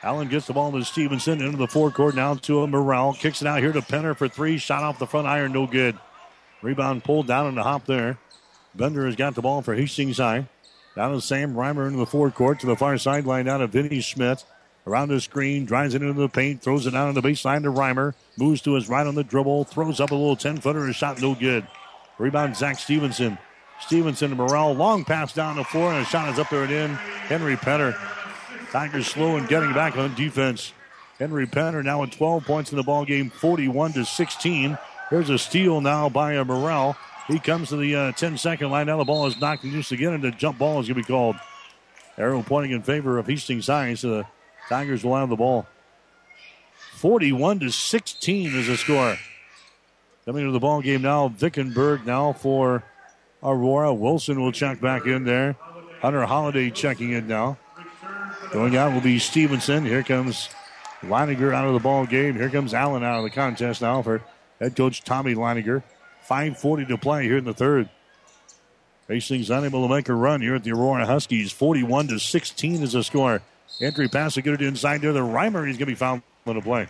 [0.04, 2.14] Allen gets the ball to Stevenson into the forecourt.
[2.14, 3.14] Now to a Morrell.
[3.14, 4.60] Kicks it out here to Penner for three.
[4.60, 5.54] Shot off the front iron.
[5.54, 5.98] No good.
[6.62, 8.20] Rebound pulled down in the hop there.
[8.76, 10.48] Bender has got the ball for Hastings High.
[10.96, 13.46] Down to Sam Reimer into the forecourt to the far sideline.
[13.46, 14.46] Down to Vinny Schmidt.
[14.86, 17.72] Around the screen, drives it into the paint, throws it down on the baseline to
[17.72, 18.14] Reimer.
[18.38, 21.22] Moves to his right on the dribble, throws up a little 10 footer, a shot
[21.22, 21.68] no good.
[22.20, 23.38] Rebound, Zach Stevenson.
[23.80, 24.74] Stevenson to Morrell.
[24.74, 26.90] Long pass down the floor, and a shot is up there and in.
[26.92, 27.98] Henry Penner.
[28.72, 30.74] Tigers slow in getting back on defense.
[31.18, 34.78] Henry Penner now with 12 points in the ball game, 41 to 16.
[35.10, 36.96] Here's a steal now by a Morrell.
[37.28, 38.88] He comes to the uh, 10 second line.
[38.88, 41.12] Now the ball is knocked loose again, and the jump ball is going to be
[41.12, 41.36] called.
[42.18, 43.94] Arrow pointing in favor of Hastings High.
[43.94, 44.26] So the
[44.68, 45.66] Tigers will have the ball.
[46.96, 49.18] 41 to 16 is the score.
[50.30, 52.84] Coming to the ball game now, Vickenberg now for
[53.42, 53.92] Aurora.
[53.92, 55.56] Wilson will check back in there.
[56.02, 57.58] Hunter Holiday checking in now.
[58.52, 59.84] Going out will be Stevenson.
[59.84, 60.50] Here comes
[61.02, 62.36] Leininger out of the ball game.
[62.36, 64.22] Here comes Allen out of the contest now for
[64.60, 65.82] head coach Tommy Leininger.
[66.30, 67.90] 5.40 to play here in the third.
[69.08, 71.52] Hastings unable to make a run here at the Aurora Huskies.
[71.52, 73.42] 41 to 16 is the score.
[73.82, 75.12] Entry pass to get it inside there.
[75.12, 76.88] The Reimer is going to be found on the play.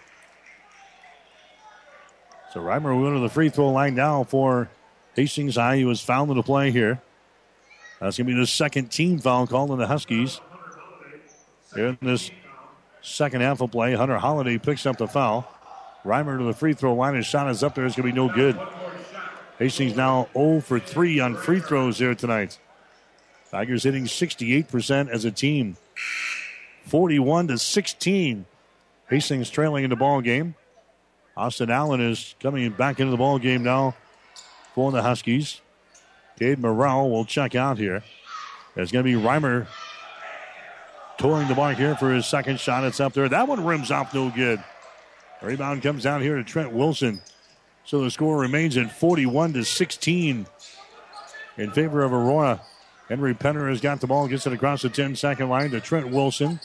[2.54, 4.70] So Reimer will go to the free throw line now for
[5.16, 5.78] Hastings High.
[5.78, 7.02] He was fouled in the play here.
[8.00, 10.39] That's going to be the second team foul called on the Huskies.
[11.76, 12.32] Here in this
[13.02, 15.47] second half of play, Hunter Holiday picks up the foul.
[16.04, 17.16] Reimer to the free throw line.
[17.16, 17.86] His shot is up there.
[17.86, 18.60] It's going to be no good.
[19.60, 22.58] Hastings now 0 for 3 on free throws here tonight.
[23.52, 25.76] Tigers hitting 68% as a team.
[26.86, 28.45] 41 to 16.
[29.10, 30.56] Hastings trailing in the ball game.
[31.39, 33.95] Austin Allen is coming back into the ball game now
[34.75, 35.61] for the Huskies.
[36.37, 38.03] Cade Morrell will check out here.
[38.75, 39.65] There's going to be Reimer
[41.17, 42.83] touring the mark here for his second shot.
[42.83, 43.29] It's up there.
[43.29, 44.61] That one rims off no good.
[45.41, 47.21] Rebound comes down here to Trent Wilson.
[47.85, 50.45] So the score remains at 41 to 16
[51.57, 52.61] in favor of Aurora.
[53.07, 56.09] Henry Penner has got the ball, gets it across the 10 second line to Trent
[56.09, 56.59] Wilson.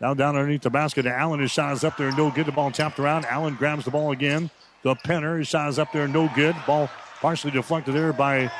[0.00, 1.40] Now down underneath the basket to Allen.
[1.40, 2.46] His shot is up there, no good.
[2.46, 3.24] The ball tapped around.
[3.26, 4.50] Allen grabs the ball again.
[4.82, 6.54] The Penner, his shot is up there, no good.
[6.66, 6.88] Ball
[7.20, 8.50] partially deflected there by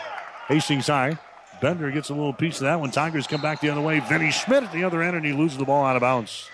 [0.49, 1.18] Hastings High.
[1.61, 2.91] Bender gets a little piece of that one.
[2.91, 4.01] Tigers come back the other way.
[4.01, 6.49] Vinny Schmidt at the other end, and he loses the ball out of bounds.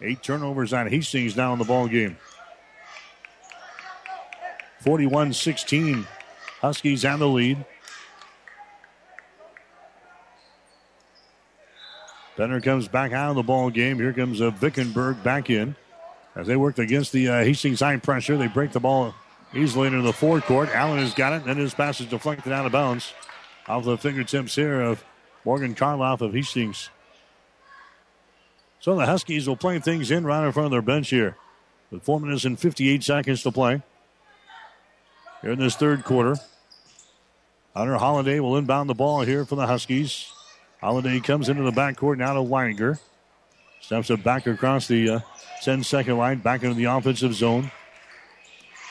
[0.00, 2.16] Eight turnovers on Hastings now in the ball game.
[4.80, 6.06] 41 16.
[6.60, 7.64] Huskies on the lead.
[12.40, 13.98] Penner comes back out of the ball game.
[13.98, 15.76] Here comes uh, Vickenberg back in.
[16.34, 19.14] As they worked against the uh, Hastings high pressure, they break the ball
[19.52, 20.70] easily into the forecourt.
[20.70, 23.12] Allen has got it, and then his pass is deflected out of bounds
[23.68, 25.04] off the fingertips here of
[25.44, 26.88] Morgan Karloff of Hastings.
[28.78, 31.36] So the Huskies will play things in right in front of their bench here.
[31.90, 33.82] With four minutes and 58 seconds to play.
[35.42, 36.36] Here in this third quarter.
[37.76, 40.32] Hunter Holiday will inbound the ball here for the Huskies.
[40.80, 42.98] Holiday comes into the backcourt now to Leininger.
[43.80, 45.20] Steps it back across the uh,
[45.62, 47.70] 10 second line, back into the offensive zone.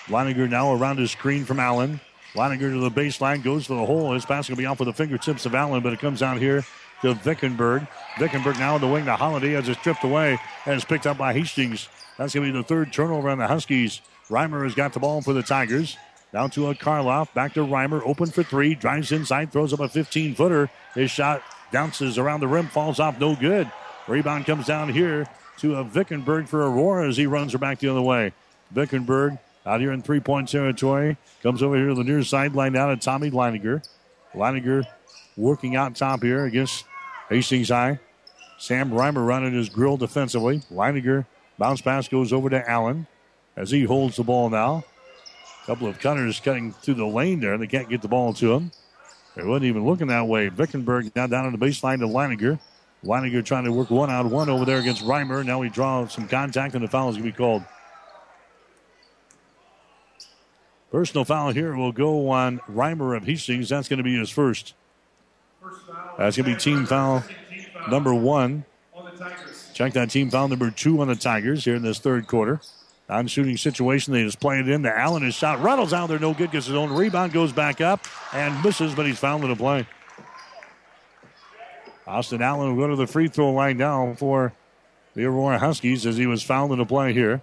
[0.05, 1.99] Leininger now around his screen from Allen.
[2.35, 4.13] Leininger to the baseline, goes for the hole.
[4.13, 6.63] His pass to be off with the fingertips of Allen, but it comes out here
[7.01, 7.87] to Vickenberg.
[8.15, 11.17] Vickenberg now in the wing to Holiday as it's stripped away and is picked up
[11.17, 11.89] by Hastings.
[12.17, 14.01] That's going to be the third turnover on the Huskies.
[14.29, 15.97] Reimer has got the ball for the Tigers.
[16.31, 17.33] Down to a Karloff.
[17.33, 18.01] Back to Reimer.
[18.05, 18.75] Open for three.
[18.75, 19.51] Drives inside.
[19.51, 20.69] Throws up a 15 footer.
[20.93, 21.41] His shot
[21.71, 22.67] bounces around the rim.
[22.67, 23.19] Falls off.
[23.19, 23.71] No good.
[24.07, 25.27] Rebound comes down here
[25.59, 28.33] to a Vickenberg for Aurora as he runs her back the other way.
[28.73, 31.17] Vickenberg out here in three point territory.
[31.43, 33.87] Comes over here to the near sideline now to Tommy Leininger.
[34.33, 34.85] Leininger
[35.37, 36.85] working out top here against
[37.29, 37.99] Hastings High.
[38.57, 40.59] Sam Reimer running his grill defensively.
[40.71, 41.25] Leininger
[41.57, 43.07] bounce pass goes over to Allen
[43.55, 44.83] as he holds the ball now.
[45.63, 47.57] A couple of cutters cutting through the lane there.
[47.57, 48.71] They can't get the ball to him.
[49.39, 50.49] They wasn't even looking that way.
[50.49, 52.59] Vickenberg now down on the baseline to Leininger.
[53.05, 55.45] Leininger trying to work one on one over there against Reimer.
[55.45, 57.63] Now we draw some contact and the foul is going to be called.
[60.91, 63.69] Personal foul here will go on Reimer of Hastings.
[63.69, 64.73] That's going to be his first.
[66.17, 67.23] That's going to be team foul
[67.89, 68.65] number one.
[69.73, 72.59] Check that team foul number two on the Tigers here in this third quarter.
[73.09, 74.83] On shooting situation, they just play it in.
[74.83, 75.61] The Allen is shot.
[75.61, 76.51] Reynolds out there, no good.
[76.51, 79.87] Gets his own rebound, goes back up and misses, but he's fouled in the play.
[82.05, 84.53] Austin Allen will go to the free throw line now for
[85.15, 87.41] the Aurora Huskies as he was fouled in the play here.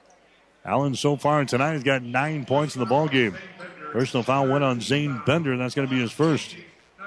[0.65, 3.37] Allen so far tonight has got nine points in the ball game.
[3.93, 5.53] Personal foul went on Zane Bender.
[5.53, 6.57] And that's going to be his first.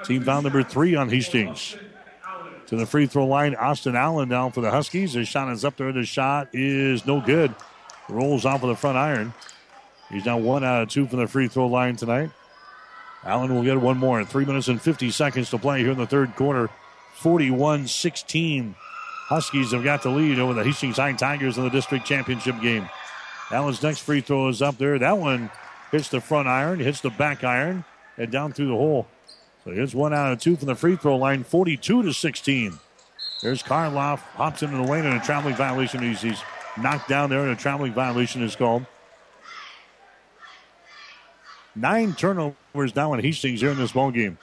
[0.04, 1.76] Team foul number three on Hastings.
[2.68, 5.12] To the free throw line, Austin Allen down for the Huskies.
[5.12, 5.92] His shot is up there.
[5.92, 7.54] The shot is no good.
[8.10, 9.32] Rolls off of the front iron.
[10.10, 12.30] He's now one out of two from the free throw line tonight.
[13.24, 14.24] Allen will get one more.
[14.24, 16.70] Three minutes and 50 seconds to play here in the third quarter.
[17.16, 18.74] 41 16.
[19.28, 22.88] Huskies have got the lead over the Hastings High Tigers in the district championship game.
[23.50, 24.98] Allen's next free throw is up there.
[24.98, 25.50] That one
[25.92, 27.84] hits the front iron, hits the back iron,
[28.16, 29.06] and down through the hole.
[29.64, 32.78] So here's one out of two from the free throw line, 42 to 16.
[33.42, 36.02] There's Karloff, hops into the lane, and a traveling violation.
[36.02, 36.40] He's, he's
[36.82, 38.86] knocked down there, and a traveling violation is called.
[41.74, 44.38] Nine turnovers now in Hastings here in this ball game.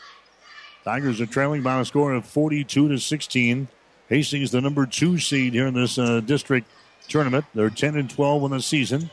[0.83, 3.67] Tigers are trailing by a score of 42 to 16.
[4.07, 6.67] Hastings, the number two seed here in this uh, district
[7.09, 7.45] tournament.
[7.53, 9.09] They're 10 and 12 in the season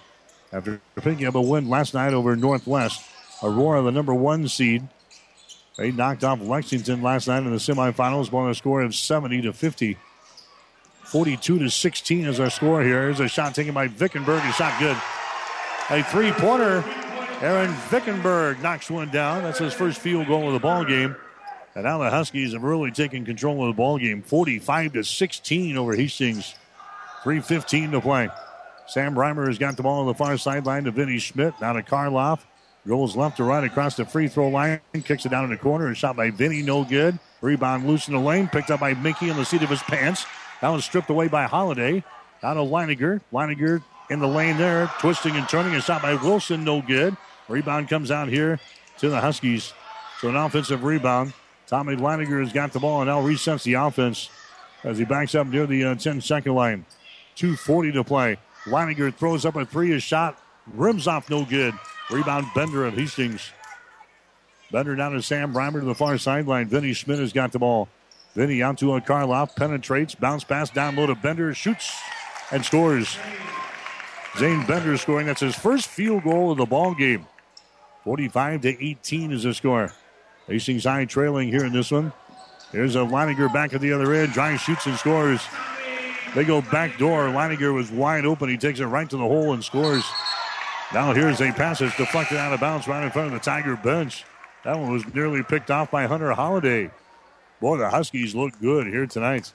[0.53, 3.03] after picking up a win last night over Northwest.
[3.43, 4.87] Aurora, the number one seed.
[5.77, 9.53] They knocked off Lexington last night in the semifinals by a score of 70 to
[9.53, 9.99] 50.
[11.15, 13.03] 42 to 16 is our score here.
[13.03, 14.41] Here's a shot taken by Vickenberg.
[14.51, 14.97] A shot good.
[15.91, 16.83] A three pointer.
[17.41, 19.45] Aaron Vickenberg knocks one down.
[19.45, 21.15] That's his first field goal of the ball game.
[21.77, 24.23] And now the Huskies have really taken control of the ball game.
[24.23, 26.57] 45 to 16 over Hastings.
[27.23, 28.29] 3.15 to play.
[28.89, 31.55] Sam Reimer has got the ball on the far sideline to Vinny Schmidt.
[31.61, 32.41] Now to Karloff.
[32.89, 34.81] Goes left to right across the free throw line.
[35.05, 35.91] Kicks it down in the corner.
[35.91, 37.21] A shot by Vinny, no good.
[37.41, 38.49] Rebound loose in the lane.
[38.49, 40.27] Picked up by Minky in the seat of his pants.
[40.65, 42.03] That was stripped away by Holiday.
[42.43, 43.21] Out of Leininger.
[43.31, 44.91] Leininger in the lane there.
[44.99, 45.75] Twisting and turning.
[45.75, 47.15] A shot by Wilson, no good.
[47.49, 48.59] Rebound comes out here
[48.97, 49.75] to the Huskies.
[50.23, 51.35] So an offensive rebound.
[51.67, 54.31] Tommy Leininger has got the ball and now resets the offense
[54.85, 56.87] as he backs up near the uh, 10 second line.
[57.37, 58.39] 2.40 to play.
[58.65, 59.91] Leininger throws up a three.
[59.91, 60.43] His shot
[60.73, 61.75] rims off no good.
[62.11, 63.53] Rebound Bender of Hastings.
[64.73, 66.69] Bender down to Sam Reimer to the far sideline.
[66.69, 67.87] Vinny Schmidt has got the ball.
[68.35, 71.95] Vinny out to a Karloff, penetrates, bounce pass down low to Bender, shoots
[72.51, 73.16] and scores.
[74.37, 75.26] Zane Bender scoring.
[75.26, 77.26] That's his first field goal of the ball game.
[78.03, 79.93] 45 to 18 is the score.
[80.49, 82.12] Hastings High trailing here in this one.
[82.72, 84.32] Here's a Leininger back at the other end.
[84.32, 85.41] Drive, shoots, and scores.
[86.35, 87.28] They go back door.
[87.28, 88.49] Leininger was wide open.
[88.49, 90.05] He takes it right to the hole and scores.
[90.93, 93.76] Now here's a pass that's deflected out of bounds right in front of the Tiger
[93.76, 94.24] bench.
[94.64, 96.91] That one was nearly picked off by Hunter Holiday.
[97.65, 99.55] Boy, the Huskies look good here tonight.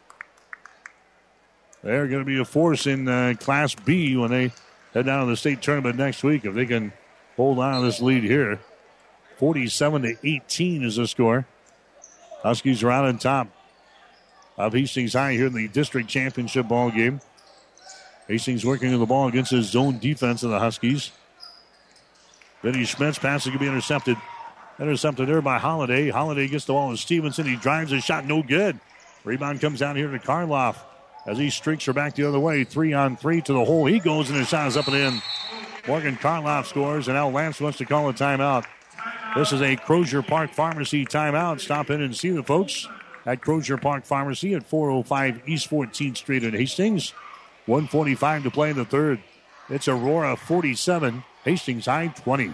[1.83, 4.51] They're going to be a force in uh, Class B when they
[4.95, 6.43] head down to the state tournament next week.
[6.43, 6.91] If they can
[7.35, 8.61] hold on to this lead here,
[9.37, 11.45] 47 to 18 is the score.
[12.41, 13.47] Huskies are out on top
[14.57, 17.21] of Hastings High here in the district championship ball game.
[18.27, 21.11] Hastings working on the ball against his zone defense of the Huskies.
[22.63, 24.17] Vinny Schmidt's pass is going to be intercepted.
[24.79, 26.09] Intercepted there by Holiday.
[26.09, 27.45] Holiday gets the ball to Stevenson.
[27.45, 28.79] He drives a shot, no good.
[29.25, 30.77] Rebound comes down here to Karloff
[31.25, 32.63] as he streaks her back the other way.
[32.63, 33.85] Three on three to the hole.
[33.85, 35.21] He goes and his shot is up and in.
[35.87, 38.65] Morgan Karloff scores, and now Lance wants to call a timeout.
[39.35, 41.59] This is a Crozier Park Pharmacy timeout.
[41.59, 42.87] Stop in and see the folks
[43.25, 47.11] at Crozier Park Pharmacy at 405 East 14th Street in Hastings.
[47.65, 49.19] 145 to play in the third.
[49.69, 52.53] It's Aurora 47, Hastings High 20.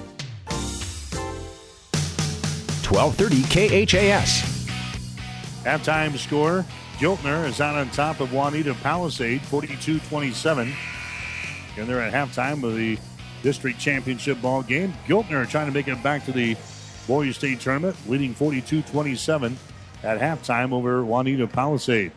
[2.91, 4.41] 1230 KHAS.
[5.63, 6.65] Halftime score
[6.97, 10.71] Giltner is out on top of Wauneta Palisade, 42 27.
[11.77, 12.99] And they're at halftime of the
[13.41, 14.93] district championship ball game.
[15.07, 16.55] Giltner trying to make it back to the
[17.07, 19.57] Boys State tournament, leading 42 27
[20.03, 22.11] at halftime over Wauneta Palisade.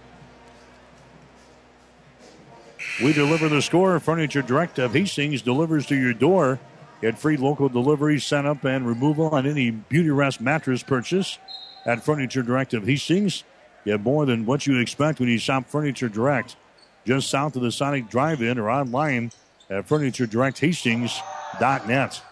[3.02, 3.98] We deliver the score.
[4.00, 6.60] Furniture Direct of Hastings delivers to your door.
[7.04, 11.38] Get free local delivery, setup, and removal on any Beauty Rest mattress purchase
[11.84, 13.44] at Furniture Direct of Hastings.
[13.84, 16.56] Get more than what you expect when you shop Furniture Direct.
[17.04, 19.32] Just south of the Sonic Drive-In or online
[19.68, 22.22] at FurnitureDirectHastings.net.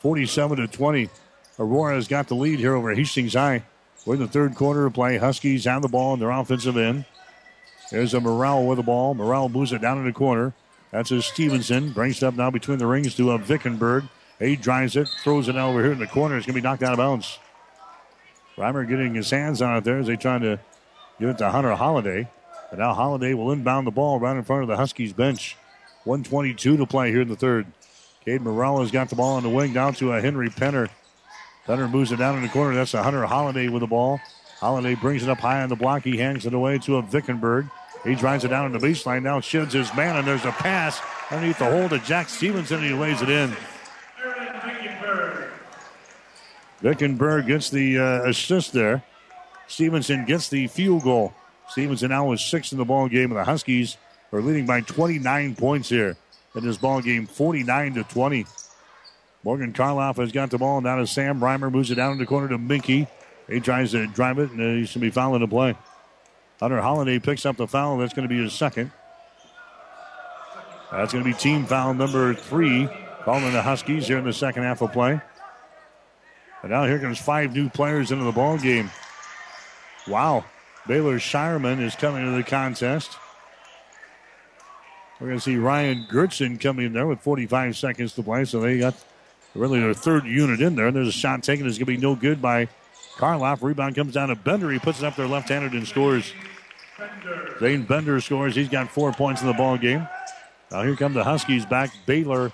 [0.00, 1.08] 47 to 20.
[1.60, 3.62] Aurora has got the lead here over Hastings High.
[4.04, 5.18] We're in the third quarter of play.
[5.18, 7.04] Huskies have the ball in their offensive end.
[7.92, 9.14] There's a Morrell with the ball.
[9.14, 10.52] Morrell moves it down in the corner.
[10.90, 11.92] That's a Stevenson.
[11.92, 14.08] Brings it up now between the rings to a Vickenberg.
[14.38, 16.36] He drives it, throws it over here in the corner.
[16.36, 17.38] It's going to be knocked out of bounds.
[18.56, 20.58] Reimer getting his hands on it there as they trying to
[21.18, 22.28] give it to Hunter Holiday.
[22.70, 25.56] And now Holiday will inbound the ball right in front of the Huskies bench.
[26.04, 27.66] 122 to play here in the third.
[28.24, 30.88] Cade Morrell has got the ball on the wing down to a Henry Penner.
[31.66, 32.74] Penner moves it down in the corner.
[32.74, 34.20] That's a Hunter Holiday with the ball.
[34.58, 36.04] Holiday brings it up high on the block.
[36.04, 37.70] He hangs it away to a Vickenberg.
[38.04, 39.22] He drives it down in the baseline.
[39.22, 42.86] Now shields his man, and there's a pass underneath the hole to Jack Stevenson, and
[42.86, 43.54] he lays it in.
[46.82, 49.02] Vickenberg gets the uh, assist there.
[49.66, 51.34] Stevenson gets the field goal.
[51.68, 53.98] Stevenson now is six in the ball game, and the Huskies
[54.32, 56.16] are leading by 29 points here
[56.54, 58.46] in this ball game, 49 to 20.
[59.42, 60.78] Morgan Karloff has got the ball.
[60.78, 63.06] And now to Sam Reimer moves it down in the corner to Minky.
[63.48, 65.76] He tries to drive it, and he should be fouling the play.
[66.60, 67.96] Hunter Holiday picks up the foul.
[67.96, 68.92] That's going to be his second.
[70.92, 72.86] That's going to be team foul number three,
[73.24, 75.20] calling the Huskies here in the second half of play.
[76.62, 78.90] And now here comes five new players into the ball game.
[80.06, 80.44] Wow.
[80.86, 83.16] Baylor Shireman is coming into the contest.
[85.18, 88.44] We're going to see Ryan Gertson coming in there with 45 seconds to play.
[88.44, 88.94] So they got
[89.54, 90.88] really their third unit in there.
[90.88, 92.68] And there's a shot taken that's going to be no good by
[93.20, 93.62] Karloff.
[93.62, 94.70] Rebound comes down to Bender.
[94.70, 96.32] He puts it up there left handed and scores.
[97.60, 98.56] Zane Bender scores.
[98.56, 100.08] He's got four points in the ball game.
[100.70, 101.90] Now here come the Huskies back.
[102.06, 102.52] Baylor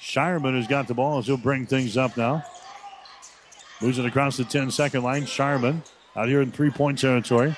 [0.00, 2.44] Shireman has got the ball as he'll bring things up now.
[3.82, 5.24] Moves it across the 10 second line.
[5.24, 5.82] Shireman
[6.14, 7.56] out here in three point territory.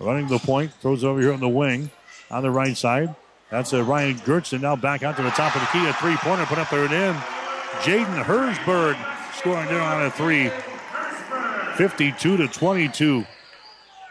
[0.00, 0.72] Running the point.
[0.80, 1.90] Throws over here on the wing
[2.30, 3.14] on the right side.
[3.50, 5.86] That's a Ryan Gertson now back out to the top of the key.
[5.86, 7.14] A three pointer put up there and in.
[7.82, 8.96] Jaden Hersberg
[9.36, 10.50] scoring there on a three.
[11.76, 13.24] 52 to 22.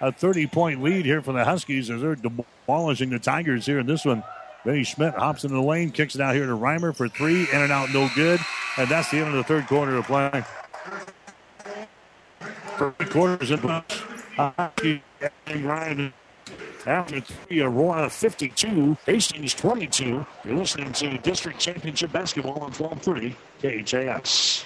[0.02, 3.88] A 30 point lead here for the Huskies as they're demolishing the Tigers here in
[3.88, 4.24] this one.
[4.64, 7.50] Vinny Schmidt hops into the lane, kicks it out here to Reimer for three.
[7.52, 8.40] In and out, no good.
[8.78, 10.44] And that's the end of the third quarter of play.
[12.78, 13.62] Third quarters in
[15.64, 16.14] Ryan
[16.86, 20.26] after three, Aurora 52, Hastings 22.
[20.44, 23.36] You're listening to District Championship Basketball on 1230
[23.84, 24.66] KHAS.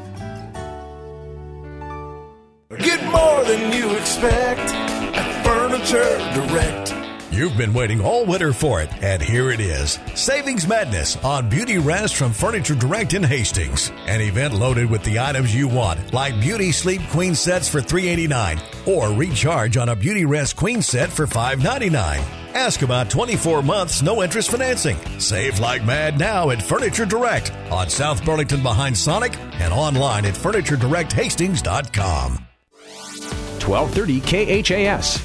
[3.11, 4.61] More than you expect
[5.15, 6.93] at Furniture Direct.
[7.31, 9.97] You've been waiting all winter for it, and here it is.
[10.15, 13.89] Savings Madness on Beauty Rest from Furniture Direct in Hastings.
[14.05, 18.59] An event loaded with the items you want, like Beauty Sleep Queen sets for 389
[18.85, 22.19] or recharge on a Beauty Rest Queen set for 599.
[22.53, 24.97] Ask about 24 months, no interest financing.
[25.17, 30.33] Save like mad now at Furniture Direct on South Burlington behind Sonic and online at
[30.33, 32.45] FurnitureDirectHastings.com.
[33.63, 35.19] 1230 KHAS.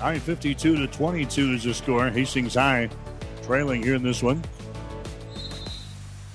[0.00, 2.08] 9.52 to 22 is the score.
[2.08, 2.88] Hastings High
[3.42, 4.42] trailing here in this one.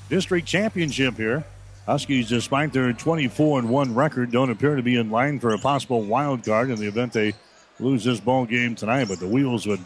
[0.09, 1.45] District championship here.
[1.85, 5.57] Huskies, despite their 24 and 1 record, don't appear to be in line for a
[5.57, 7.33] possible wild card in the event they
[7.79, 9.07] lose this ball game tonight.
[9.07, 9.83] But the wheels would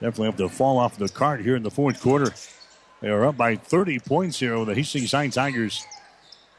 [0.00, 2.32] definitely have to fall off the cart here in the fourth quarter.
[3.00, 5.86] They are up by 30 points here with the Hastings High Tigers.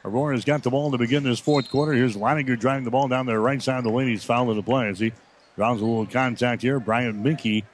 [0.04, 1.92] Aurora's got the ball to begin this fourth quarter.
[1.92, 4.08] Here's Leininger driving the ball down the right side of the lane.
[4.08, 5.12] He's fouled in the play as he
[5.56, 6.80] draws a little contact here.
[6.80, 7.64] Brian Minky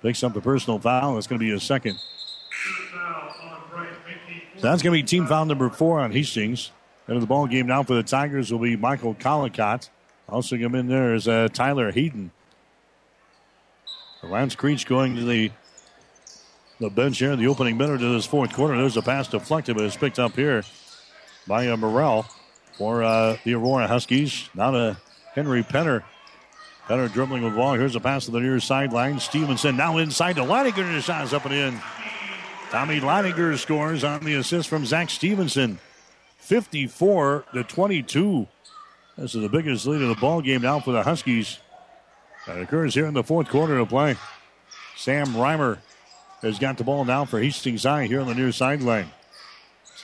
[0.00, 1.14] picks up the personal foul.
[1.14, 1.98] That's going to be his second.
[4.56, 6.70] So that's going to be team foul number four on Hastings.
[7.06, 9.90] Into the ball game now for the Tigers will be Michael Collicott.
[10.26, 12.30] Also come in there is uh, Tyler Hayden.
[14.22, 15.50] Lance Creech going to the
[16.80, 18.74] the bench here the opening minute of this fourth quarter.
[18.74, 20.64] There's a pass deflected, but it's picked up here
[21.46, 22.26] by uh, Morrell
[22.76, 24.48] for uh, the Aurora Huskies.
[24.54, 24.96] Now to
[25.34, 26.02] Henry Penner.
[26.86, 27.74] Penner dribbling with ball.
[27.74, 29.18] Here's a pass to the near sideline.
[29.18, 31.06] Stevenson now inside to Leininger.
[31.06, 31.80] The is up and in.
[32.70, 35.78] Tommy Leininger scores on the assist from Zach Stevenson.
[36.38, 38.46] 54 to 22.
[39.16, 41.58] This is the biggest lead of the ball game now for the Huskies.
[42.46, 44.16] That occurs here in the fourth quarter of play.
[44.96, 45.78] Sam Reimer
[46.42, 49.10] has got the ball now for Hastings High here on the near sideline.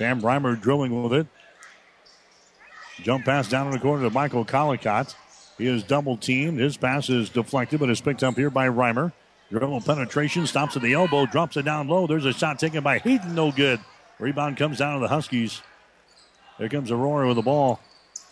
[0.01, 1.27] Sam Reimer drilling with it.
[3.03, 5.15] Jump pass down in the corner to Michael Collicott.
[5.59, 6.59] He is double teamed.
[6.59, 9.13] His pass is deflected, but is picked up here by Reimer.
[9.51, 12.07] Dribble penetration, stops at the elbow, drops it down low.
[12.07, 13.79] There's a shot taken by Hayden, no good.
[14.19, 15.61] Rebound comes down to the Huskies.
[16.59, 17.79] There comes Aurora with the ball.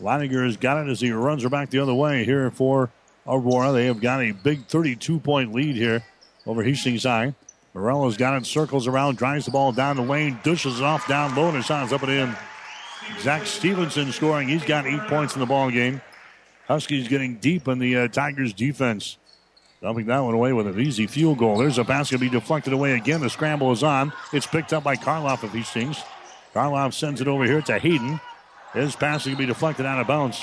[0.01, 2.91] Leininger has got it as he runs her back the other way here for
[3.27, 3.73] Aurora.
[3.73, 6.03] They have got a big 32 point lead here
[6.47, 7.35] over Hastings High.
[7.75, 11.35] Morello's got it, circles around, drives the ball down the lane, dishes it off down
[11.35, 12.37] low, and his shot up and in.
[13.21, 14.49] Zach Stevenson scoring.
[14.49, 16.01] He's got eight points in the ball game.
[16.67, 19.17] Huskies getting deep in the uh, Tigers defense.
[19.81, 21.57] Dumping that one away with an easy field goal.
[21.57, 23.21] There's a pass going to be deflected away again.
[23.21, 24.13] The scramble is on.
[24.33, 26.03] It's picked up by Karloff of Hastings.
[26.53, 28.21] Karloff sends it over here to Hayden.
[28.75, 30.43] His pass is going to be deflected out of bounds.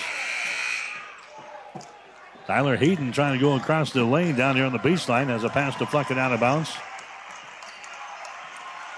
[2.47, 5.49] Tyler Hayden trying to go across the lane down here on the baseline as a
[5.49, 6.72] pass deflected out of bounds.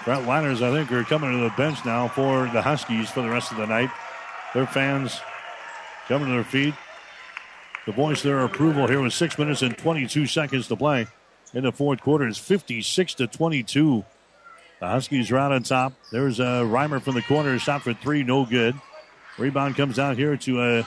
[0.08, 3.28] Brett Liners, I think, are coming to the bench now for the Huskies for the
[3.28, 3.90] rest of the night.
[4.54, 5.20] Their fans
[6.06, 6.72] coming to their feet
[7.84, 11.08] to voice their approval here with six minutes and 22 seconds to play
[11.52, 12.26] in the fourth quarter.
[12.26, 14.02] It's 56 to 22.
[14.80, 15.92] The Huskies are out on top.
[16.10, 18.76] There's a Reimer from the corner, shot for three, no good.
[19.36, 20.82] Rebound comes out here to uh,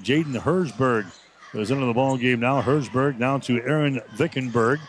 [0.00, 1.12] Jaden Hersberg.
[1.52, 2.62] Is into the ball game now.
[2.62, 4.80] Hersberg now to Aaron Vickenberg.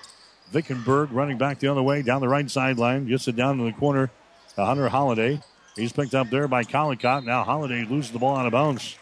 [0.54, 3.08] Vickenberg running back the other way down the right sideline.
[3.08, 4.12] Gets it down to the corner
[4.56, 5.42] to Hunter Holiday.
[5.76, 7.26] He's picked up there by Collicott.
[7.26, 8.98] Now Holiday loses the ball out of bounds.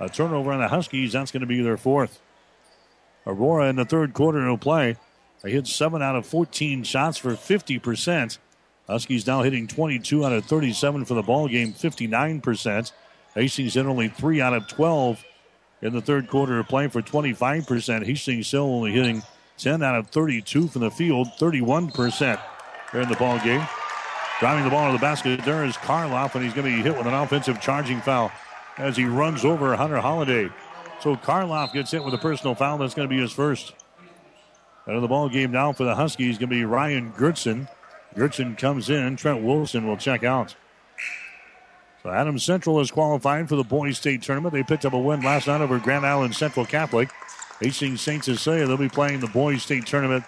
[0.00, 1.12] A turnover on the Huskies.
[1.12, 2.20] That's going to be their fourth.
[3.26, 4.96] Aurora in the third quarter will play.
[5.42, 8.38] They hit 7 out of 14 shots for 50%.
[8.88, 12.92] Huskies now hitting 22 out of 37 for the ball game, 59%.
[13.34, 15.24] Hastings hit only 3 out of 12
[15.82, 18.04] in the third quarter of play for 25%.
[18.04, 19.22] Hastings still only hitting
[19.58, 22.40] 10 out of 32 from the field, 31%
[22.92, 23.66] here in the ball game.
[24.40, 26.96] Driving the ball to the basket there is Karloff, and he's going to be hit
[26.96, 28.32] with an offensive charging foul
[28.78, 30.50] as he runs over Hunter Holiday.
[31.00, 32.78] So Karloff gets hit with a personal foul.
[32.78, 33.74] That's going to be his first.
[34.86, 37.68] Out of the ball game now for the Huskies going to be Ryan Gertson.
[38.14, 39.16] Gertson comes in.
[39.16, 40.54] Trent Wilson will check out.
[42.02, 44.52] So Adams Central is qualified for the boys state tournament.
[44.52, 47.08] They picked up a win last night over Grand Island Central Catholic.
[47.60, 48.24] Hastings St.
[48.24, 50.24] Cecilia, they'll be playing the boys state tournament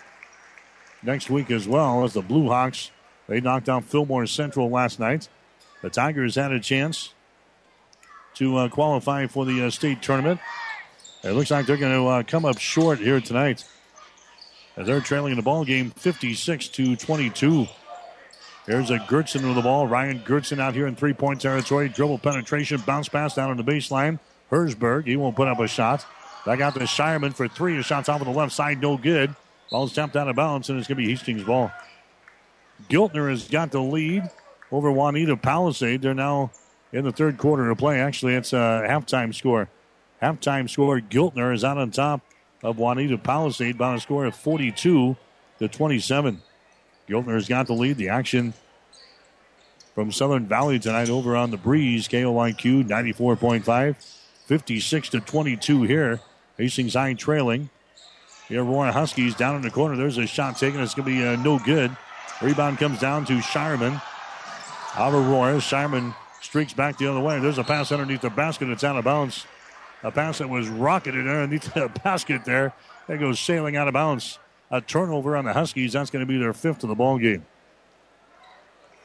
[1.03, 2.91] next week as well as the Blue Hawks.
[3.29, 5.29] They knocked out Fillmore Central last night.
[5.83, 7.13] The Tigers had a chance
[8.35, 10.41] to uh, qualify for the uh, state tournament.
[11.25, 13.65] It looks like they're going to uh, come up short here tonight.
[14.77, 17.67] As they're trailing in the ball game 56 to 22.
[18.67, 19.87] There's a Gertson with the ball.
[19.87, 21.89] Ryan Gertson out here in three point territory.
[21.89, 24.19] Dribble penetration, bounce pass down on the baseline.
[24.51, 26.05] Hersberg, he won't put up a shot.
[26.47, 27.77] Back out to Shireman for three.
[27.77, 29.35] The shot's off on the left side, no good.
[29.69, 31.73] Ball's tapped out of bounds, and it's going to be Hastings' ball.
[32.89, 34.31] Giltner has got the lead
[34.71, 36.03] over Wauneta Palisade.
[36.03, 36.53] They're now
[36.93, 37.99] in the third quarter of play.
[37.99, 39.69] Actually, it's a halftime score.
[40.23, 42.21] Halftime score, Giltner is out on top
[42.63, 45.17] of Wauneta Palisade by a score of 42
[45.59, 46.43] to 27.
[47.09, 47.97] Giltner's got the lead.
[47.97, 48.55] The action
[49.97, 52.07] from Southern Valley tonight over on the breeze.
[52.07, 53.97] KOIQ 94.5.
[54.47, 56.21] 56 to 22 here.
[56.59, 57.71] Hastings High trailing.
[58.49, 59.97] The Aurora Huskies down in the corner.
[59.97, 60.81] There's a shot taken.
[60.81, 61.97] It's going to be uh, no good.
[62.41, 64.01] Rebound comes down to Shireman.
[64.95, 65.57] Out of Aurora.
[65.57, 67.41] Shireman streaks back the other way.
[67.41, 68.69] There's a pass underneath the basket.
[68.69, 69.47] It's out of bounds.
[70.03, 72.73] A pass that was rocketed underneath the basket there.
[73.09, 74.39] That goes sailing out of bounds
[74.71, 75.93] a turnover on the Huskies.
[75.93, 77.45] That's going to be their fifth of the ball game.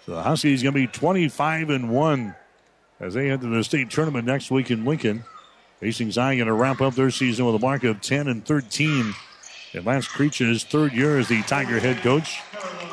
[0.05, 2.35] So the Huskies going to be 25 and one
[2.99, 5.23] as they to the state tournament next week in Lincoln.
[5.81, 9.13] Hastings High going to wrap up their season with a mark of 10 and 13.
[9.73, 12.39] In Lance Creech's third year as the Tiger head coach.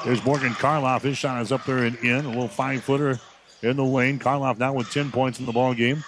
[0.04, 1.02] There's Morgan Karloff.
[1.02, 2.24] His shot is up there and in.
[2.24, 3.20] A little five footer
[3.62, 4.18] in the lane.
[4.18, 6.02] Karloff now with 10 points in the ball game.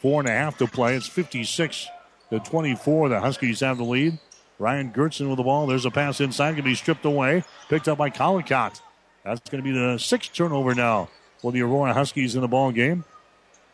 [0.00, 0.94] Four and a half to play.
[0.94, 1.86] It's 56
[2.30, 3.08] to 24.
[3.08, 4.18] The Huskies have the lead.
[4.58, 5.66] Ryan Gertzen with the ball.
[5.66, 6.52] There's a pass inside.
[6.52, 7.44] Going to be stripped away.
[7.68, 8.82] Picked up by Collicott.
[9.24, 11.08] That's going to be the sixth turnover now
[11.38, 13.04] for the Aurora Huskies in the ball game.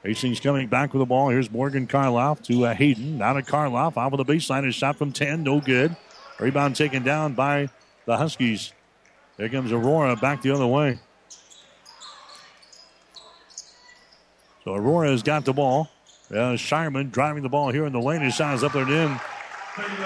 [0.03, 1.29] Hastings coming back with the ball.
[1.29, 3.19] Here's Morgan Karloff to uh, Hayden.
[3.19, 3.97] Now to Karloff.
[3.97, 4.67] Off of the baseline.
[4.69, 5.45] A shot from 10.
[5.45, 5.97] No good.
[6.41, 7.69] Rebound taken down by
[8.05, 8.73] the Huskies.
[9.37, 10.99] Here comes Aurora back the other way.
[14.65, 15.89] So Aurora has got the ball.
[16.31, 18.23] Uh, Shireman driving the ball here in the lane.
[18.23, 19.21] His shot is up there and in.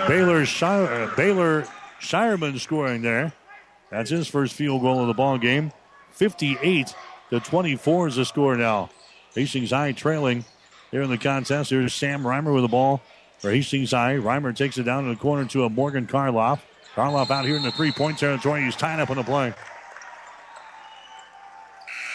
[0.06, 1.66] Baylor, Shire, uh, Baylor
[2.00, 3.32] Shireman scoring there.
[3.90, 5.72] That's his first field goal of the ball game.
[6.12, 6.94] 58
[7.30, 8.90] to 24 is the score now.
[9.36, 10.44] Hastings High trailing
[10.90, 11.70] here in the contest.
[11.70, 13.02] Here's Sam Reimer with the ball
[13.38, 14.14] for Hastings High.
[14.14, 16.60] Reimer takes it down in the corner to a Morgan Karloff.
[16.94, 18.64] Karloff out here in the three-point territory.
[18.64, 19.52] He's tied up in the play.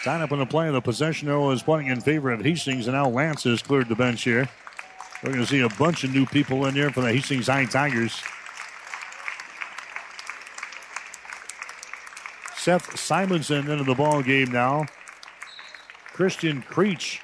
[0.02, 0.70] Tied up in the play.
[0.72, 3.94] The possession arrow is pointing in favor of Hastings, and now Lance has cleared the
[3.94, 4.48] bench here.
[5.22, 7.66] We're going to see a bunch of new people in here for the Hastings High
[7.66, 8.20] Tigers.
[12.56, 14.86] Seth Simonson into the ball game now.
[16.22, 17.20] Christian Creech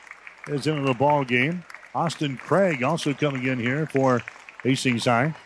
[0.48, 1.62] is into the ball game.
[1.94, 4.20] Austin Craig also coming in here for
[4.64, 5.36] Hastings High.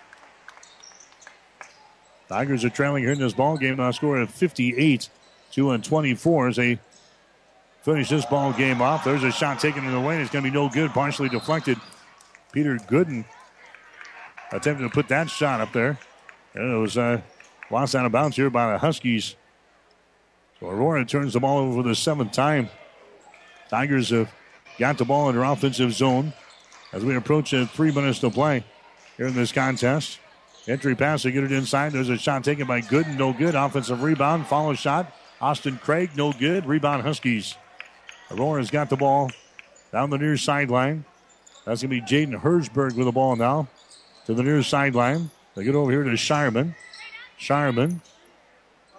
[2.30, 3.76] Tigers are trailing here in this ball game.
[3.76, 5.10] Now score of 58
[5.50, 6.78] to and 24 as they
[7.82, 9.04] finish this ball game off.
[9.04, 10.22] There's a shot taken in the lane.
[10.22, 10.90] It's going to be no good.
[10.92, 11.76] Partially deflected.
[12.52, 13.26] Peter Gooden
[14.50, 15.98] attempted to put that shot up there.
[16.54, 17.20] And it was uh,
[17.70, 19.36] lost out of bounds here by the Huskies.
[20.58, 22.70] So Aurora turns the ball over for the seventh time.
[23.72, 24.30] Tigers have
[24.78, 26.34] got the ball in their offensive zone
[26.92, 28.62] as we approach uh, three minutes to play
[29.16, 30.18] here in this contest.
[30.68, 31.92] Entry pass to get it inside.
[31.92, 33.54] There's a shot taken by Gooden, no good.
[33.54, 35.10] Offensive rebound, follow shot.
[35.40, 36.66] Austin Craig, no good.
[36.66, 37.56] Rebound Huskies.
[38.30, 39.30] Aurora's got the ball
[39.90, 41.06] down the near sideline.
[41.64, 43.68] That's going to be Jaden Hersberg with the ball now
[44.26, 45.30] to the near sideline.
[45.54, 46.74] They get over here to Shireman.
[47.40, 48.02] Shireman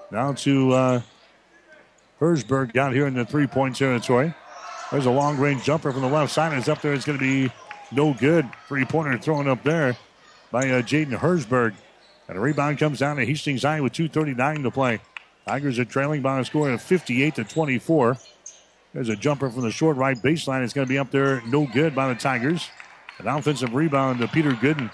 [0.10, 1.02] now to uh,
[2.20, 4.34] Hersberg down here in the three point territory.
[4.94, 6.56] There's a long range jumper from the left side.
[6.56, 6.94] It's up there.
[6.94, 7.52] It's going to be
[7.91, 8.48] no good.
[8.68, 9.98] Three pointer thrown up there
[10.52, 11.74] by uh, Jaden Hersberg.
[12.28, 14.99] And a rebound comes down to Hastings High with 2.39 to play.
[15.48, 18.20] Tigers are trailing by a score of 58 to 24.
[18.94, 20.64] There's a jumper from the short right baseline.
[20.64, 22.70] It's going to be up there, no good by the Tigers.
[23.18, 24.91] An offensive rebound to Peter Gooden.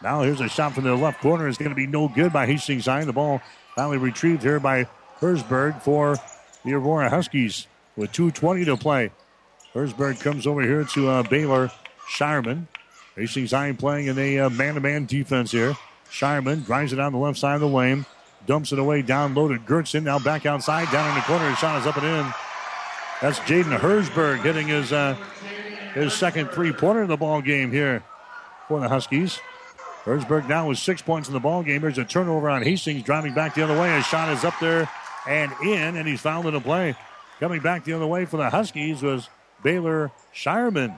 [0.00, 1.48] Now here's a shot from the left corner.
[1.48, 3.04] It's going to be no good by Hastings High.
[3.04, 3.42] The ball
[3.74, 4.86] finally retrieved here by
[5.18, 6.18] Hersberg for
[6.64, 7.66] the Aurora Huskies
[7.96, 9.10] with 2.20 to play.
[9.74, 11.70] Hersberg comes over here to uh, Baylor
[12.08, 12.68] Shireman.
[13.16, 15.76] Hastings High playing in a uh, man-to-man defense here.
[16.10, 18.06] Shireman drives it down the left side of the lane,
[18.46, 20.04] dumps it away down low to Gertzen.
[20.04, 21.48] Now back outside, down in the corner.
[21.48, 22.34] His shot is up and in.
[23.20, 25.16] That's Jaden Hersberg hitting his uh,
[25.94, 28.02] his second three-pointer in the ball game here
[28.68, 29.40] for the Huskies.
[30.04, 31.80] Hersberg now with six points in the ball game.
[31.80, 33.94] There's a turnover on Hastings, driving back the other way.
[33.96, 34.88] His shot is up there
[35.26, 36.94] and in, and he's fouled in the play.
[37.40, 39.28] Coming back the other way for the Huskies was
[39.64, 40.96] Baylor Shireman.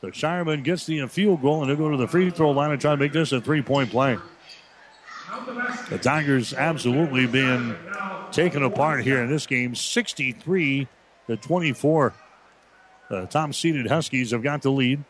[0.00, 2.80] So Shireman gets the field goal, and he'll go to the free throw line and
[2.80, 4.16] try to make this a three-point play.
[5.90, 7.76] The Tigers absolutely being
[8.30, 10.88] taken apart here in this game, 63
[11.26, 12.14] to 24.
[13.10, 15.04] The top seeded Huskies have got the lead.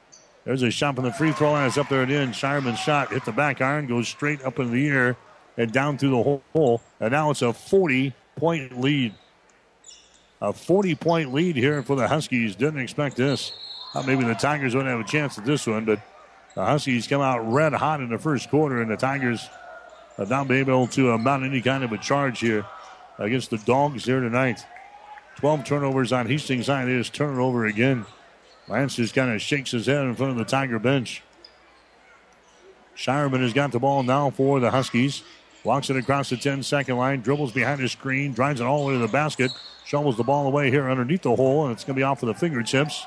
[0.44, 1.68] There's a shot from the free throw line.
[1.68, 2.30] It's up there and in.
[2.30, 5.16] Shireman's shot hit the back iron, goes straight up in the air
[5.56, 6.82] and down through the hole.
[6.98, 9.14] And now it's a 40 point lead.
[10.42, 12.56] A 40 point lead here for the Huskies.
[12.56, 13.52] Didn't expect this.
[13.92, 16.00] Thought maybe the Tigers wouldn't have a chance at this one, but
[16.56, 19.48] the Huskies come out red hot in the first quarter, and the Tigers
[20.16, 22.66] have not been able to mount any kind of a charge here
[23.20, 24.66] against the Dogs here tonight.
[25.36, 26.86] 12 turnovers on Hastings High.
[26.86, 28.04] They just turn it over again.
[28.66, 31.22] Lance just kind of shakes his head in front of the Tiger bench.
[32.96, 35.22] Shireman has got the ball now for the Huskies.
[35.62, 38.88] Walks it across the 10 second line, dribbles behind the screen, drives it all the
[38.88, 39.52] way to the basket,
[39.84, 42.28] shovels the ball away here underneath the hole, and it's going to be off of
[42.28, 43.06] the fingertips.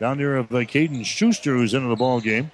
[0.00, 2.50] Down there of uh, Caden Schuster, who's into the ball game.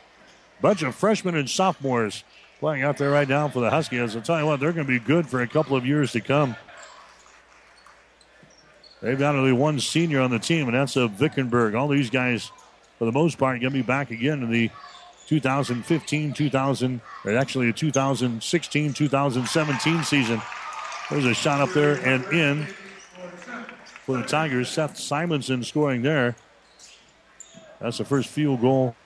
[0.61, 2.23] Bunch of freshmen and sophomores
[2.59, 4.15] playing out there right now for the Huskies.
[4.15, 6.21] I'll tell you what, they're going to be good for a couple of years to
[6.21, 6.55] come.
[9.01, 11.75] They've got only one senior on the team, and that's a Vickenberg.
[11.75, 12.53] All these guys,
[12.99, 14.71] for the most part, going to be back again in the
[15.29, 20.43] 2015 2000, or actually a 2016 2017 season.
[21.09, 22.67] There's a shot up there and in
[24.11, 24.69] for the Tigers.
[24.69, 26.35] Seth Simonson scoring there.
[27.81, 28.97] That's the first field goal,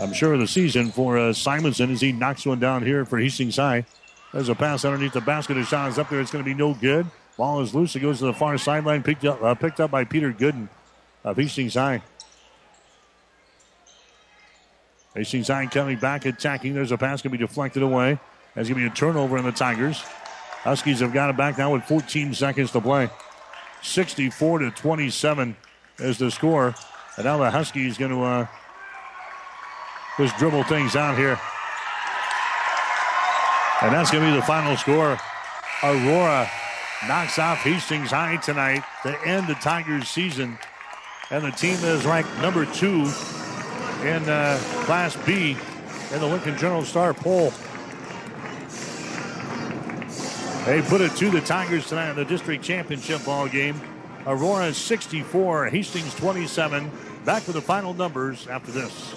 [0.00, 3.18] I'm sure, of the season for uh, Simonson as he knocks one down here for
[3.18, 3.86] Hastings High.
[4.32, 5.56] There's a pass underneath the basket.
[5.56, 6.20] A shot is up there.
[6.20, 7.06] It's going to be no good.
[7.36, 7.94] Ball is loose.
[7.96, 9.02] It goes to the far sideline.
[9.02, 10.68] Picked up, uh, picked up by Peter Gooden
[11.24, 12.02] of Hastings High.
[15.14, 16.74] Hastings High coming back, attacking.
[16.74, 18.18] There's a pass going to be deflected away.
[18.54, 20.00] There's going to be a turnover in the Tigers.
[20.62, 23.08] Huskies have got it back now with 14 seconds to play.
[23.82, 25.56] 64 to 27
[25.98, 26.74] is the score.
[27.16, 28.46] And now the Huskies going to uh,
[30.16, 31.38] just dribble things out here.
[33.82, 35.18] And that's going to be the final score.
[35.82, 36.50] Aurora
[37.08, 40.58] knocks off Hastings High tonight to end the Tigers season.
[41.30, 43.10] And the team is ranked number two
[44.02, 45.56] in uh, Class B
[46.12, 47.52] in the Lincoln Journal Star poll.
[50.70, 53.80] They put it to the Tigers tonight in the district championship ball game.
[54.24, 56.88] Aurora 64, Hastings 27.
[57.24, 59.16] Back with the final numbers after this.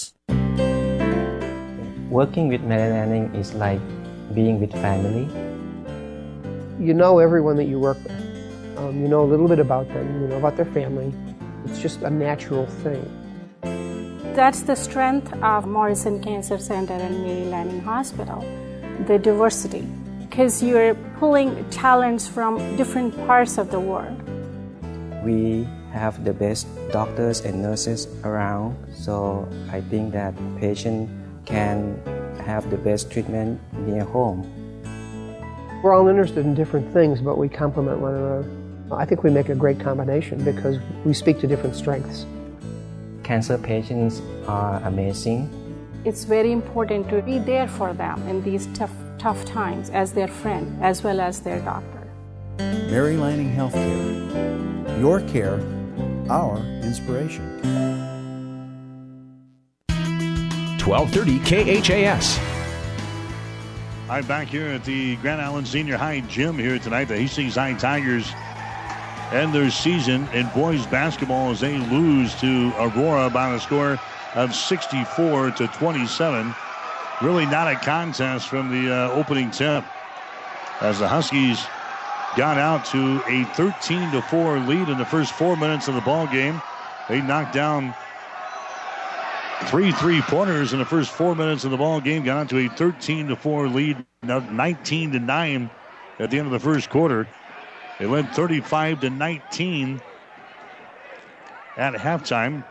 [2.11, 3.79] Working with Mary Lanning is like
[4.35, 5.31] being with family.
[6.77, 8.77] You know everyone that you work with.
[8.77, 10.21] Um, you know a little bit about them.
[10.21, 11.13] You know about their family.
[11.63, 13.07] It's just a natural thing.
[14.35, 18.43] That's the strength of Morrison Cancer Center and Mary Lanning Hospital,
[19.07, 19.87] the diversity,
[20.19, 24.21] because you're pulling talents from different parts of the world.
[25.23, 31.09] We have the best doctors and nurses around, so I think that patient
[31.45, 32.01] can
[32.45, 34.47] have the best treatment near home.
[35.83, 38.49] We're all interested in different things, but we complement one another.
[38.91, 42.25] I think we make a great combination because we speak to different strengths.
[43.23, 45.49] Cancer patients are amazing.
[46.03, 50.27] It's very important to be there for them in these tough, tough times as their
[50.27, 52.07] friend as well as their doctor.
[52.57, 54.99] Mary Lanning Healthcare.
[54.99, 55.59] Your care,
[56.29, 57.90] our inspiration.
[60.85, 62.39] 1230 KHAS.
[64.09, 67.05] I'm back here at the Grand Island Senior High Gym here tonight.
[67.05, 68.31] The Hastings High Tigers
[69.31, 73.99] end their season in boys basketball as they lose to Aurora by a score
[74.35, 76.53] of 64 to 27.
[77.21, 79.83] Really not a contest from the uh, opening tip
[80.81, 81.63] as the Huskies
[82.35, 86.01] got out to a 13 to 4 lead in the first four minutes of the
[86.01, 86.61] ball game.
[87.07, 87.93] They knocked down
[89.67, 92.23] three three pointers in the first four minutes of the ball game.
[92.23, 95.69] Got to a 13 to 4 lead, 19 to 9
[96.19, 97.27] at the end of the first quarter.
[97.99, 100.01] They led 35 to 19
[101.77, 102.63] at halftime,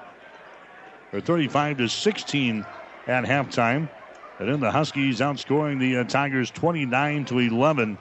[1.12, 2.66] or 35 to 16
[3.06, 3.88] at halftime.
[4.38, 7.98] And then the Huskies outscoring the uh, Tigers 29 to 11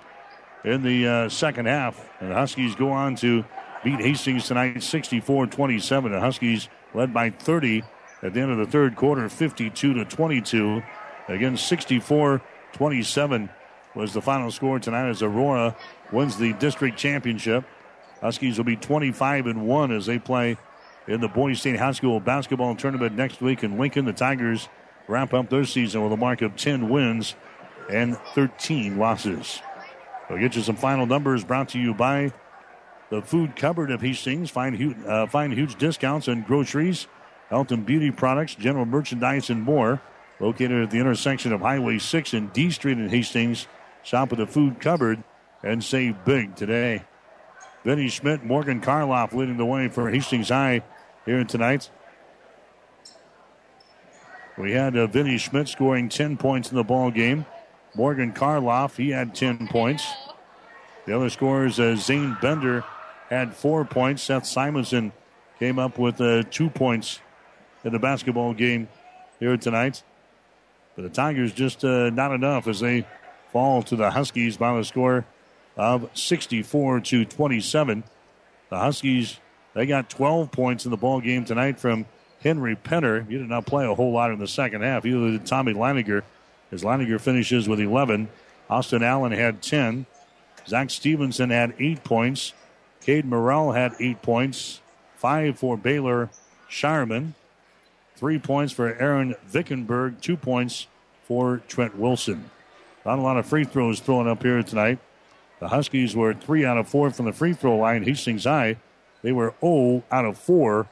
[0.63, 2.09] in the uh, second half.
[2.19, 3.43] And the Huskies go on to
[3.83, 6.11] beat Hastings tonight 64 27.
[6.11, 7.83] The Huskies led by 30
[8.21, 10.81] at the end of the third quarter, 52 to 22.
[11.27, 12.41] Again, 64
[12.73, 13.49] 27
[13.95, 15.75] was the final score tonight as Aurora
[16.11, 17.65] wins the district championship.
[18.21, 20.57] Huskies will be 25 and 1 as they play
[21.07, 24.05] in the Boys State High School basketball tournament next week in Lincoln.
[24.05, 24.69] The Tigers
[25.07, 27.35] wrap up their season with a mark of 10 wins
[27.89, 29.61] and 13 losses.
[30.29, 32.31] We'll get you some final numbers brought to you by
[33.09, 34.51] the food cupboard of Hastings.
[34.51, 37.07] Find, uh, find huge discounts on groceries,
[37.49, 40.01] health and beauty products, general merchandise, and more.
[40.39, 43.67] Located at the intersection of Highway 6 and D Street in Hastings.
[44.03, 45.21] Shop at the food cupboard
[45.63, 47.03] and save big today.
[47.83, 50.81] Vinny Schmidt, Morgan Karloff leading the way for Hastings High
[51.25, 51.89] here tonight.
[54.57, 57.45] We had uh, Vinny Schmidt scoring 10 points in the ball game.
[57.95, 60.05] Morgan Karloff, he had 10 points.
[61.05, 62.83] The other scorers, uh, Zane Bender
[63.29, 64.23] had four points.
[64.23, 65.11] Seth Simonson
[65.59, 67.19] came up with uh, two points
[67.83, 68.87] in the basketball game
[69.39, 70.03] here tonight.
[70.95, 73.05] But the Tigers just uh, not enough as they
[73.51, 75.25] fall to the Huskies by the score
[75.77, 78.03] of 64 to 27.
[78.69, 79.39] The Huskies,
[79.73, 82.05] they got 12 points in the ball game tonight from
[82.41, 83.27] Henry Penner.
[83.27, 85.05] He did not play a whole lot in the second half.
[85.05, 86.23] Either did Tommy Leininger.
[86.71, 88.29] As Leininger finishes with 11.
[88.69, 90.05] Austin Allen had 10.
[90.67, 92.53] Zach Stevenson had eight points.
[93.01, 94.81] Cade Morrell had eight points.
[95.15, 96.29] Five for Baylor
[96.69, 97.33] Shireman.
[98.19, 100.19] Three points for Aaron Vickenberg.
[100.19, 100.87] Two points
[101.23, 102.49] for Trent Wilson.
[103.05, 104.99] Not a lot of free throws thrown up here tonight.
[105.61, 108.03] The Huskies were three out of four from the free throw line.
[108.03, 108.75] Hastings High,
[109.21, 110.87] they were 0 out of four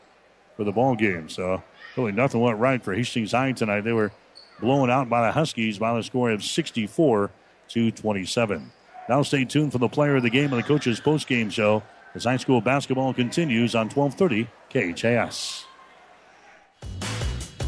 [0.55, 1.27] for the ball game.
[1.27, 1.61] So
[1.97, 3.81] really nothing went right for Hastings High tonight.
[3.81, 4.13] They were
[4.61, 7.29] blown out by the Huskies by the score of 64
[7.67, 8.71] to 27.
[9.09, 11.83] Now stay tuned for the player of the game and the coach's post-game show
[12.15, 15.66] as high school basketball continues on 1230 KHAS.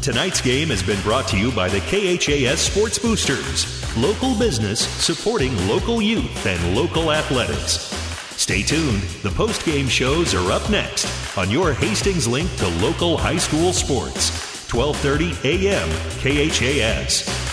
[0.02, 5.54] Tonight's game has been brought to you by the KHAS Sports Boosters, local business supporting
[5.68, 7.92] local youth and local athletics.
[8.40, 9.02] Stay tuned.
[9.22, 11.06] The post-game shows are up next
[11.36, 14.30] on your Hastings link to local high school sports.
[14.70, 15.88] 12:30 a.m.
[16.22, 17.49] KHAS.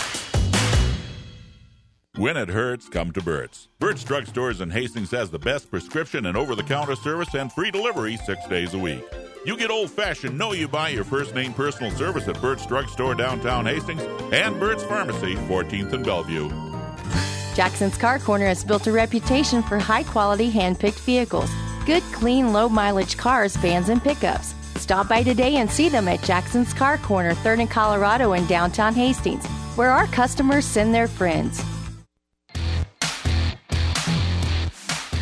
[2.18, 3.68] When it hurts, come to Burt's.
[3.78, 8.44] Burt's Drugstores in Hastings has the best prescription and over-the-counter service and free delivery six
[8.48, 9.04] days a week.
[9.46, 13.66] You get old-fashioned know you buy your first name personal service at Burt's Drugstore downtown
[13.66, 16.48] Hastings and Burt's Pharmacy, 14th and Bellevue.
[17.54, 21.50] Jackson's Car Corner has built a reputation for high quality hand picked vehicles.
[21.86, 24.56] Good, clean, low mileage cars, vans, and pickups.
[24.74, 28.92] Stop by today and see them at Jackson's Car Corner, 3rd and Colorado in downtown
[28.92, 29.46] Hastings,
[29.76, 31.62] where our customers send their friends.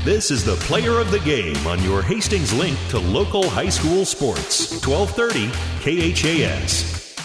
[0.07, 4.05] This is the player of the game on your Hastings link to local high school
[4.05, 4.71] sports.
[4.87, 5.51] 1230
[5.83, 7.17] KHAS.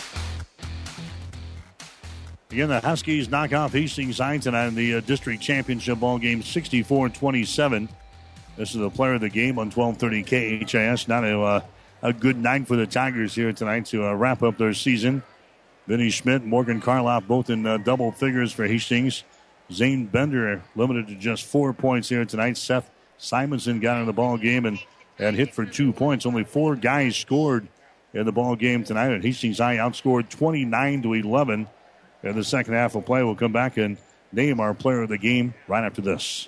[2.49, 6.41] Again, the Huskies knock off Hastings High tonight in the uh, district championship ball game
[6.41, 7.87] 64 27.
[8.57, 11.07] This is the player of the game on 1230 KHAS.
[11.07, 11.61] Not a, uh,
[12.01, 15.21] a good night for the Tigers here tonight to uh, wrap up their season.
[15.85, 19.23] Vinny Schmidt, Morgan Karloff, both in uh, double figures for Hastings.
[19.71, 22.57] Zane Bender limited to just four points here tonight.
[22.57, 24.79] Seth Simonson got in the ball game and,
[25.19, 26.25] and hit for two points.
[26.25, 27.67] Only four guys scored
[28.13, 29.11] in the ball game tonight.
[29.11, 31.67] And Hastings High outscored 29 to 11
[32.23, 33.23] in the second half of play.
[33.23, 33.97] We'll come back and
[34.31, 36.47] name our player of the game right after this.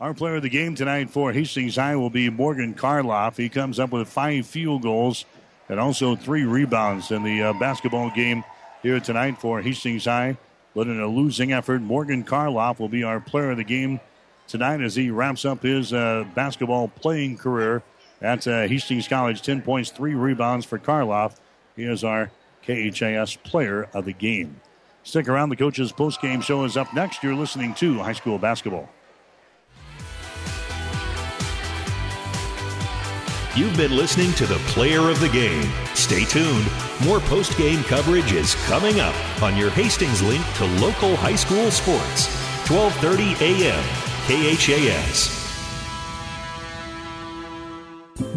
[0.00, 3.36] Our player of the game tonight for Hastings High will be Morgan Karloff.
[3.36, 5.26] He comes up with five field goals
[5.68, 8.42] and also three rebounds in the uh, basketball game
[8.82, 10.38] here tonight for Hastings High.
[10.74, 14.00] But in a losing effort, Morgan Karloff will be our player of the game
[14.48, 17.82] tonight as he wraps up his uh, basketball playing career
[18.22, 19.42] at uh, Hastings College.
[19.42, 21.36] 10 points, three rebounds for Karloff.
[21.76, 22.30] He is our
[22.66, 24.62] KHAS player of the game.
[25.02, 25.50] Stick around.
[25.50, 27.22] The coach's post-game show is up next.
[27.22, 28.88] You're listening to high school basketball.
[33.56, 35.68] You've been listening to the player of the game.
[35.94, 36.70] Stay tuned.
[37.04, 41.68] More post game coverage is coming up on your Hastings link to local high school
[41.72, 42.28] sports.
[42.70, 43.82] 1230 a.m.
[44.28, 45.39] KHAS.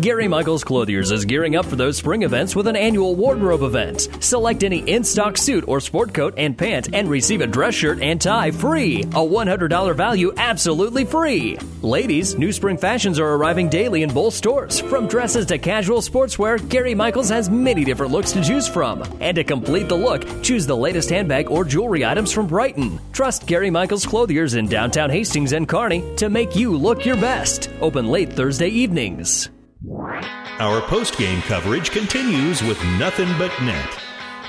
[0.02, 4.08] Gary Michaels Clothiers is gearing up for those spring events with an annual wardrobe event.
[4.20, 8.02] Select any in stock suit or sport coat and pant and receive a dress shirt
[8.02, 9.04] and tie free.
[9.04, 11.58] A $100 value absolutely free.
[11.82, 14.80] Ladies, new spring fashions are arriving daily in both stores.
[14.80, 19.04] From dresses to casual sportswear, Gary Michaels has many different looks to choose from.
[19.20, 23.00] And to complete the look, choose the latest handbag or jewelry items from Brighton.
[23.12, 27.70] Trust Gary Michaels Clothiers in downtown Hastings and Kearney to make you look your best.
[27.80, 29.50] Open late Thursday evenings.
[29.86, 34.00] Our post game coverage continues with nothing but net.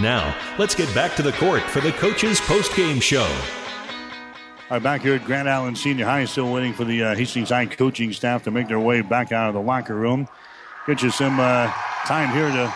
[0.01, 3.27] Now, let's get back to the court for the coach's post game show.
[4.71, 7.49] All right, back here at Grand Island Senior High, still waiting for the uh, Hastings
[7.49, 10.29] High coaching staff to make their way back out of the locker room.
[10.87, 11.73] Get you some uh,
[12.07, 12.73] time here to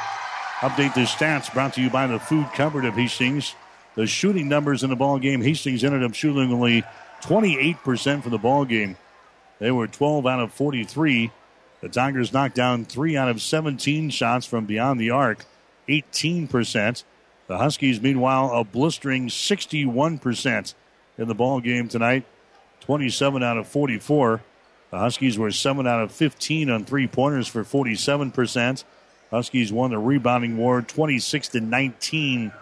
[0.60, 3.54] update the stats brought to you by the food cupboard of Hastings.
[3.94, 6.82] The shooting numbers in the ball game, Hastings ended up shooting only
[7.22, 8.96] 28% for the ball game.
[9.60, 11.30] They were 12 out of 43.
[11.80, 15.44] The Tigers knocked down 3 out of 17 shots from beyond the arc,
[15.88, 17.04] 18%.
[17.46, 20.74] The Huskies, meanwhile, a blistering 61%
[21.16, 22.24] in the ball game tonight,
[22.80, 24.42] 27 out of 44.
[24.90, 28.84] The Huskies were 7 out of 15 on three pointers for 47%.
[29.30, 32.52] Huskies won the rebounding war 26 to 19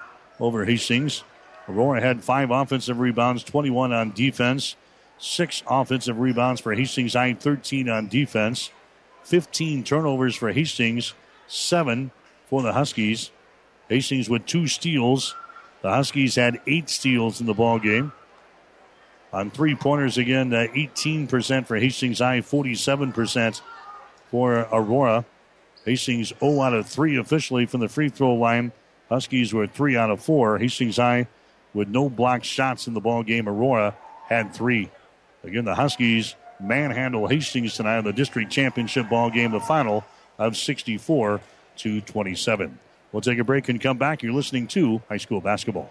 [0.40, 1.22] over Hastings.
[1.68, 4.76] Aurora had five offensive rebounds, 21 on defense,
[5.18, 8.70] six offensive rebounds for Hastings High, 13 on defense.
[9.26, 11.12] 15 turnovers for Hastings,
[11.48, 12.12] seven
[12.48, 13.32] for the Huskies.
[13.88, 15.34] Hastings with two steals.
[15.82, 18.12] The Huskies had eight steals in the ball game.
[19.32, 23.62] On three pointers again, uh, 18% for Hastings High, 47%
[24.30, 25.24] for Aurora.
[25.84, 28.70] Hastings 0 out of 3 officially from the free throw line.
[29.08, 30.58] Huskies were 3 out of 4.
[30.58, 31.26] Hastings High
[31.74, 33.48] with no blocked shots in the ball game.
[33.48, 33.96] Aurora
[34.28, 34.88] had 3.
[35.42, 40.04] Again, the Huskies manhandle Hastings tonight in the district championship ball game, the final
[40.38, 41.40] of 64
[41.78, 42.78] to 27.
[43.12, 44.22] We'll take a break and come back.
[44.22, 45.90] You're listening to high school basketball.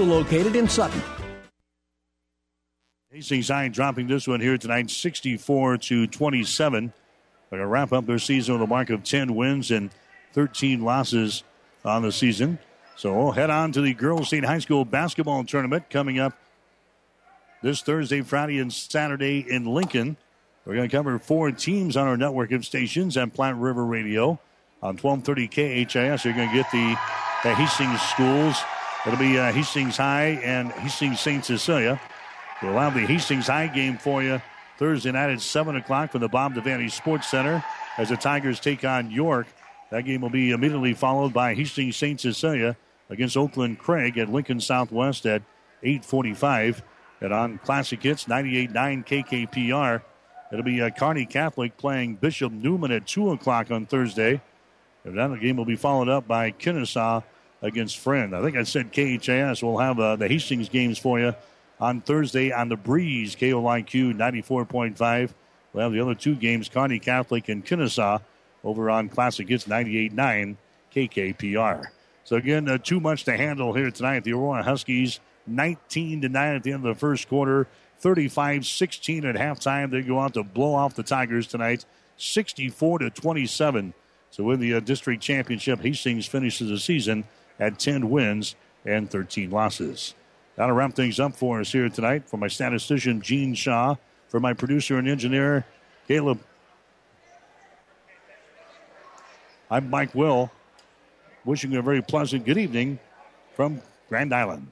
[0.03, 1.01] located in Sutton.
[3.11, 6.93] Hastings High dropping this one here tonight, 64 to 27.
[7.49, 9.91] They're going to wrap up their season with a mark of 10 wins and
[10.31, 11.43] 13 losses
[11.83, 12.57] on the season.
[12.95, 16.37] So we'll head on to the Girls State High School basketball tournament coming up
[17.61, 20.15] this Thursday, Friday, and Saturday in Lincoln.
[20.65, 24.39] We're going to cover four teams on our network of stations and Platte River Radio.
[24.83, 26.97] On 1230 KHAS, you're going to get the,
[27.43, 28.55] the Hastings schools
[29.05, 31.43] It'll be uh, Hastings High and Hastings St.
[31.43, 31.99] Cecilia.
[32.61, 34.39] We'll have the Hastings High game for you
[34.77, 37.63] Thursday night at 7 o'clock from the Bob Devaney Sports Center
[37.97, 39.47] as the Tigers take on York.
[39.89, 42.21] That game will be immediately followed by Hastings St.
[42.21, 42.77] Cecilia
[43.09, 45.41] against Oakland Craig at Lincoln Southwest at
[45.81, 46.83] 845.
[47.21, 50.03] And on Classic Hits 98.9 KKPR,
[50.51, 54.41] it'll be uh, Kearney Catholic playing Bishop Neumann at 2 o'clock on Thursday.
[55.03, 57.23] And that game will be followed up by Kenesaw
[57.61, 58.35] against Friend.
[58.35, 61.35] I think I said KHAS will have uh, the Hastings games for you
[61.79, 65.29] on Thursday on the Breeze, KOIQ 94.5.
[65.73, 68.21] We'll have the other two games, Kearney Catholic and Kenesaw,
[68.63, 70.55] over on Classic Hits 98.9
[70.93, 71.85] KKPR.
[72.23, 74.23] So again, uh, too much to handle here tonight.
[74.23, 77.67] The Aurora Huskies 19 to 9 at the end of the first quarter,
[78.01, 79.89] 35-16 at halftime.
[79.89, 81.85] They go out to blow off the Tigers tonight,
[82.17, 83.93] 64 to 27.
[84.29, 87.25] So in the uh, district championship, Hastings finishes the season
[87.61, 88.55] had 10 wins
[88.85, 90.15] and 13 losses.
[90.55, 92.27] That'll wrap things up for us here tonight.
[92.27, 93.95] For my statistician, Gene Shaw.
[94.29, 95.65] For my producer and engineer,
[96.07, 96.39] Caleb.
[99.69, 100.51] I'm Mike Will,
[101.45, 102.97] wishing you a very pleasant good evening
[103.55, 104.71] from Grand Island.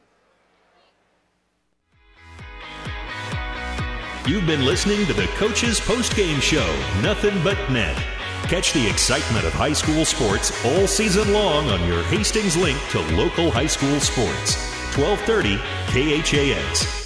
[4.25, 6.67] You've been listening to the Coach's Post Game Show,
[7.01, 8.18] Nothing But Net.
[8.47, 12.99] Catch the excitement of high school sports all season long on your Hastings link to
[13.15, 14.55] local high school sports.
[14.97, 15.57] 1230
[15.91, 16.99] KHAS.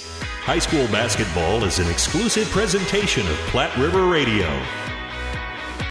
[0.43, 4.47] High school basketball is an exclusive presentation of Platte River Radio.